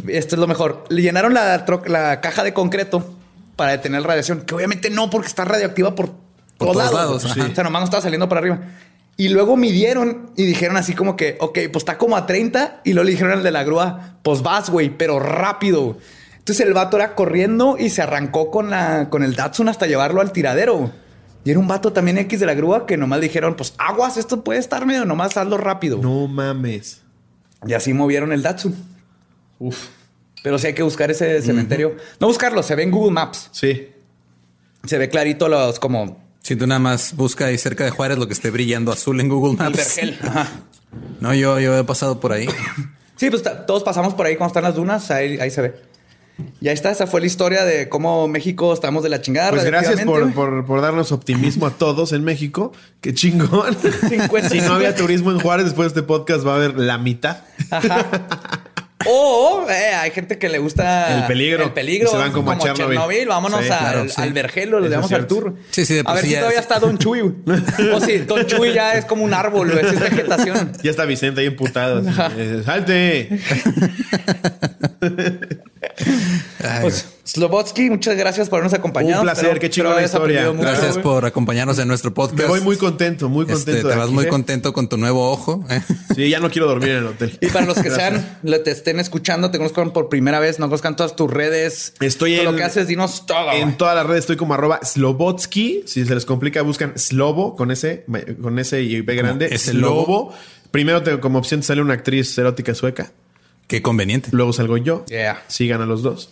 Esto 0.08 0.36
es 0.36 0.40
lo 0.40 0.46
mejor. 0.46 0.84
Le 0.88 1.02
llenaron 1.02 1.34
la, 1.34 1.64
la 1.86 2.20
caja 2.20 2.42
de 2.44 2.52
concreto 2.52 3.16
para 3.56 3.72
detener 3.72 4.02
radiación, 4.02 4.42
que 4.42 4.54
obviamente 4.54 4.90
no, 4.90 5.10
porque 5.10 5.28
está 5.28 5.44
radioactiva 5.44 5.94
por, 5.94 6.12
Por 6.56 6.72
todos 6.72 6.92
lados. 6.92 7.24
O 7.24 7.28
sea, 7.28 7.44
nomás 7.64 7.80
no 7.80 7.84
estaba 7.84 8.02
saliendo 8.02 8.28
para 8.28 8.40
arriba. 8.40 8.60
Y 9.20 9.28
luego 9.28 9.54
midieron 9.58 10.30
y 10.34 10.46
dijeron 10.46 10.78
así 10.78 10.94
como 10.94 11.14
que, 11.14 11.36
ok, 11.40 11.58
pues 11.70 11.82
está 11.82 11.98
como 11.98 12.16
a 12.16 12.24
30. 12.24 12.80
Y 12.84 12.94
luego 12.94 13.04
le 13.04 13.10
dijeron 13.10 13.32
al 13.32 13.42
de 13.42 13.50
la 13.50 13.64
grúa, 13.64 14.16
pues 14.22 14.40
vas, 14.40 14.70
güey, 14.70 14.96
pero 14.96 15.20
rápido. 15.20 15.98
Entonces 16.38 16.66
el 16.66 16.72
vato 16.72 16.96
era 16.96 17.14
corriendo 17.14 17.76
y 17.78 17.90
se 17.90 18.00
arrancó 18.00 18.50
con, 18.50 18.70
la, 18.70 19.10
con 19.10 19.22
el 19.22 19.34
Datsun 19.34 19.68
hasta 19.68 19.86
llevarlo 19.86 20.22
al 20.22 20.32
tiradero. 20.32 20.90
Y 21.44 21.50
era 21.50 21.58
un 21.58 21.68
vato 21.68 21.92
también 21.92 22.16
X 22.16 22.40
de 22.40 22.46
la 22.46 22.54
grúa 22.54 22.86
que 22.86 22.96
nomás 22.96 23.20
dijeron, 23.20 23.56
pues 23.56 23.74
aguas, 23.76 24.16
esto 24.16 24.42
puede 24.42 24.58
estar 24.58 24.86
medio, 24.86 25.04
nomás 25.04 25.36
hazlo 25.36 25.58
rápido. 25.58 25.98
No 25.98 26.26
mames. 26.26 27.02
Y 27.66 27.74
así 27.74 27.92
movieron 27.92 28.32
el 28.32 28.40
Datsun. 28.40 28.74
Uf. 29.58 29.88
Pero 30.42 30.58
sí 30.58 30.68
hay 30.68 30.72
que 30.72 30.82
buscar 30.82 31.10
ese 31.10 31.42
cementerio. 31.42 31.94
No 32.20 32.26
buscarlo, 32.26 32.62
se 32.62 32.74
ve 32.74 32.84
en 32.84 32.90
Google 32.90 33.12
Maps. 33.12 33.50
Sí. 33.52 33.90
Se 34.86 34.96
ve 34.96 35.10
clarito 35.10 35.46
los 35.46 35.78
como 35.78 36.29
Si 36.42 36.56
tú 36.56 36.66
nada 36.66 36.78
más 36.78 37.14
busca 37.16 37.46
ahí 37.46 37.58
cerca 37.58 37.84
de 37.84 37.90
Juárez 37.90 38.18
lo 38.18 38.26
que 38.26 38.32
esté 38.32 38.50
brillando 38.50 38.92
azul 38.92 39.20
en 39.20 39.28
Google 39.28 39.52
el 39.52 39.58
Maps. 39.58 39.76
vergel. 39.76 40.18
Ajá. 40.22 40.48
No, 41.20 41.34
yo, 41.34 41.60
yo 41.60 41.76
he 41.78 41.84
pasado 41.84 42.20
por 42.20 42.32
ahí. 42.32 42.48
Sí, 43.16 43.28
pues 43.28 43.42
todos 43.66 43.82
pasamos 43.82 44.14
por 44.14 44.24
ahí 44.24 44.36
cuando 44.36 44.48
están 44.48 44.62
las 44.62 44.74
dunas, 44.74 45.10
ahí, 45.10 45.38
ahí 45.40 45.50
se 45.50 45.60
ve. 45.60 45.74
Y 46.58 46.68
ahí 46.68 46.74
está, 46.74 46.90
esa 46.90 47.06
fue 47.06 47.20
la 47.20 47.26
historia 47.26 47.66
de 47.66 47.90
cómo 47.90 48.26
México 48.28 48.72
estamos 48.72 49.02
de 49.02 49.10
la 49.10 49.20
chingada. 49.20 49.50
Pues 49.50 49.64
gracias 49.64 50.00
por, 50.06 50.32
por, 50.32 50.64
por 50.64 50.80
darnos 50.80 51.12
optimismo 51.12 51.66
a 51.66 51.70
todos 51.72 52.14
en 52.14 52.24
México. 52.24 52.72
Qué 53.02 53.12
chingón. 53.12 53.76
50. 54.08 54.48
si 54.48 54.62
no 54.62 54.72
había 54.72 54.94
turismo 54.94 55.32
en 55.32 55.40
Juárez, 55.40 55.66
después 55.66 55.92
de 55.92 56.00
este 56.00 56.02
podcast 56.02 56.46
va 56.46 56.52
a 56.52 56.56
haber 56.56 56.78
la 56.78 56.96
mitad. 56.96 57.42
Ajá. 57.70 58.06
O 59.06 59.66
eh, 59.70 59.94
hay 59.94 60.10
gente 60.10 60.36
que 60.38 60.48
le 60.48 60.58
gusta 60.58 61.20
El 61.20 61.26
peligro. 61.26 61.64
El 61.64 61.72
peligro. 61.72 62.08
Y 62.08 62.10
se 62.10 62.16
van 62.18 62.32
como 62.32 62.50
a 62.52 62.58
Chernobyl. 62.58 63.26
Vámonos 63.28 63.60
Sí, 63.64 63.70
al, 63.70 63.78
claro, 63.78 64.08
sí. 64.08 64.14
al 64.20 64.32
vergel, 64.32 64.70
lo 64.70 64.78
Eso 64.78 64.88
llevamos 64.88 65.10
es 65.12 65.16
al 65.18 65.26
tour. 65.26 65.54
Sí, 65.70 65.86
sí, 65.86 65.94
de 65.94 66.02
A 66.04 66.12
ver 66.12 66.24
si 66.24 66.34
todavía 66.34 66.58
es- 66.58 66.62
está 66.64 66.78
Don 66.78 66.98
Chuy. 66.98 67.20
O 67.94 68.00
sí, 68.00 68.18
Don 68.18 68.46
Chuy 68.46 68.74
ya 68.74 68.94
es 68.94 69.04
como 69.06 69.24
un 69.24 69.32
árbol, 69.32 69.70
es 69.78 69.98
vegetación. 69.98 70.72
Ya 70.82 70.90
está 70.90 71.04
Vicente 71.06 71.40
ahí 71.40 71.46
emputado. 71.46 72.02
eh, 72.36 72.62
¡Salte! 72.64 73.40
Ay, 76.62 76.82
Pues, 76.82 77.06
Slobotsky, 77.24 77.90
muchas 77.90 78.16
gracias 78.16 78.48
por 78.48 78.58
habernos 78.58 78.76
acompañado. 78.78 79.20
Un 79.20 79.26
placer, 79.26 79.58
qué 79.60 79.70
chingona 79.70 80.02
historia. 80.02 80.50
mucho, 80.50 80.62
Gracias 80.62 80.98
por 80.98 81.24
acompañarnos 81.24 81.78
en 81.78 81.86
nuestro 81.88 82.12
podcast. 82.12 82.40
Me 82.42 82.46
voy 82.48 82.60
muy 82.60 82.76
contento, 82.76 83.28
muy 83.28 83.42
Este, 83.44 83.54
contento. 83.54 83.88
te 83.88 83.94
vas 83.94 84.04
aquí, 84.06 84.14
muy 84.14 84.24
¿eh? 84.24 84.28
contento 84.28 84.72
con 84.72 84.88
tu 84.88 84.96
nuevo 84.96 85.30
ojo. 85.30 85.64
¿eh? 85.70 85.80
Sí, 86.14 86.28
ya 86.28 86.40
no 86.40 86.50
quiero 86.50 86.66
dormir 86.66 86.90
en 86.90 86.96
el 86.98 87.06
hotel. 87.06 87.38
Y 87.40 87.46
para 87.48 87.66
los 87.66 87.78
que 87.78 87.90
sean, 87.90 88.38
le- 88.42 88.58
te 88.58 88.72
estén 88.72 88.98
escuchando, 88.98 89.50
te 89.50 89.58
conozcan 89.58 89.92
por 89.92 90.08
primera 90.08 90.40
vez, 90.40 90.58
no 90.58 90.66
conozcan 90.66 90.96
todas 90.96 91.14
tus 91.14 91.30
redes. 91.30 91.94
Estoy 92.00 92.32
todo 92.36 92.46
en- 92.46 92.50
lo 92.52 92.56
que 92.56 92.64
haces, 92.64 92.88
dinos 92.88 93.26
todo. 93.26 93.52
En 93.52 93.76
todas 93.78 93.94
las 93.94 94.06
redes 94.06 94.20
estoy 94.20 94.36
como 94.36 94.54
arroba 94.54 94.80
Slobotsky. 94.82 95.84
Si 95.86 96.04
se 96.04 96.14
les 96.14 96.24
complica, 96.26 96.62
buscan 96.62 96.98
Slobo 96.98 97.54
con 97.56 97.70
ese, 97.70 98.04
con 98.42 98.58
ese 98.58 98.82
y 98.82 99.00
B 99.02 99.14
grande. 99.14 99.56
Slobo. 99.58 99.80
logo. 100.00 100.34
Primero 100.72 101.02
te- 101.02 101.18
como 101.20 101.38
opción 101.38 101.60
te 101.60 101.66
sale 101.68 101.80
una 101.80 101.94
actriz 101.94 102.36
erótica 102.38 102.74
sueca. 102.74 103.12
Qué 103.68 103.82
conveniente. 103.82 104.30
Luego 104.32 104.52
salgo 104.52 104.76
yo. 104.78 105.04
Yeah. 105.06 105.42
Sigan 105.46 105.80
a 105.80 105.86
los 105.86 106.02
dos. 106.02 106.30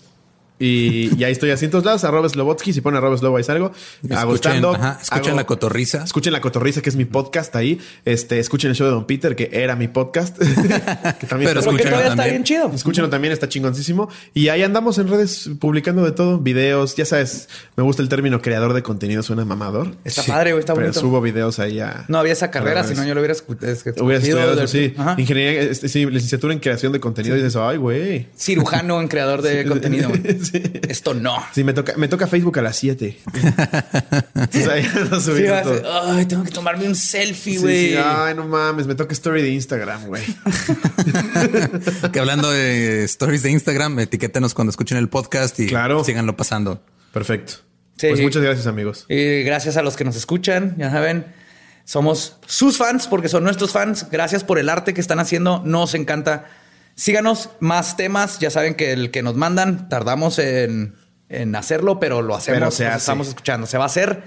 Y, 0.61 1.11
y 1.17 1.25
ahí 1.25 1.33
estoy 1.33 1.51
así 1.51 1.67
en 1.67 1.71
todos 1.71 1.85
lados, 1.85 2.03
arroba 2.05 2.29
Slobotsky. 2.29 2.73
Si 2.73 2.81
ponen 2.81 2.99
arroba 2.99 3.17
Slobo, 3.17 3.37
ahí 3.37 3.45
salgo. 3.45 3.73
Escuchen, 4.09 4.65
ajá, 4.65 4.99
escuchen 5.01 5.27
hago- 5.33 5.37
la 5.37 5.47
cotorriza. 5.47 6.05
Escuchen 6.05 6.33
La 6.33 6.41
Cotorriza, 6.41 6.81
que 6.83 6.91
es 6.91 6.97
mi 6.97 7.05
podcast 7.05 7.55
ahí. 7.57 7.79
Este, 8.05 8.39
escuchen 8.39 8.71
el 8.71 8.77
show 8.77 8.87
de 8.87 8.93
Don 8.93 9.07
Peter, 9.07 9.37
que 9.37 9.51
era 9.53 9.77
mi 9.77 9.89
podcast. 9.89 10.37
que 10.39 10.45
también 10.47 11.21
Pero 11.29 11.29
Pero 11.29 11.61
escúchenlo 11.61 11.83
todavía 11.91 11.99
está 12.11 12.17
también. 12.17 12.31
bien 12.31 12.45
chido. 12.45 12.71
Escúchenlo 12.75 13.09
también, 13.11 13.33
está 13.33 13.49
chingoncísimo. 13.49 14.09
Y 14.35 14.49
ahí 14.49 14.63
andamos 14.63 14.99
en 14.99 15.09
redes 15.09 15.49
publicando 15.61 16.05
de 16.05 16.13
todo, 16.13 16.39
videos. 16.39 16.97
Ya 16.97 17.05
sabes, 17.05 17.49
me 17.77 17.83
gusta 17.85 18.03
el 18.03 18.09
término 18.09 18.43
creador 18.43 18.73
de 18.75 18.83
contenido, 18.83 19.23
suena 19.23 19.45
mamador. 19.45 19.95
Está 20.05 20.23
Sí, 20.23 20.31
padre, 20.31 20.53
güey, 20.53 20.61
está 20.61 20.75
Pero 20.75 20.87
bonito. 20.87 21.01
subo 21.01 21.21
videos 21.21 21.59
ahí 21.61 21.81
a. 21.81 22.05
No 22.09 22.19
había 22.19 22.33
esa 22.33 22.51
carrera, 22.51 22.83
si 22.85 22.95
no 22.95 23.05
yo 23.05 23.15
lo 23.15 23.21
hubiera 23.21 23.35
escu- 23.35 23.63
es 23.63 23.83
que 23.83 23.91
Hubiera 24.03 24.23
estudiado 24.23 24.57
del- 24.57 24.69
sí. 24.69 24.95
Ajá. 24.97 25.15
Ingeniería, 25.19 25.63
este, 25.63 25.89
sí, 25.89 26.05
licenciatura 26.07 26.53
en 26.53 26.61
creación 26.61 26.93
de 26.93 27.01
contenido. 27.01 27.37
Y 27.37 27.39
dices, 27.39 27.57
ay, 27.57 27.77
güey. 27.77 28.27
Cirujano 28.37 29.01
en 29.01 29.09
creador 29.09 29.43
de 29.43 29.65
contenido. 29.67 30.09
güey. 30.09 30.23
Sí. 30.51 30.63
Esto 30.89 31.15
no. 31.15 31.37
Sí, 31.53 31.65
me 31.65 31.73
toca, 31.73 31.95
me 31.97 32.09
toca 32.09 32.27
Facebook 32.27 32.59
a 32.59 32.63
las 32.63 32.77
7. 32.77 33.19
Entonces 34.35 34.69
ahí 34.69 34.89
ando 34.97 35.21
Sí, 35.21 35.27
subiendo 35.31 35.53
vas 35.55 35.67
a- 35.67 35.83
todo. 35.83 36.13
ay, 36.13 36.27
tengo 36.27 36.45
que 36.45 36.51
tomarme 36.51 36.87
un 36.87 36.95
selfie, 36.95 37.55
Sí, 37.55 37.59
güey. 37.59 37.89
sí, 37.91 37.97
ay, 37.97 38.35
no 38.35 38.47
mames, 38.47 38.87
me 38.87 38.95
toca 38.95 39.13
story 39.13 39.43
de 39.43 39.51
Instagram, 39.51 40.07
güey. 40.07 40.23
Que 42.13 42.19
hablando 42.21 42.51
de 42.51 43.05
stories 43.05 43.43
de 43.43 43.51
Instagram, 43.51 43.99
etiquétenos 44.01 44.55
cuando 44.55 44.71
escuchen 44.71 44.99
el 44.99 45.09
podcast 45.09 45.59
y 45.61 45.67
Claro. 45.67 46.05
síganlo 46.05 46.37
pasando. 46.37 46.83
Perfecto. 47.13 47.55
Sí. 47.97 48.09
Pues 48.09 48.21
muchas 48.21 48.43
gracias, 48.43 48.67
amigos. 48.67 49.07
Y 49.09 49.43
gracias 49.43 49.77
a 49.77 49.83
los 49.83 49.97
que 49.97 50.05
nos 50.05 50.17
escuchan, 50.17 50.77
ya 50.79 50.91
saben, 50.91 51.27
somos 51.85 52.37
sus 52.47 52.77
fans 52.77 53.07
porque 53.09 53.29
son 53.29 53.43
nuestros 53.45 53.73
fans. 53.73 54.07
Gracias 54.11 54.45
por 54.45 54.59
el 54.59 54.69
arte 54.69 54.95
que 54.95 55.01
están 55.01 55.19
haciendo, 55.21 55.63
nos 55.65 55.95
encanta. 55.95 56.47
Síganos, 56.99 57.51
más 57.61 57.97
temas, 57.97 58.41
ya 58.41 58.51
saben 58.51 58.75
que 58.75 58.93
el 58.93 59.13
que 59.13 59.23
nos 59.23 59.37
mandan, 59.37 59.89
tardamos 59.89 60.41
en, 60.41 60.97
en 61.29 61.55
hacerlo, 61.55 62.01
pero 62.01 62.23
lo 62.23 62.35
hacemos, 62.35 62.59
Pero 62.59 62.71
se 62.73 62.85
los 62.85 62.93
hace. 62.95 62.99
estamos 62.99 63.29
escuchando, 63.29 63.69
se 63.69 63.79
va 63.79 63.85
a 63.85 63.87
hacer. 63.87 64.23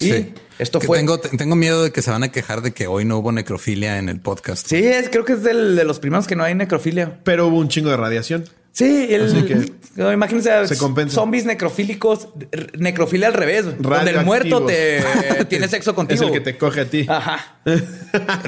Y 0.00 0.10
Sí. 0.12 0.34
esto 0.58 0.80
Que 0.80 0.88
fue. 0.88 0.98
Tengo, 0.98 1.20
tengo 1.20 1.54
miedo 1.54 1.84
de 1.84 1.92
que 1.92 2.02
se 2.02 2.10
van 2.10 2.24
a 2.24 2.28
quejar 2.32 2.62
de 2.62 2.72
que 2.72 2.88
hoy 2.88 3.04
no 3.04 3.18
hubo 3.18 3.30
necrofilia 3.30 3.98
en 3.98 4.08
el 4.08 4.20
podcast. 4.20 4.66
Sí, 4.66 4.76
es, 4.76 5.08
creo 5.08 5.24
que 5.24 5.34
es 5.34 5.42
del- 5.44 5.76
de 5.76 5.84
los 5.84 6.00
primeros 6.00 6.26
que 6.26 6.34
no 6.34 6.42
hay 6.42 6.54
necrofilia. 6.56 7.20
Pero 7.22 7.46
hubo 7.46 7.58
un 7.58 7.68
chingo 7.68 7.90
de 7.90 7.96
radiación. 7.96 8.44
Sí, 8.76 9.06
el, 9.08 9.46
que 9.46 9.72
no, 9.94 10.12
imagínense 10.12 10.68
se 10.68 10.76
compensa. 10.76 11.14
zombies 11.14 11.46
necrofílicos, 11.46 12.28
necrofilia 12.76 13.28
al 13.28 13.32
revés, 13.32 13.64
donde 13.78 14.10
el 14.10 14.22
muerto 14.22 14.66
te 14.66 15.02
tiene 15.48 15.66
sexo 15.66 15.94
contigo. 15.94 16.20
Es 16.20 16.26
el 16.26 16.32
que 16.34 16.40
te 16.40 16.58
coge 16.58 16.82
a 16.82 16.84
ti. 16.84 17.06
Ajá. 17.08 17.56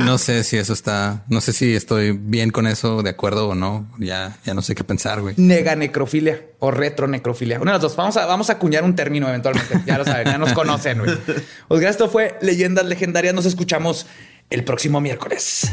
No 0.04 0.18
sé 0.18 0.44
si 0.44 0.58
eso 0.58 0.74
está, 0.74 1.24
no 1.28 1.40
sé 1.40 1.54
si 1.54 1.74
estoy 1.74 2.12
bien 2.12 2.50
con 2.50 2.66
eso, 2.66 3.02
de 3.02 3.08
acuerdo 3.10 3.48
o 3.48 3.54
no. 3.54 3.88
Ya, 3.98 4.36
ya 4.44 4.52
no 4.52 4.60
sé 4.60 4.74
qué 4.74 4.84
pensar, 4.84 5.22
güey. 5.22 5.34
Nega 5.38 5.74
necrofilia 5.76 6.42
o 6.58 6.70
retronecrofilia. 6.70 7.58
Una 7.58 7.72
de 7.72 7.76
las 7.76 7.82
dos. 7.82 7.96
Vamos 7.96 8.18
a, 8.18 8.26
vamos 8.26 8.50
a 8.50 8.54
acuñar 8.54 8.84
un 8.84 8.94
término 8.94 9.28
eventualmente. 9.28 9.80
Ya 9.86 9.96
lo 9.96 10.04
saben, 10.04 10.26
ya 10.26 10.36
nos 10.36 10.52
conocen. 10.52 10.98
güey. 10.98 11.10
Pues 11.68 11.80
gracias. 11.80 12.02
Esto 12.02 12.10
fue 12.10 12.36
Leyendas 12.42 12.84
Legendarias. 12.84 13.34
Nos 13.34 13.46
escuchamos 13.46 14.06
el 14.50 14.62
próximo 14.64 15.00
miércoles. 15.00 15.72